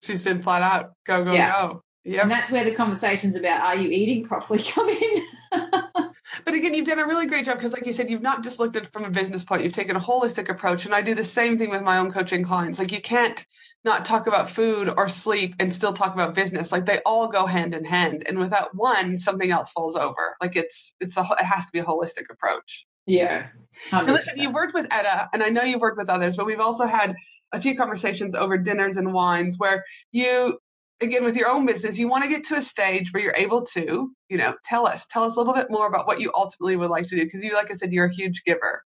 She's 0.00 0.22
been 0.22 0.40
flat 0.40 0.62
out, 0.62 0.92
go, 1.08 1.24
go, 1.24 1.32
yeah. 1.32 1.50
go. 1.50 1.82
Yep. 2.04 2.22
And 2.22 2.30
that's 2.30 2.52
where 2.52 2.64
the 2.64 2.72
conversations 2.72 3.34
about 3.34 3.62
are 3.62 3.74
you 3.74 3.88
eating 3.88 4.24
properly 4.24 4.62
come 4.70 4.88
in. 4.88 5.24
but 5.50 6.54
again, 6.54 6.72
you've 6.72 6.86
done 6.86 7.00
a 7.00 7.06
really 7.06 7.26
great 7.26 7.46
job 7.46 7.58
because, 7.58 7.72
like 7.72 7.84
you 7.84 7.92
said, 7.92 8.08
you've 8.08 8.22
not 8.22 8.44
just 8.44 8.60
looked 8.60 8.76
at 8.76 8.84
it 8.84 8.92
from 8.92 9.06
a 9.06 9.10
business 9.10 9.42
point, 9.42 9.64
you've 9.64 9.72
taken 9.72 9.96
a 9.96 10.00
holistic 10.00 10.48
approach. 10.48 10.86
And 10.86 10.94
I 10.94 11.02
do 11.02 11.16
the 11.16 11.24
same 11.24 11.58
thing 11.58 11.70
with 11.70 11.82
my 11.82 11.98
own 11.98 12.12
coaching 12.12 12.44
clients. 12.44 12.78
Like, 12.78 12.92
you 12.92 13.02
can't 13.02 13.44
not 13.84 14.04
talk 14.04 14.26
about 14.26 14.50
food 14.50 14.92
or 14.94 15.08
sleep 15.08 15.54
and 15.58 15.72
still 15.72 15.92
talk 15.92 16.12
about 16.12 16.34
business. 16.34 16.70
Like 16.70 16.84
they 16.84 17.00
all 17.06 17.28
go 17.28 17.46
hand 17.46 17.74
in 17.74 17.84
hand. 17.84 18.24
And 18.26 18.38
without 18.38 18.74
one, 18.74 19.16
something 19.16 19.50
else 19.50 19.72
falls 19.72 19.96
over. 19.96 20.36
Like 20.40 20.56
it's 20.56 20.94
it's 21.00 21.16
a 21.16 21.26
it 21.38 21.44
has 21.44 21.66
to 21.66 21.72
be 21.72 21.78
a 21.78 21.84
holistic 21.84 22.24
approach. 22.30 22.86
Yeah. 23.06 23.48
Listen, 23.92 24.40
you've 24.40 24.52
worked 24.52 24.74
with 24.74 24.86
Etta, 24.90 25.30
and 25.32 25.42
I 25.42 25.48
know 25.48 25.62
you've 25.62 25.80
worked 25.80 25.98
with 25.98 26.10
others, 26.10 26.36
but 26.36 26.46
we've 26.46 26.60
also 26.60 26.86
had 26.86 27.14
a 27.52 27.60
few 27.60 27.76
conversations 27.76 28.34
over 28.34 28.58
dinners 28.58 28.96
and 28.96 29.12
wines 29.12 29.56
where 29.58 29.84
you 30.12 30.58
again 31.00 31.24
with 31.24 31.36
your 31.36 31.48
own 31.48 31.66
business 31.66 31.98
you 31.98 32.08
want 32.08 32.22
to 32.22 32.28
get 32.28 32.44
to 32.44 32.56
a 32.56 32.62
stage 32.62 33.12
where 33.12 33.22
you're 33.22 33.34
able 33.36 33.64
to 33.64 34.10
you 34.28 34.36
know 34.36 34.54
tell 34.64 34.86
us 34.86 35.06
tell 35.06 35.24
us 35.24 35.34
a 35.34 35.38
little 35.38 35.54
bit 35.54 35.66
more 35.70 35.86
about 35.86 36.06
what 36.06 36.20
you 36.20 36.30
ultimately 36.34 36.76
would 36.76 36.90
like 36.90 37.06
to 37.06 37.16
do 37.16 37.24
because 37.24 37.42
you 37.42 37.54
like 37.54 37.70
i 37.70 37.74
said 37.74 37.92
you're 37.92 38.06
a 38.06 38.14
huge 38.14 38.44
giver 38.44 38.84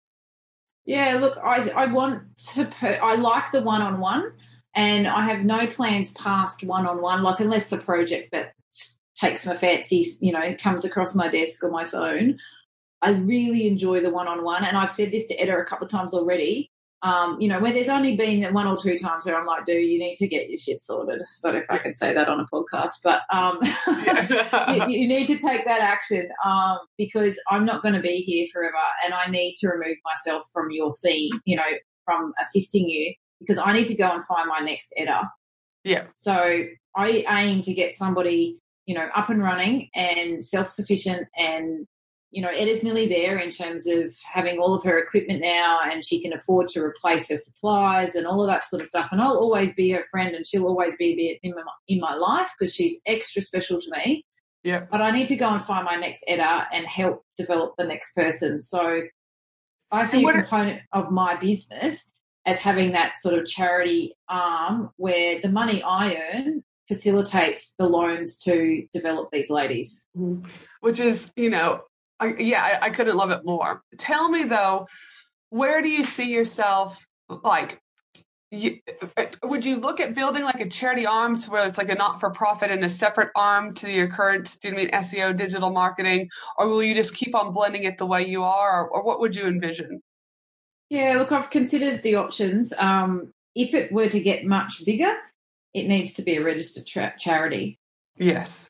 yeah 0.87 1.18
look 1.20 1.37
i 1.38 1.68
i 1.70 1.92
want 1.92 2.22
to 2.37 2.64
put 2.66 3.02
i 3.02 3.14
like 3.14 3.44
the 3.52 3.62
one-on-one 3.62 4.33
and 4.74 5.06
I 5.06 5.26
have 5.26 5.44
no 5.44 5.66
plans 5.66 6.10
past 6.12 6.64
one 6.64 6.87
on 6.87 7.00
one, 7.00 7.22
like 7.22 7.40
unless 7.40 7.70
a 7.72 7.78
project 7.78 8.32
that 8.32 8.54
takes 9.16 9.46
my 9.46 9.56
fancy, 9.56 10.06
you 10.20 10.32
know, 10.32 10.54
comes 10.58 10.84
across 10.84 11.14
my 11.14 11.28
desk 11.28 11.62
or 11.62 11.70
my 11.70 11.84
phone. 11.84 12.38
I 13.02 13.10
really 13.10 13.68
enjoy 13.68 14.00
the 14.00 14.10
one 14.10 14.28
on 14.28 14.44
one, 14.44 14.64
and 14.64 14.76
I've 14.76 14.90
said 14.90 15.12
this 15.12 15.26
to 15.28 15.34
Etta 15.34 15.56
a 15.56 15.64
couple 15.64 15.84
of 15.84 15.92
times 15.92 16.14
already. 16.14 16.70
Um, 17.02 17.38
you 17.38 17.48
know, 17.48 17.60
where 17.60 17.72
there's 17.72 17.90
only 17.90 18.16
been 18.16 18.54
one 18.54 18.66
or 18.66 18.78
two 18.78 18.96
times 18.96 19.26
where 19.26 19.38
I'm 19.38 19.44
like, 19.44 19.66
dude, 19.66 19.90
you 19.90 19.98
need 19.98 20.16
to 20.16 20.26
get 20.26 20.48
your 20.48 20.56
shit 20.56 20.80
sorted. 20.80 21.20
I 21.20 21.26
don't 21.42 21.52
know 21.52 21.60
if 21.60 21.70
I 21.70 21.76
can 21.76 21.92
say 21.92 22.14
that 22.14 22.28
on 22.28 22.40
a 22.40 22.46
podcast, 22.46 23.00
but 23.04 23.20
um, 23.30 23.58
you, 24.88 25.00
you, 25.00 25.06
need 25.06 25.26
to 25.26 25.37
take 25.37 25.66
that 25.66 25.82
action 25.82 26.26
um, 26.46 26.78
because 26.96 27.38
I'm 27.50 27.66
not 27.66 27.82
going 27.82 27.92
to 27.92 28.00
be 28.00 28.22
here 28.22 28.46
forever 28.50 28.78
and 29.04 29.12
I 29.12 29.26
need 29.30 29.56
to 29.56 29.68
remove 29.68 29.98
myself 30.02 30.48
from 30.50 30.70
your 30.70 30.90
scene, 30.90 31.28
you 31.44 31.56
know, 31.56 31.62
from 32.06 32.32
assisting 32.40 32.88
you 32.88 33.14
because 33.40 33.58
I 33.58 33.72
need 33.72 33.86
to 33.88 33.94
go 33.94 34.10
and 34.10 34.24
find 34.24 34.48
my 34.48 34.60
next 34.60 34.92
Etta. 34.96 35.22
Yeah. 35.84 36.04
So 36.14 36.64
I 36.96 37.24
aim 37.28 37.62
to 37.62 37.74
get 37.74 37.94
somebody, 37.94 38.60
you 38.86 38.94
know, 38.94 39.08
up 39.14 39.28
and 39.28 39.42
running 39.42 39.90
and 39.94 40.44
self 40.44 40.70
sufficient 40.70 41.28
and 41.36 41.86
you 42.34 42.42
know, 42.42 42.48
Etta's 42.48 42.82
nearly 42.82 43.06
there 43.06 43.38
in 43.38 43.50
terms 43.50 43.86
of 43.86 44.12
having 44.24 44.58
all 44.58 44.74
of 44.74 44.82
her 44.82 44.98
equipment 44.98 45.40
now 45.40 45.78
and 45.84 46.04
she 46.04 46.20
can 46.20 46.32
afford 46.32 46.66
to 46.66 46.82
replace 46.82 47.30
her 47.30 47.36
supplies 47.36 48.16
and 48.16 48.26
all 48.26 48.42
of 48.42 48.48
that 48.48 48.64
sort 48.64 48.82
of 48.82 48.88
stuff. 48.88 49.12
And 49.12 49.20
I'll 49.20 49.38
always 49.38 49.72
be 49.72 49.92
her 49.92 50.02
friend 50.10 50.34
and 50.34 50.44
she'll 50.44 50.66
always 50.66 50.96
be 50.96 51.38
in 51.44 51.52
my, 51.54 51.62
in 51.86 52.00
my 52.00 52.14
life 52.16 52.50
because 52.58 52.74
she's 52.74 53.00
extra 53.06 53.40
special 53.40 53.80
to 53.80 53.90
me. 53.92 54.26
Yeah. 54.64 54.86
But 54.90 55.00
I 55.00 55.12
need 55.12 55.28
to 55.28 55.36
go 55.36 55.48
and 55.48 55.62
find 55.62 55.84
my 55.84 55.94
next 55.94 56.24
Etta 56.26 56.66
and 56.72 56.84
help 56.86 57.22
develop 57.38 57.74
the 57.78 57.84
next 57.84 58.14
person. 58.14 58.58
So 58.58 59.02
I 59.92 60.04
see 60.04 60.24
a 60.26 60.32
component 60.32 60.80
of 60.92 61.12
my 61.12 61.36
business 61.36 62.12
as 62.46 62.61
having 62.61 62.92
that 62.92 63.18
sort 63.18 63.38
of 63.38 63.46
charity 63.46 64.14
arm 64.28 64.90
where 64.96 65.40
the 65.40 65.50
money 65.50 65.83
I 65.83 66.14
earn 66.14 66.62
facilitates 66.88 67.74
the 67.78 67.87
loans 67.87 68.38
to 68.38 68.87
develop 68.92 69.30
these 69.30 69.50
ladies. 69.50 70.07
Mm-hmm. 70.16 70.48
Which 70.80 71.00
is, 71.00 71.30
you 71.37 71.50
know, 71.50 71.80
I, 72.20 72.35
yeah, 72.38 72.62
I, 72.62 72.87
I 72.87 72.90
couldn't 72.90 73.16
love 73.16 73.30
it 73.30 73.44
more. 73.44 73.83
Tell 73.98 74.28
me 74.28 74.44
though, 74.44 74.87
where 75.50 75.83
do 75.83 75.88
you 75.88 76.04
see 76.04 76.26
yourself 76.26 77.04
like? 77.28 77.80
You, 78.50 78.78
would 79.42 79.64
you 79.64 79.76
look 79.76 79.98
at 79.98 80.14
building 80.14 80.44
like 80.44 80.61
a 80.61 80.68
charity 80.68 81.07
arm 81.07 81.37
to 81.38 81.50
where 81.50 81.66
it's 81.66 81.76
like 81.76 81.88
a 81.88 81.94
not-for-profit 81.96 82.70
and 82.70 82.85
a 82.85 82.90
separate 82.90 83.30
arm 83.35 83.74
to 83.74 83.90
your 83.90 84.09
current 84.09 84.57
mean 84.62 84.90
SEO 84.90 85.35
digital 85.37 85.70
marketing, 85.70 86.28
or 86.57 86.68
will 86.68 86.80
you 86.80 86.94
just 86.94 87.16
keep 87.16 87.35
on 87.35 87.52
blending 87.52 87.83
it 87.83 87.98
the 87.98 88.07
way 88.07 88.24
you 88.24 88.44
are, 88.44 88.85
or, 88.85 88.90
or 88.90 89.02
what 89.02 89.18
would 89.18 89.35
you 89.35 89.48
envision? 89.48 90.00
Yeah, 90.90 91.16
look, 91.18 91.32
I've 91.32 91.50
considered 91.50 92.02
the 92.02 92.16
options. 92.16 92.72
Um, 92.76 93.32
if 93.54 93.74
it 93.74 93.92
were 93.92 94.08
to 94.08 94.20
get 94.20 94.44
much 94.44 94.84
bigger, 94.84 95.14
it 95.72 95.86
needs 95.86 96.14
to 96.14 96.22
be 96.22 96.36
a 96.36 96.44
registered 96.44 96.86
tra- 96.86 97.14
charity. 97.18 97.78
Yes. 98.16 98.68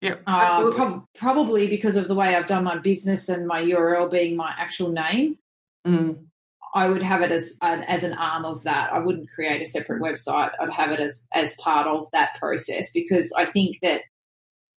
Yeah, 0.00 0.16
uh, 0.26 0.70
pro- 0.72 1.04
probably 1.16 1.68
because 1.68 1.96
of 1.96 2.06
the 2.06 2.14
way 2.14 2.34
I've 2.34 2.46
done 2.46 2.64
my 2.64 2.78
business 2.78 3.28
and 3.28 3.46
my 3.46 3.62
URL 3.62 4.10
being 4.10 4.36
my 4.36 4.52
actual 4.56 4.90
name. 4.90 5.38
Mm. 5.86 6.26
I 6.74 6.88
would 6.88 7.02
have 7.02 7.22
it 7.22 7.32
as 7.32 7.56
an, 7.62 7.82
as 7.84 8.04
an 8.04 8.12
arm 8.12 8.44
of 8.44 8.64
that. 8.64 8.92
I 8.92 8.98
wouldn't 8.98 9.30
create 9.30 9.62
a 9.62 9.66
separate 9.66 10.02
website. 10.02 10.50
I'd 10.60 10.70
have 10.70 10.90
it 10.90 11.00
as 11.00 11.26
as 11.32 11.54
part 11.54 11.86
of 11.86 12.10
that 12.12 12.38
process 12.38 12.90
because 12.92 13.32
I 13.32 13.46
think 13.46 13.78
that 13.80 14.02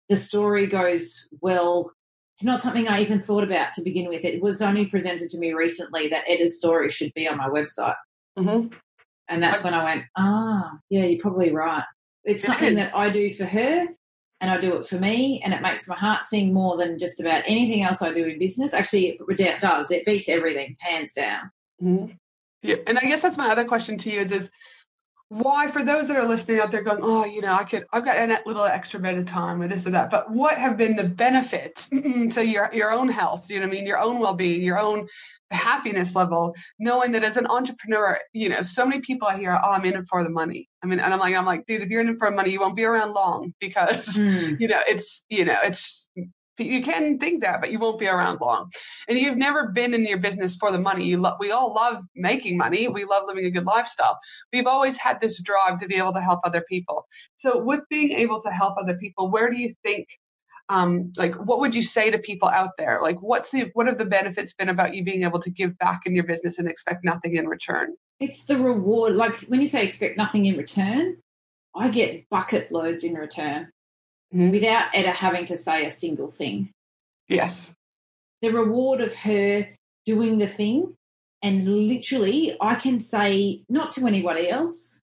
the 0.07 0.15
story 0.15 0.67
goes 0.67 1.27
well 1.41 1.91
it's 2.37 2.43
not 2.43 2.59
something 2.59 2.87
I 2.87 3.01
even 3.01 3.19
thought 3.19 3.43
about 3.43 3.73
to 3.73 3.81
begin 3.81 4.07
with. 4.07 4.23
It 4.23 4.43
was 4.43 4.61
only 4.61 4.85
presented 4.85 5.27
to 5.31 5.39
me 5.39 5.53
recently 5.53 6.07
that 6.09 6.23
Etta's 6.29 6.55
story 6.55 6.87
should 6.91 7.11
be 7.15 7.27
on 7.27 7.35
my 7.35 7.49
website. 7.49 7.95
Mm-hmm. 8.37 8.75
And 9.27 9.41
that's 9.41 9.63
when 9.63 9.73
I 9.73 9.83
went, 9.83 10.03
ah, 10.15 10.77
yeah, 10.91 11.05
you're 11.05 11.19
probably 11.19 11.51
right. 11.51 11.83
It's 12.25 12.43
something 12.43 12.75
that 12.75 12.95
I 12.95 13.09
do 13.09 13.33
for 13.33 13.45
her 13.45 13.87
and 14.39 14.51
I 14.51 14.61
do 14.61 14.75
it 14.75 14.85
for 14.85 14.99
me, 14.99 15.41
and 15.43 15.51
it 15.51 15.63
makes 15.63 15.87
my 15.87 15.95
heart 15.95 16.25
sing 16.25 16.53
more 16.53 16.77
than 16.77 16.99
just 16.99 17.19
about 17.19 17.41
anything 17.47 17.81
else 17.81 18.03
I 18.03 18.13
do 18.13 18.25
in 18.25 18.37
business. 18.37 18.71
Actually, 18.71 19.19
it 19.27 19.59
does. 19.59 19.89
It 19.89 20.05
beats 20.05 20.29
everything, 20.29 20.75
hands 20.79 21.13
down. 21.13 21.49
Mm-hmm. 21.81 22.13
Yeah, 22.61 22.75
and 22.85 22.99
I 22.99 23.01
guess 23.01 23.23
that's 23.23 23.39
my 23.39 23.49
other 23.49 23.65
question 23.65 23.97
to 23.97 24.11
you 24.11 24.21
is, 24.21 24.31
is 24.31 24.51
why 25.29 25.67
for 25.67 25.83
those 25.83 26.07
that 26.07 26.15
are 26.15 26.27
listening 26.27 26.59
out 26.59 26.71
there 26.71 26.83
going 26.83 26.99
oh 27.01 27.25
you 27.25 27.41
know 27.41 27.51
i 27.51 27.63
could 27.63 27.85
i've 27.91 28.05
got 28.05 28.17
a 28.17 28.41
little 28.45 28.63
extra 28.63 28.99
bit 28.99 29.17
of 29.17 29.25
time 29.25 29.61
or 29.61 29.67
this 29.67 29.85
or 29.85 29.89
that 29.89 30.09
but 30.09 30.31
what 30.31 30.57
have 30.57 30.77
been 30.77 30.95
the 30.95 31.03
benefits 31.03 31.89
to 31.89 32.45
your 32.45 32.69
your 32.73 32.91
own 32.91 33.09
health 33.09 33.49
you 33.49 33.59
know 33.59 33.65
i 33.65 33.69
mean 33.69 33.85
your 33.85 33.99
own 33.99 34.19
well-being 34.19 34.61
your 34.61 34.79
own 34.79 35.05
happiness 35.51 36.15
level 36.15 36.55
knowing 36.79 37.11
that 37.11 37.23
as 37.23 37.37
an 37.37 37.47
entrepreneur 37.47 38.17
you 38.33 38.49
know 38.49 38.61
so 38.61 38.85
many 38.85 39.01
people 39.01 39.27
i 39.27 39.37
hear 39.37 39.51
oh 39.51 39.71
i'm 39.71 39.85
in 39.85 39.95
it 39.95 40.05
for 40.07 40.23
the 40.23 40.29
money 40.29 40.69
i 40.83 40.87
mean 40.87 40.99
and 40.99 41.13
i'm 41.13 41.19
like 41.19 41.35
i'm 41.35 41.45
like 41.45 41.65
dude 41.65 41.81
if 41.81 41.89
you're 41.89 42.01
in 42.01 42.09
it 42.09 42.17
for 42.17 42.29
money 42.31 42.51
you 42.51 42.59
won't 42.59 42.75
be 42.75 42.83
around 42.83 43.11
long 43.11 43.53
because 43.59 44.07
mm. 44.07 44.57
you 44.59 44.67
know 44.67 44.79
it's 44.87 45.23
you 45.29 45.45
know 45.45 45.57
it's 45.63 46.09
you 46.59 46.81
can 46.83 47.17
think 47.19 47.41
that, 47.41 47.61
but 47.61 47.71
you 47.71 47.79
won't 47.79 47.99
be 47.99 48.07
around 48.07 48.39
long. 48.41 48.71
And 49.07 49.17
you've 49.17 49.37
never 49.37 49.69
been 49.69 49.93
in 49.93 50.05
your 50.05 50.17
business 50.17 50.55
for 50.55 50.71
the 50.71 50.79
money. 50.79 51.05
You 51.05 51.19
lo- 51.19 51.35
we 51.39 51.51
all 51.51 51.73
love 51.73 52.01
making 52.15 52.57
money. 52.57 52.87
We 52.87 53.05
love 53.05 53.23
living 53.25 53.45
a 53.45 53.51
good 53.51 53.65
lifestyle. 53.65 54.19
We've 54.51 54.67
always 54.67 54.97
had 54.97 55.19
this 55.21 55.41
drive 55.41 55.79
to 55.79 55.87
be 55.87 55.95
able 55.95 56.13
to 56.13 56.21
help 56.21 56.39
other 56.43 56.63
people. 56.67 57.07
So, 57.35 57.61
with 57.63 57.81
being 57.89 58.11
able 58.11 58.41
to 58.41 58.49
help 58.49 58.75
other 58.77 58.95
people, 58.95 59.29
where 59.29 59.49
do 59.49 59.57
you 59.57 59.73
think, 59.83 60.07
um, 60.69 61.13
like, 61.17 61.35
what 61.35 61.59
would 61.59 61.75
you 61.75 61.83
say 61.83 62.11
to 62.11 62.19
people 62.19 62.49
out 62.49 62.71
there? 62.77 62.99
Like, 63.01 63.21
what's 63.21 63.51
the 63.51 63.69
what 63.73 63.87
have 63.87 63.97
the 63.97 64.05
benefits 64.05 64.53
been 64.53 64.69
about 64.69 64.95
you 64.95 65.03
being 65.03 65.23
able 65.23 65.39
to 65.39 65.49
give 65.49 65.77
back 65.77 66.01
in 66.05 66.15
your 66.15 66.25
business 66.25 66.59
and 66.59 66.67
expect 66.67 67.03
nothing 67.03 67.35
in 67.35 67.47
return? 67.47 67.95
it's 68.19 68.45
the 68.45 68.57
reward. 68.57 69.15
Like 69.15 69.39
when 69.41 69.61
you 69.61 69.67
say 69.67 69.83
expect 69.83 70.17
nothing 70.17 70.45
in 70.45 70.57
return, 70.57 71.17
I 71.75 71.89
get 71.89 72.29
bucket 72.29 72.71
loads 72.71 73.03
in 73.03 73.13
return 73.13 73.71
mm-hmm. 74.37 74.51
without 74.51 74.89
Etta 74.93 75.11
having 75.11 75.45
to 75.47 75.57
say 75.57 75.85
a 75.85 75.91
single 75.91 76.29
thing. 76.29 76.69
Yes. 77.27 77.73
The 78.41 78.51
reward 78.51 79.01
of 79.01 79.15
her 79.15 79.67
doing 80.05 80.37
the 80.37 80.47
thing, 80.47 80.93
and 81.41 81.67
literally, 81.67 82.55
I 82.61 82.75
can 82.75 82.99
say, 82.99 83.63
not 83.67 83.91
to 83.93 84.07
anybody 84.07 84.49
else, 84.49 85.01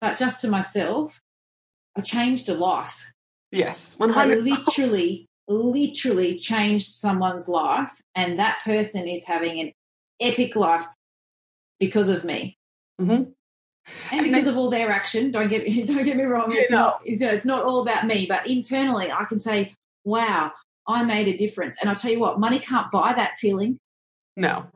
but 0.00 0.18
just 0.18 0.40
to 0.40 0.48
myself, 0.48 1.20
I 1.96 2.00
changed 2.00 2.48
a 2.48 2.54
life. 2.54 3.12
Yes, 3.52 3.94
100 3.98 4.38
I 4.38 4.40
literally, 4.40 5.26
literally 5.46 6.38
changed 6.38 6.86
someone's 6.86 7.48
life, 7.48 8.02
and 8.14 8.38
that 8.38 8.58
person 8.64 9.06
is 9.06 9.24
having 9.24 9.60
an 9.60 9.72
epic 10.20 10.56
life 10.56 10.86
because 11.78 12.08
of 12.08 12.24
me. 12.24 12.56
Mm-hmm. 13.00 13.30
And 14.10 14.24
because 14.24 14.46
of 14.46 14.56
all 14.56 14.70
their 14.70 14.90
action, 14.90 15.30
don't 15.30 15.48
get 15.48 15.64
don't 15.86 16.04
get 16.04 16.16
me 16.16 16.24
wrong. 16.24 16.52
It's 16.52 16.70
not 16.70 17.00
it's, 17.04 17.22
it's 17.22 17.44
not 17.44 17.64
all 17.64 17.82
about 17.82 18.06
me, 18.06 18.26
but 18.26 18.46
internally, 18.46 19.10
I 19.10 19.24
can 19.24 19.38
say, 19.38 19.74
"Wow, 20.04 20.52
I 20.86 21.02
made 21.04 21.28
a 21.28 21.36
difference." 21.36 21.76
And 21.80 21.90
I 21.90 21.94
tell 21.94 22.10
you 22.10 22.20
what, 22.20 22.40
money 22.40 22.58
can't 22.58 22.90
buy 22.90 23.12
that 23.14 23.36
feeling. 23.36 23.78
No, 24.36 24.66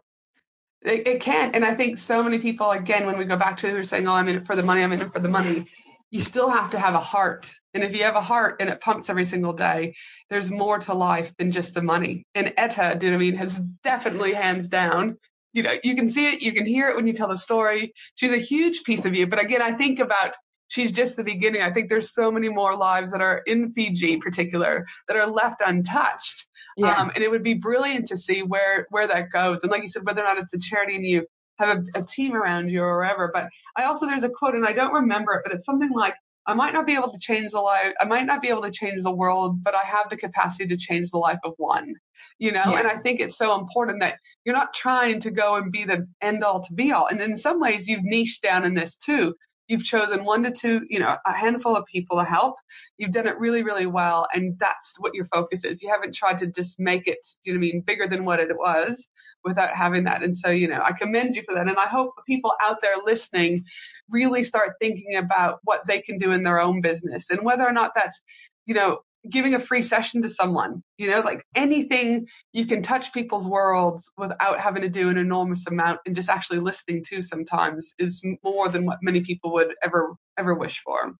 it, 0.83 1.07
it, 1.07 1.21
can't. 1.21 1.55
And 1.57 1.65
I 1.65 1.75
think 1.75 1.99
so 1.99 2.23
many 2.23 2.39
people, 2.39 2.71
again, 2.71 3.07
when 3.07 3.19
we 3.19 3.25
go 3.25 3.37
back 3.37 3.57
to 3.59 3.71
who 3.71 3.77
are 3.77 3.85
saying, 3.85 4.07
"Oh, 4.07 4.13
I'm 4.13 4.29
in 4.29 4.37
it 4.37 4.47
for 4.47 4.57
the 4.57 4.63
money. 4.63 4.83
I'm 4.83 4.93
in 4.93 5.01
it 5.01 5.13
for 5.13 5.21
the 5.21 5.29
money," 5.29 5.65
you 6.11 6.21
still 6.21 6.51
have 6.51 6.71
to 6.71 6.79
have 6.79 6.95
a 6.95 7.01
heart. 7.01 7.51
And 7.75 7.83
if 7.83 7.95
you 7.95 8.05
have 8.05 8.17
a 8.17 8.21
heart 8.21 8.57
and 8.61 8.69
it 8.71 8.81
pumps 8.81 9.11
every 9.11 9.25
single 9.25 9.53
day, 9.53 9.95
there's 10.31 10.51
more 10.51 10.79
to 10.81 10.95
life 10.95 11.35
than 11.37 11.53
just 11.53 11.75
the 11.75 11.83
money. 11.83 12.25
And 12.35 12.53
Etta, 12.57 12.97
do 12.99 13.07
you 13.07 13.13
know 13.13 13.19
I 13.19 13.21
mean, 13.21 13.37
has 13.37 13.59
definitely 13.83 14.33
hands 14.33 14.69
down 14.69 15.19
you 15.53 15.63
know, 15.63 15.75
you 15.83 15.95
can 15.95 16.09
see 16.09 16.27
it, 16.27 16.43
you 16.43 16.53
can 16.53 16.67
hear 16.67 16.89
it 16.89 16.97
when 16.97 17.07
you 17.07 17.13
tell 17.13 17.29
the 17.29 17.37
story. 17.37 17.93
She's 18.17 18.33
a 18.33 18.39
huge 18.39 18.85
piece 18.85 19.05
of 19.05 19.15
you. 19.15 19.27
But 19.27 19.41
again, 19.41 19.63
I 19.63 19.73
think 19.73 19.99
about 19.99 20.35
she's 20.69 20.93
just 20.93 21.17
the 21.17 21.25
beginning. 21.25 21.63
I 21.63 21.73
think 21.73 21.89
there's 21.89 22.13
so 22.15 22.31
many 22.31 22.49
more 22.49 22.77
lives 22.77 23.11
that 23.11 23.23
are 23.23 23.39
in 23.47 23.73
Fiji, 23.73 24.13
in 24.13 24.21
particular, 24.21 24.87
that 25.09 25.17
are 25.17 25.27
left 25.27 25.63
untouched. 25.65 26.47
Yeah. 26.77 26.95
Um, 26.95 27.11
and 27.15 27.25
it 27.25 27.31
would 27.31 27.43
be 27.43 27.55
brilliant 27.55 28.07
to 28.09 28.17
see 28.17 28.43
where 28.43 28.87
where 28.91 29.07
that 29.07 29.31
goes. 29.31 29.63
And 29.63 29.73
like 29.73 29.83
you 29.83 29.89
said, 29.89 30.07
whether 30.07 30.23
or 30.23 30.27
not 30.27 30.39
it's 30.39 30.55
a 30.55 30.59
charity 30.59 30.95
and 30.95 31.05
you 31.05 31.27
have 31.59 31.79
a, 31.79 32.01
a 32.01 32.05
team 32.05 32.35
around 32.35 32.69
you 32.69 32.83
or 32.83 32.97
wherever. 32.97 33.31
But 33.33 33.49
I 33.77 33.85
also 33.85 34.07
there's 34.07 34.25
a 34.25 34.29
quote, 34.29 34.55
and 34.55 34.67
I 34.67 34.73
don't 34.73 34.93
remember 34.93 35.35
it, 35.35 35.43
but 35.45 35.55
it's 35.55 35.67
something 35.67 35.91
like 35.91 36.15
I 36.49 36.55
might 36.55 36.73
not 36.73 36.87
be 36.87 36.95
able 36.95 37.13
to 37.13 37.19
change 37.19 37.53
the 37.53 37.61
life, 37.61 37.93
I 38.01 38.07
might 38.07 38.25
not 38.25 38.41
be 38.41 38.49
able 38.49 38.63
to 38.63 38.71
change 38.71 39.03
the 39.03 39.15
world, 39.15 39.63
but 39.63 39.75
I 39.75 39.83
have 39.85 40.09
the 40.09 40.17
capacity 40.17 40.67
to 40.67 40.79
change 40.79 41.11
the 41.11 41.19
life 41.19 41.39
of 41.45 41.53
one, 41.59 41.95
you 42.39 42.53
know? 42.53 42.65
Yeah. 42.67 42.79
And 42.79 42.89
I 42.89 42.97
think 42.97 43.21
it's 43.21 43.37
so 43.37 43.61
important 43.61 44.01
that 44.01 44.19
you're 44.45 44.57
not 44.57 44.73
trying 44.73 45.21
to 45.21 45.31
go 45.31 45.57
and 45.57 45.71
be 45.71 45.85
the 45.85 46.09
end 46.23 46.43
all 46.43 46.65
to 46.65 46.75
be 46.75 46.91
all. 46.91 47.07
And 47.07 47.21
in 47.21 47.37
some 47.37 47.61
ways, 47.61 47.87
you've 47.87 48.03
niched 48.03 48.43
down 48.43 48.65
in 48.65 48.73
this 48.73 48.97
too. 48.97 49.35
You've 49.69 49.85
chosen 49.85 50.25
one 50.25 50.43
to 50.43 50.51
two, 50.51 50.83
you 50.89 50.99
know, 50.99 51.17
a 51.27 51.33
handful 51.33 51.77
of 51.77 51.85
people 51.87 52.19
to 52.19 52.25
help. 52.25 52.57
You've 52.97 53.13
done 53.13 53.27
it 53.27 53.39
really, 53.39 53.63
really 53.63 53.87
well. 53.87 54.27
And 54.33 54.59
that's 54.59 54.95
what 54.99 55.15
your 55.15 55.27
focus 55.27 55.65
is. 55.65 55.83
You 55.83 55.91
haven't 55.91 56.15
tried 56.15 56.39
to 56.39 56.47
just 56.47 56.81
make 56.81 57.07
it, 57.07 57.19
you 57.45 57.53
know 57.53 57.59
I 57.59 57.61
mean, 57.61 57.83
bigger 57.83 58.07
than 58.07 58.25
what 58.25 58.41
it 58.41 58.57
was 58.57 59.07
without 59.45 59.75
having 59.75 60.05
that. 60.05 60.23
And 60.23 60.37
so, 60.37 60.51
you 60.51 60.69
know, 60.69 60.83
I 60.83 60.93
commend 60.93 61.37
you 61.37 61.43
for 61.43 61.55
that. 61.55 61.69
And 61.69 61.79
I 61.79 61.87
hope 61.87 62.15
people 62.27 62.55
out 62.63 62.81
there 62.83 62.97
listening 63.05 63.65
really 64.11 64.43
start 64.43 64.75
thinking 64.81 65.17
about 65.17 65.61
what 65.65 65.87
they 65.87 66.01
can 66.01 66.19
do 66.19 66.33
in 66.33 66.43
their 66.43 66.61
own 66.61 66.81
business 66.81 67.31
and 67.31 67.45
whether 67.45 67.67
or 67.67 67.73
not 67.73 67.93
that's, 67.95 68.23
you 68.67 68.75
know, 68.75 69.01
giving 69.31 69.55
a 69.55 69.59
free 69.59 69.83
session 69.83 70.23
to 70.23 70.29
someone, 70.29 70.83
you 70.97 71.11
know, 71.11 71.21
like 71.21 71.45
anything 71.55 72.27
you 72.53 72.67
can 72.67 72.83
touch 72.83 73.13
people's 73.13 73.47
worlds 73.47 74.11
without 74.17 74.61
having 74.61 74.83
to 74.83 74.89
do 74.89 75.09
an 75.09 75.19
enormous 75.19 75.67
amount 75.67 76.01
and 76.07 76.15
just 76.15 76.29
actually 76.29 76.59
listening 76.59 77.05
to 77.09 77.21
sometimes 77.21 77.93
is 77.99 78.23
more 78.43 78.69
than 78.69 78.85
what 78.85 78.99
many 79.03 79.21
people 79.21 79.53
would 79.53 79.75
ever 79.83 80.15
ever 80.39 80.55
wish 80.55 80.81
for. 80.85 81.15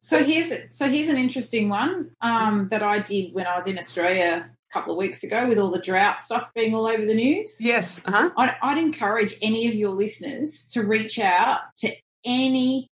So 0.00 0.22
here's 0.22 0.52
so 0.70 0.88
here's 0.88 1.08
an 1.08 1.16
interesting 1.16 1.68
one 1.68 2.10
um, 2.20 2.68
that 2.70 2.82
I 2.82 2.98
did 2.98 3.34
when 3.34 3.46
I 3.46 3.56
was 3.56 3.66
in 3.66 3.78
Australia 3.78 4.50
a 4.50 4.72
couple 4.72 4.92
of 4.92 4.98
weeks 4.98 5.22
ago 5.22 5.48
with 5.48 5.58
all 5.58 5.70
the 5.70 5.80
drought 5.80 6.20
stuff 6.20 6.50
being 6.54 6.74
all 6.74 6.86
over 6.86 7.04
the 7.04 7.14
news. 7.14 7.56
Yes, 7.60 8.00
uh-huh. 8.04 8.30
I'd, 8.36 8.56
I'd 8.62 8.78
encourage 8.78 9.34
any 9.40 9.68
of 9.68 9.74
your 9.74 9.90
listeners 9.90 10.68
to 10.72 10.82
reach 10.82 11.18
out 11.18 11.60
to 11.78 11.92
any 12.24 12.88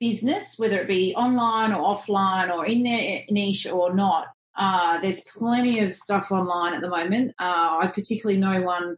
business, 0.00 0.54
whether 0.58 0.80
it 0.80 0.88
be 0.88 1.14
online 1.16 1.72
or 1.72 1.94
offline 1.94 2.54
or 2.54 2.66
in 2.66 2.82
their 2.82 3.22
niche 3.30 3.66
or 3.66 3.94
not. 3.94 4.28
Uh, 4.56 5.00
there's 5.00 5.22
plenty 5.36 5.80
of 5.80 5.94
stuff 5.94 6.32
online 6.32 6.74
at 6.74 6.80
the 6.80 6.88
moment. 6.88 7.32
Uh, 7.38 7.78
I 7.80 7.90
particularly 7.94 8.40
know 8.40 8.62
one 8.62 8.96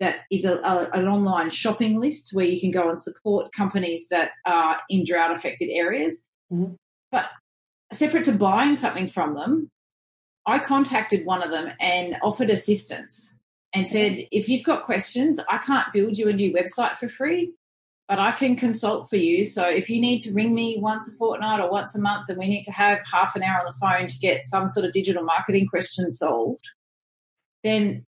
that 0.00 0.20
is 0.30 0.44
a, 0.44 0.54
a, 0.54 0.90
an 0.92 1.06
online 1.06 1.50
shopping 1.50 2.00
list 2.00 2.30
where 2.32 2.46
you 2.46 2.58
can 2.58 2.70
go 2.70 2.88
and 2.88 2.98
support 2.98 3.52
companies 3.52 4.08
that 4.10 4.30
are 4.46 4.78
in 4.88 5.04
drought 5.04 5.30
affected 5.30 5.68
areas. 5.70 6.28
Mm-hmm. 6.52 6.74
But 7.12 7.26
separate 7.92 8.24
to 8.24 8.32
buying 8.32 8.76
something 8.76 9.08
from 9.08 9.34
them, 9.34 9.68
I 10.46 10.58
contacted 10.58 11.26
one 11.26 11.42
of 11.42 11.50
them 11.50 11.70
and 11.78 12.16
offered 12.22 12.50
assistance 12.50 13.38
and 13.74 13.86
said, 13.86 14.26
if 14.32 14.48
you've 14.48 14.64
got 14.64 14.84
questions, 14.84 15.38
I 15.50 15.58
can't 15.58 15.92
build 15.92 16.16
you 16.16 16.28
a 16.28 16.32
new 16.32 16.52
website 16.52 16.96
for 16.96 17.08
free, 17.08 17.52
but 18.10 18.18
I 18.18 18.32
can 18.32 18.56
consult 18.56 19.08
for 19.08 19.14
you. 19.14 19.46
So 19.46 19.62
if 19.68 19.88
you 19.88 20.00
need 20.00 20.22
to 20.22 20.32
ring 20.32 20.52
me 20.52 20.80
once 20.80 21.08
a 21.08 21.16
fortnight 21.16 21.60
or 21.60 21.70
once 21.70 21.94
a 21.94 22.00
month 22.00 22.28
and 22.28 22.36
we 22.36 22.48
need 22.48 22.64
to 22.64 22.72
have 22.72 22.98
half 23.08 23.36
an 23.36 23.44
hour 23.44 23.60
on 23.60 23.66
the 23.66 23.72
phone 23.80 24.08
to 24.08 24.18
get 24.18 24.44
some 24.44 24.68
sort 24.68 24.84
of 24.84 24.90
digital 24.90 25.22
marketing 25.22 25.68
question 25.68 26.10
solved, 26.10 26.68
then 27.62 28.04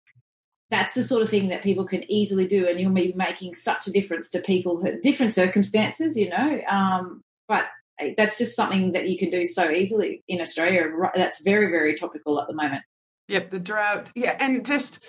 that's 0.69 0.93
the 0.93 1.03
sort 1.03 1.21
of 1.21 1.29
thing 1.29 1.47
that 1.47 1.63
people 1.63 1.85
can 1.85 2.03
easily 2.11 2.45
do 2.45 2.67
and 2.67 2.81
you'll 2.81 2.91
be 2.91 3.13
making 3.15 3.55
such 3.55 3.87
a 3.87 3.91
difference 3.91 4.29
to 4.31 4.41
people 4.41 4.81
who 4.81 4.99
different 4.99 5.31
circumstances, 5.33 6.17
you 6.17 6.27
know. 6.27 6.59
Um, 6.69 7.21
but 7.47 7.67
that's 8.17 8.37
just 8.37 8.57
something 8.57 8.91
that 8.91 9.07
you 9.07 9.17
can 9.17 9.29
do 9.29 9.45
so 9.45 9.71
easily 9.71 10.21
in 10.27 10.41
Australia. 10.41 10.83
That's 11.15 11.41
very, 11.43 11.67
very 11.67 11.95
topical 11.95 12.41
at 12.41 12.49
the 12.49 12.55
moment. 12.55 12.83
Yep, 13.29 13.51
the 13.51 13.59
drought. 13.59 14.11
Yeah, 14.15 14.35
and 14.37 14.65
just 14.65 15.01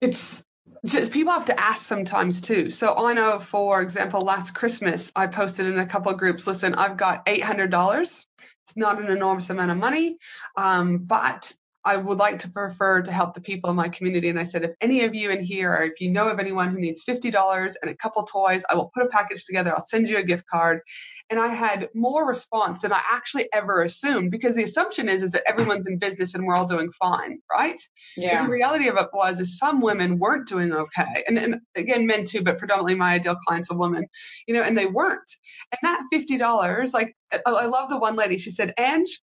it's 0.00 0.42
just 0.84 1.12
people 1.12 1.32
have 1.32 1.46
to 1.46 1.60
ask 1.60 1.86
sometimes 1.86 2.40
too. 2.40 2.70
So 2.70 2.94
I 2.94 3.12
know, 3.12 3.38
for 3.38 3.82
example, 3.82 4.20
last 4.20 4.54
Christmas 4.54 5.12
I 5.16 5.26
posted 5.26 5.66
in 5.66 5.78
a 5.78 5.86
couple 5.86 6.12
of 6.12 6.18
groups. 6.18 6.46
Listen, 6.46 6.74
I've 6.74 6.96
got 6.96 7.22
eight 7.26 7.42
hundred 7.42 7.70
dollars. 7.70 8.26
It's 8.64 8.76
not 8.76 9.00
an 9.00 9.08
enormous 9.08 9.50
amount 9.50 9.70
of 9.70 9.76
money, 9.76 10.18
um, 10.56 10.98
but 10.98 11.52
I 11.86 11.96
would 11.96 12.18
like 12.18 12.40
to 12.40 12.50
prefer 12.50 13.00
to 13.00 13.12
help 13.12 13.34
the 13.34 13.40
people 13.40 13.70
in 13.70 13.76
my 13.76 13.88
community. 13.88 14.28
And 14.28 14.40
I 14.40 14.42
said, 14.42 14.64
if 14.64 14.72
any 14.80 15.04
of 15.04 15.14
you 15.14 15.30
in 15.30 15.42
here, 15.42 15.70
or 15.70 15.84
if 15.84 16.00
you 16.00 16.10
know 16.10 16.28
of 16.28 16.40
anyone 16.40 16.70
who 16.70 16.80
needs 16.80 17.04
$50 17.04 17.74
and 17.80 17.90
a 17.90 17.94
couple 17.94 18.24
toys, 18.24 18.64
I 18.68 18.74
will 18.74 18.90
put 18.92 19.06
a 19.06 19.08
package 19.08 19.44
together. 19.44 19.72
I'll 19.72 19.86
send 19.86 20.08
you 20.08 20.18
a 20.18 20.24
gift 20.24 20.44
card. 20.50 20.80
And 21.30 21.38
I 21.38 21.46
had 21.46 21.88
more 21.94 22.26
response 22.26 22.82
than 22.82 22.92
I 22.92 23.00
actually 23.08 23.48
ever 23.52 23.82
assumed 23.82 24.32
because 24.32 24.56
the 24.56 24.64
assumption 24.64 25.08
is, 25.08 25.22
is 25.22 25.30
that 25.30 25.44
everyone's 25.48 25.86
in 25.86 25.98
business 25.98 26.34
and 26.34 26.44
we're 26.44 26.56
all 26.56 26.66
doing 26.66 26.90
fine, 26.90 27.38
right? 27.50 27.80
Yeah. 28.16 28.40
But 28.40 28.46
the 28.46 28.52
reality 28.52 28.88
of 28.88 28.96
it 28.96 29.08
was 29.12 29.38
is 29.38 29.56
some 29.56 29.80
women 29.80 30.18
weren't 30.18 30.48
doing 30.48 30.72
okay. 30.72 31.24
And, 31.28 31.38
and 31.38 31.60
again, 31.76 32.04
men 32.04 32.24
too, 32.24 32.42
but 32.42 32.58
predominantly 32.58 32.96
my 32.96 33.14
ideal 33.14 33.36
clients 33.46 33.70
are 33.70 33.78
women, 33.78 34.06
you 34.48 34.54
know, 34.54 34.62
and 34.62 34.76
they 34.76 34.86
weren't. 34.86 35.30
And 35.70 35.78
that 35.82 36.02
$50, 36.12 36.92
like 36.92 37.14
I, 37.32 37.38
I 37.46 37.66
love 37.66 37.90
the 37.90 37.98
one 37.98 38.16
lady, 38.16 38.38
she 38.38 38.50
said, 38.50 38.74
Ange, 38.78 39.20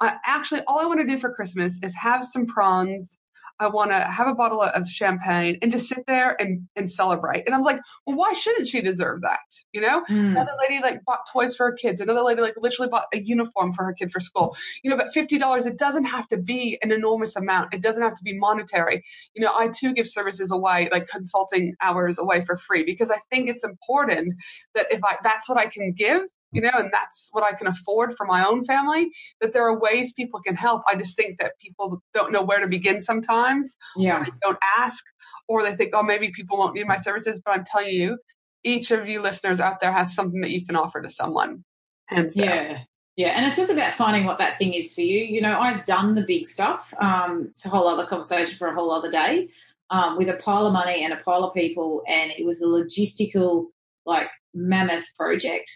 I, 0.00 0.16
actually, 0.26 0.62
all 0.66 0.78
I 0.78 0.86
want 0.86 1.00
to 1.00 1.06
do 1.06 1.18
for 1.18 1.32
Christmas 1.32 1.78
is 1.82 1.94
have 1.94 2.24
some 2.24 2.46
prawns. 2.46 3.18
I 3.58 3.68
want 3.68 3.90
to 3.90 4.00
have 4.00 4.28
a 4.28 4.34
bottle 4.34 4.60
of 4.60 4.86
champagne 4.86 5.56
and 5.62 5.72
just 5.72 5.88
sit 5.88 6.04
there 6.06 6.36
and, 6.38 6.68
and 6.76 6.90
celebrate. 6.90 7.44
And 7.46 7.54
I 7.54 7.58
was 7.58 7.64
like, 7.64 7.80
well, 8.06 8.14
why 8.14 8.34
shouldn't 8.34 8.68
she 8.68 8.82
deserve 8.82 9.22
that? 9.22 9.38
You 9.72 9.80
know, 9.80 10.02
mm. 10.10 10.32
another 10.32 10.52
lady 10.60 10.82
like 10.82 11.02
bought 11.06 11.20
toys 11.32 11.56
for 11.56 11.70
her 11.70 11.72
kids. 11.72 12.02
Another 12.02 12.20
lady 12.20 12.42
like 12.42 12.52
literally 12.58 12.90
bought 12.90 13.06
a 13.14 13.18
uniform 13.18 13.72
for 13.72 13.84
her 13.84 13.94
kid 13.94 14.10
for 14.10 14.20
school. 14.20 14.54
You 14.82 14.90
know, 14.90 14.98
but 14.98 15.14
fifty 15.14 15.38
dollars, 15.38 15.64
it 15.64 15.78
doesn't 15.78 16.04
have 16.04 16.28
to 16.28 16.36
be 16.36 16.78
an 16.82 16.92
enormous 16.92 17.34
amount. 17.34 17.72
It 17.72 17.80
doesn't 17.80 18.02
have 18.02 18.14
to 18.16 18.24
be 18.24 18.38
monetary. 18.38 19.02
You 19.34 19.42
know, 19.42 19.52
I 19.54 19.68
too 19.68 19.94
give 19.94 20.06
services 20.06 20.52
away, 20.52 20.90
like 20.92 21.06
consulting 21.06 21.74
hours 21.80 22.18
away 22.18 22.44
for 22.44 22.58
free, 22.58 22.84
because 22.84 23.10
I 23.10 23.20
think 23.30 23.48
it's 23.48 23.64
important 23.64 24.34
that 24.74 24.92
if 24.92 25.02
I 25.02 25.16
that's 25.22 25.48
what 25.48 25.56
I 25.56 25.68
can 25.68 25.92
give, 25.92 26.20
you 26.52 26.60
know, 26.60 26.70
and 26.74 26.90
that's 26.92 27.28
what 27.32 27.44
I 27.44 27.52
can 27.52 27.66
afford 27.66 28.16
for 28.16 28.26
my 28.26 28.44
own 28.44 28.64
family, 28.64 29.10
that 29.40 29.52
there 29.52 29.64
are 29.64 29.78
ways 29.78 30.12
people 30.12 30.40
can 30.40 30.56
help. 30.56 30.82
I 30.88 30.96
just 30.96 31.16
think 31.16 31.38
that 31.40 31.52
people 31.60 32.02
don't 32.14 32.32
know 32.32 32.42
where 32.42 32.60
to 32.60 32.68
begin 32.68 33.00
sometimes. 33.00 33.76
Yeah. 33.96 34.24
don't 34.42 34.58
ask, 34.78 35.04
or 35.48 35.62
they 35.62 35.76
think, 35.76 35.90
oh, 35.94 36.02
maybe 36.02 36.30
people 36.30 36.58
won't 36.58 36.74
need 36.74 36.86
my 36.86 36.96
services. 36.96 37.42
But 37.44 37.52
I'm 37.52 37.64
telling 37.64 37.88
you, 37.88 38.18
each 38.64 38.90
of 38.90 39.08
you 39.08 39.20
listeners 39.20 39.60
out 39.60 39.80
there 39.80 39.92
has 39.92 40.14
something 40.14 40.40
that 40.40 40.50
you 40.50 40.64
can 40.64 40.76
offer 40.76 41.02
to 41.02 41.10
someone. 41.10 41.64
Hands 42.06 42.34
down. 42.34 42.46
Yeah. 42.46 42.78
Yeah, 43.16 43.28
and 43.28 43.46
it's 43.46 43.56
just 43.56 43.70
about 43.70 43.94
finding 43.94 44.26
what 44.26 44.36
that 44.38 44.58
thing 44.58 44.74
is 44.74 44.92
for 44.92 45.00
you. 45.00 45.24
You 45.24 45.40
know, 45.40 45.58
I've 45.58 45.86
done 45.86 46.14
the 46.14 46.24
big 46.26 46.46
stuff. 46.46 46.92
Um, 47.00 47.46
it's 47.48 47.64
a 47.64 47.70
whole 47.70 47.88
other 47.88 48.04
conversation 48.06 48.58
for 48.58 48.68
a 48.68 48.74
whole 48.74 48.90
other 48.90 49.10
day. 49.10 49.48
Um, 49.88 50.18
with 50.18 50.28
a 50.28 50.34
pile 50.34 50.66
of 50.66 50.74
money 50.74 51.02
and 51.02 51.14
a 51.14 51.16
pile 51.16 51.44
of 51.44 51.54
people, 51.54 52.02
and 52.06 52.30
it 52.32 52.44
was 52.44 52.60
a 52.60 52.66
logistical, 52.66 53.68
like 54.04 54.28
mammoth 54.52 55.06
project. 55.16 55.70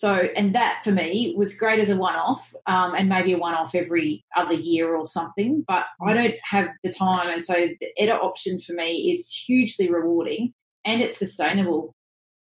So, 0.00 0.14
and 0.14 0.54
that 0.54 0.80
for 0.82 0.92
me 0.92 1.34
was 1.36 1.52
great 1.52 1.78
as 1.78 1.90
a 1.90 1.96
one 1.96 2.14
off 2.14 2.54
um, 2.66 2.94
and 2.94 3.06
maybe 3.06 3.34
a 3.34 3.38
one 3.38 3.52
off 3.52 3.74
every 3.74 4.24
other 4.34 4.54
year 4.54 4.96
or 4.96 5.06
something, 5.06 5.62
but 5.68 5.84
I 6.02 6.14
don't 6.14 6.36
have 6.42 6.68
the 6.82 6.90
time. 6.90 7.28
And 7.28 7.44
so 7.44 7.52
the 7.52 7.92
Etta 7.98 8.18
option 8.18 8.60
for 8.60 8.72
me 8.72 9.12
is 9.12 9.30
hugely 9.30 9.92
rewarding 9.92 10.54
and 10.86 11.02
it's 11.02 11.18
sustainable. 11.18 11.94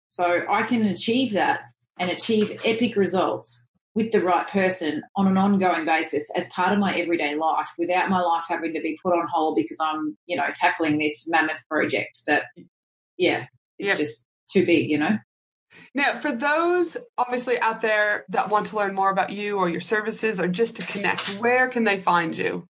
So 0.07 0.41
I 0.49 0.63
can 0.63 0.83
achieve 0.85 1.33
that 1.33 1.59
and 1.99 2.09
achieve 2.09 2.59
epic 2.65 2.95
results 2.95 3.69
with 3.93 4.11
the 4.11 4.23
right 4.23 4.47
person 4.47 5.03
on 5.15 5.27
an 5.27 5.37
ongoing 5.37 5.85
basis 5.85 6.27
as 6.35 6.49
part 6.49 6.73
of 6.73 6.79
my 6.79 6.97
everyday 6.97 7.35
life 7.35 7.69
without 7.77 8.09
my 8.09 8.19
life 8.19 8.45
having 8.49 8.73
to 8.73 8.81
be 8.81 8.97
put 9.03 9.13
on 9.13 9.27
hold 9.31 9.57
because 9.57 9.77
I'm, 9.79 10.17
you 10.25 10.37
know, 10.37 10.47
tackling 10.55 10.97
this 10.97 11.29
mammoth 11.29 11.61
project 11.69 12.19
that, 12.25 12.45
yeah, 13.19 13.45
it's 13.77 13.89
yep. 13.89 13.97
just 13.99 14.25
too 14.51 14.65
big, 14.65 14.89
you 14.89 14.97
know? 14.97 15.19
Now, 15.95 16.19
for 16.19 16.31
those 16.31 16.97
obviously 17.17 17.59
out 17.59 17.81
there 17.81 18.25
that 18.29 18.49
want 18.49 18.67
to 18.67 18.77
learn 18.77 18.95
more 18.95 19.11
about 19.11 19.29
you 19.29 19.57
or 19.57 19.69
your 19.69 19.81
services 19.81 20.39
or 20.39 20.47
just 20.47 20.77
to 20.77 20.83
connect, 20.83 21.37
where 21.39 21.69
can 21.69 21.83
they 21.83 21.99
find 21.99 22.35
you? 22.35 22.67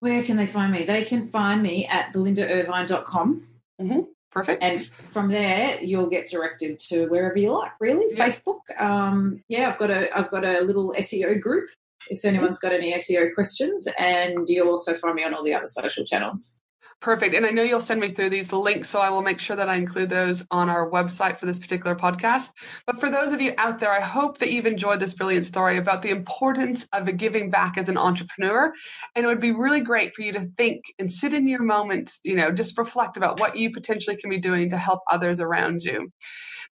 Where 0.00 0.22
can 0.22 0.36
they 0.36 0.46
find 0.46 0.72
me? 0.72 0.84
They 0.84 1.04
can 1.04 1.28
find 1.28 1.62
me 1.62 1.86
at 1.86 2.12
belindairvine.com. 2.12 3.48
Mm-hmm. 3.80 4.00
Perfect. 4.30 4.62
And 4.62 4.84
from 5.10 5.28
there, 5.30 5.80
you'll 5.80 6.08
get 6.08 6.28
directed 6.28 6.78
to 6.90 7.06
wherever 7.06 7.38
you 7.38 7.52
like. 7.52 7.70
Really, 7.80 8.14
Facebook. 8.16 8.60
Um, 8.78 9.42
yeah, 9.48 9.70
I've 9.70 9.78
got 9.78 9.90
a 9.90 10.16
I've 10.16 10.30
got 10.30 10.44
a 10.44 10.60
little 10.60 10.92
SEO 10.98 11.40
group. 11.40 11.70
If 12.10 12.24
anyone's 12.24 12.58
got 12.58 12.72
any 12.72 12.92
SEO 12.94 13.32
questions, 13.32 13.88
and 13.96 14.48
you'll 14.48 14.68
also 14.68 14.92
find 14.92 15.14
me 15.14 15.24
on 15.24 15.34
all 15.34 15.44
the 15.44 15.54
other 15.54 15.68
social 15.68 16.04
channels. 16.04 16.60
Perfect. 17.04 17.34
And 17.34 17.44
I 17.44 17.50
know 17.50 17.62
you'll 17.62 17.82
send 17.82 18.00
me 18.00 18.08
through 18.08 18.30
these 18.30 18.50
links, 18.50 18.88
so 18.88 18.98
I 18.98 19.10
will 19.10 19.20
make 19.20 19.38
sure 19.38 19.56
that 19.56 19.68
I 19.68 19.76
include 19.76 20.08
those 20.08 20.42
on 20.50 20.70
our 20.70 20.90
website 20.90 21.38
for 21.38 21.44
this 21.44 21.58
particular 21.58 21.94
podcast. 21.94 22.50
But 22.86 22.98
for 22.98 23.10
those 23.10 23.30
of 23.34 23.42
you 23.42 23.52
out 23.58 23.78
there, 23.78 23.92
I 23.92 24.00
hope 24.00 24.38
that 24.38 24.50
you've 24.50 24.64
enjoyed 24.64 25.00
this 25.00 25.12
brilliant 25.12 25.44
story 25.44 25.76
about 25.76 26.00
the 26.00 26.08
importance 26.08 26.88
of 26.94 27.04
the 27.04 27.12
giving 27.12 27.50
back 27.50 27.76
as 27.76 27.90
an 27.90 27.98
entrepreneur. 27.98 28.72
And 29.14 29.22
it 29.22 29.28
would 29.28 29.38
be 29.38 29.52
really 29.52 29.80
great 29.80 30.14
for 30.14 30.22
you 30.22 30.32
to 30.32 30.48
think 30.56 30.82
and 30.98 31.12
sit 31.12 31.34
in 31.34 31.46
your 31.46 31.62
moments, 31.62 32.20
you 32.24 32.36
know, 32.36 32.50
just 32.50 32.78
reflect 32.78 33.18
about 33.18 33.38
what 33.38 33.54
you 33.54 33.70
potentially 33.70 34.16
can 34.16 34.30
be 34.30 34.38
doing 34.38 34.70
to 34.70 34.78
help 34.78 35.00
others 35.10 35.40
around 35.40 35.84
you. 35.84 36.10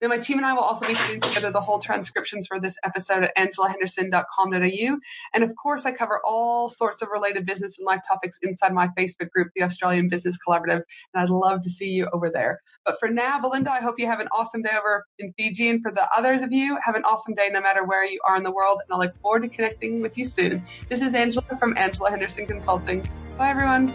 Now, 0.02 0.08
my 0.08 0.18
team 0.18 0.38
and 0.38 0.44
I 0.44 0.52
will 0.52 0.62
also 0.62 0.84
be 0.84 0.94
putting 0.94 1.20
together 1.20 1.52
the 1.52 1.60
whole 1.60 1.78
transcriptions 1.78 2.48
for 2.48 2.58
this 2.58 2.76
episode 2.82 3.22
at 3.22 3.36
angelahenderson.com.au. 3.36 4.96
And 5.32 5.44
of 5.44 5.54
course, 5.54 5.86
I 5.86 5.92
cover 5.92 6.20
all 6.24 6.68
sorts 6.68 7.02
of 7.02 7.08
related 7.12 7.46
business 7.46 7.78
and 7.78 7.86
life 7.86 8.00
topics 8.06 8.36
inside 8.42 8.72
my 8.74 8.88
Facebook 8.98 9.30
group, 9.30 9.52
the 9.54 9.62
Australian 9.62 10.08
Business 10.08 10.38
Collaborative. 10.44 10.82
And 11.14 11.22
I'd 11.22 11.30
love 11.30 11.62
to 11.62 11.70
see 11.70 11.90
you 11.90 12.08
over 12.12 12.30
there. 12.30 12.60
But 12.84 12.98
for 12.98 13.08
now, 13.08 13.40
Belinda, 13.40 13.70
I 13.70 13.80
hope 13.80 13.94
you 13.98 14.08
have 14.08 14.18
an 14.18 14.26
awesome 14.32 14.62
day 14.62 14.72
over 14.76 15.06
in 15.20 15.32
Fiji. 15.34 15.70
And 15.70 15.80
for 15.80 15.92
the 15.92 16.08
others 16.16 16.42
of 16.42 16.50
you, 16.50 16.76
have 16.84 16.96
an 16.96 17.04
awesome 17.04 17.34
day 17.34 17.48
no 17.52 17.60
matter 17.60 17.84
where 17.84 18.04
you 18.04 18.18
are 18.26 18.36
in 18.36 18.42
the 18.42 18.50
world. 18.50 18.82
And 18.82 18.96
I 18.96 18.98
look 19.06 19.16
forward 19.20 19.44
to 19.44 19.48
connecting 19.48 20.02
with 20.02 20.18
you 20.18 20.24
soon. 20.24 20.64
This 20.88 21.02
is 21.02 21.14
Angela 21.14 21.46
from 21.60 21.76
Angela 21.78 22.10
Henderson 22.10 22.46
Consulting. 22.46 23.08
Bye, 23.38 23.50
everyone. 23.50 23.94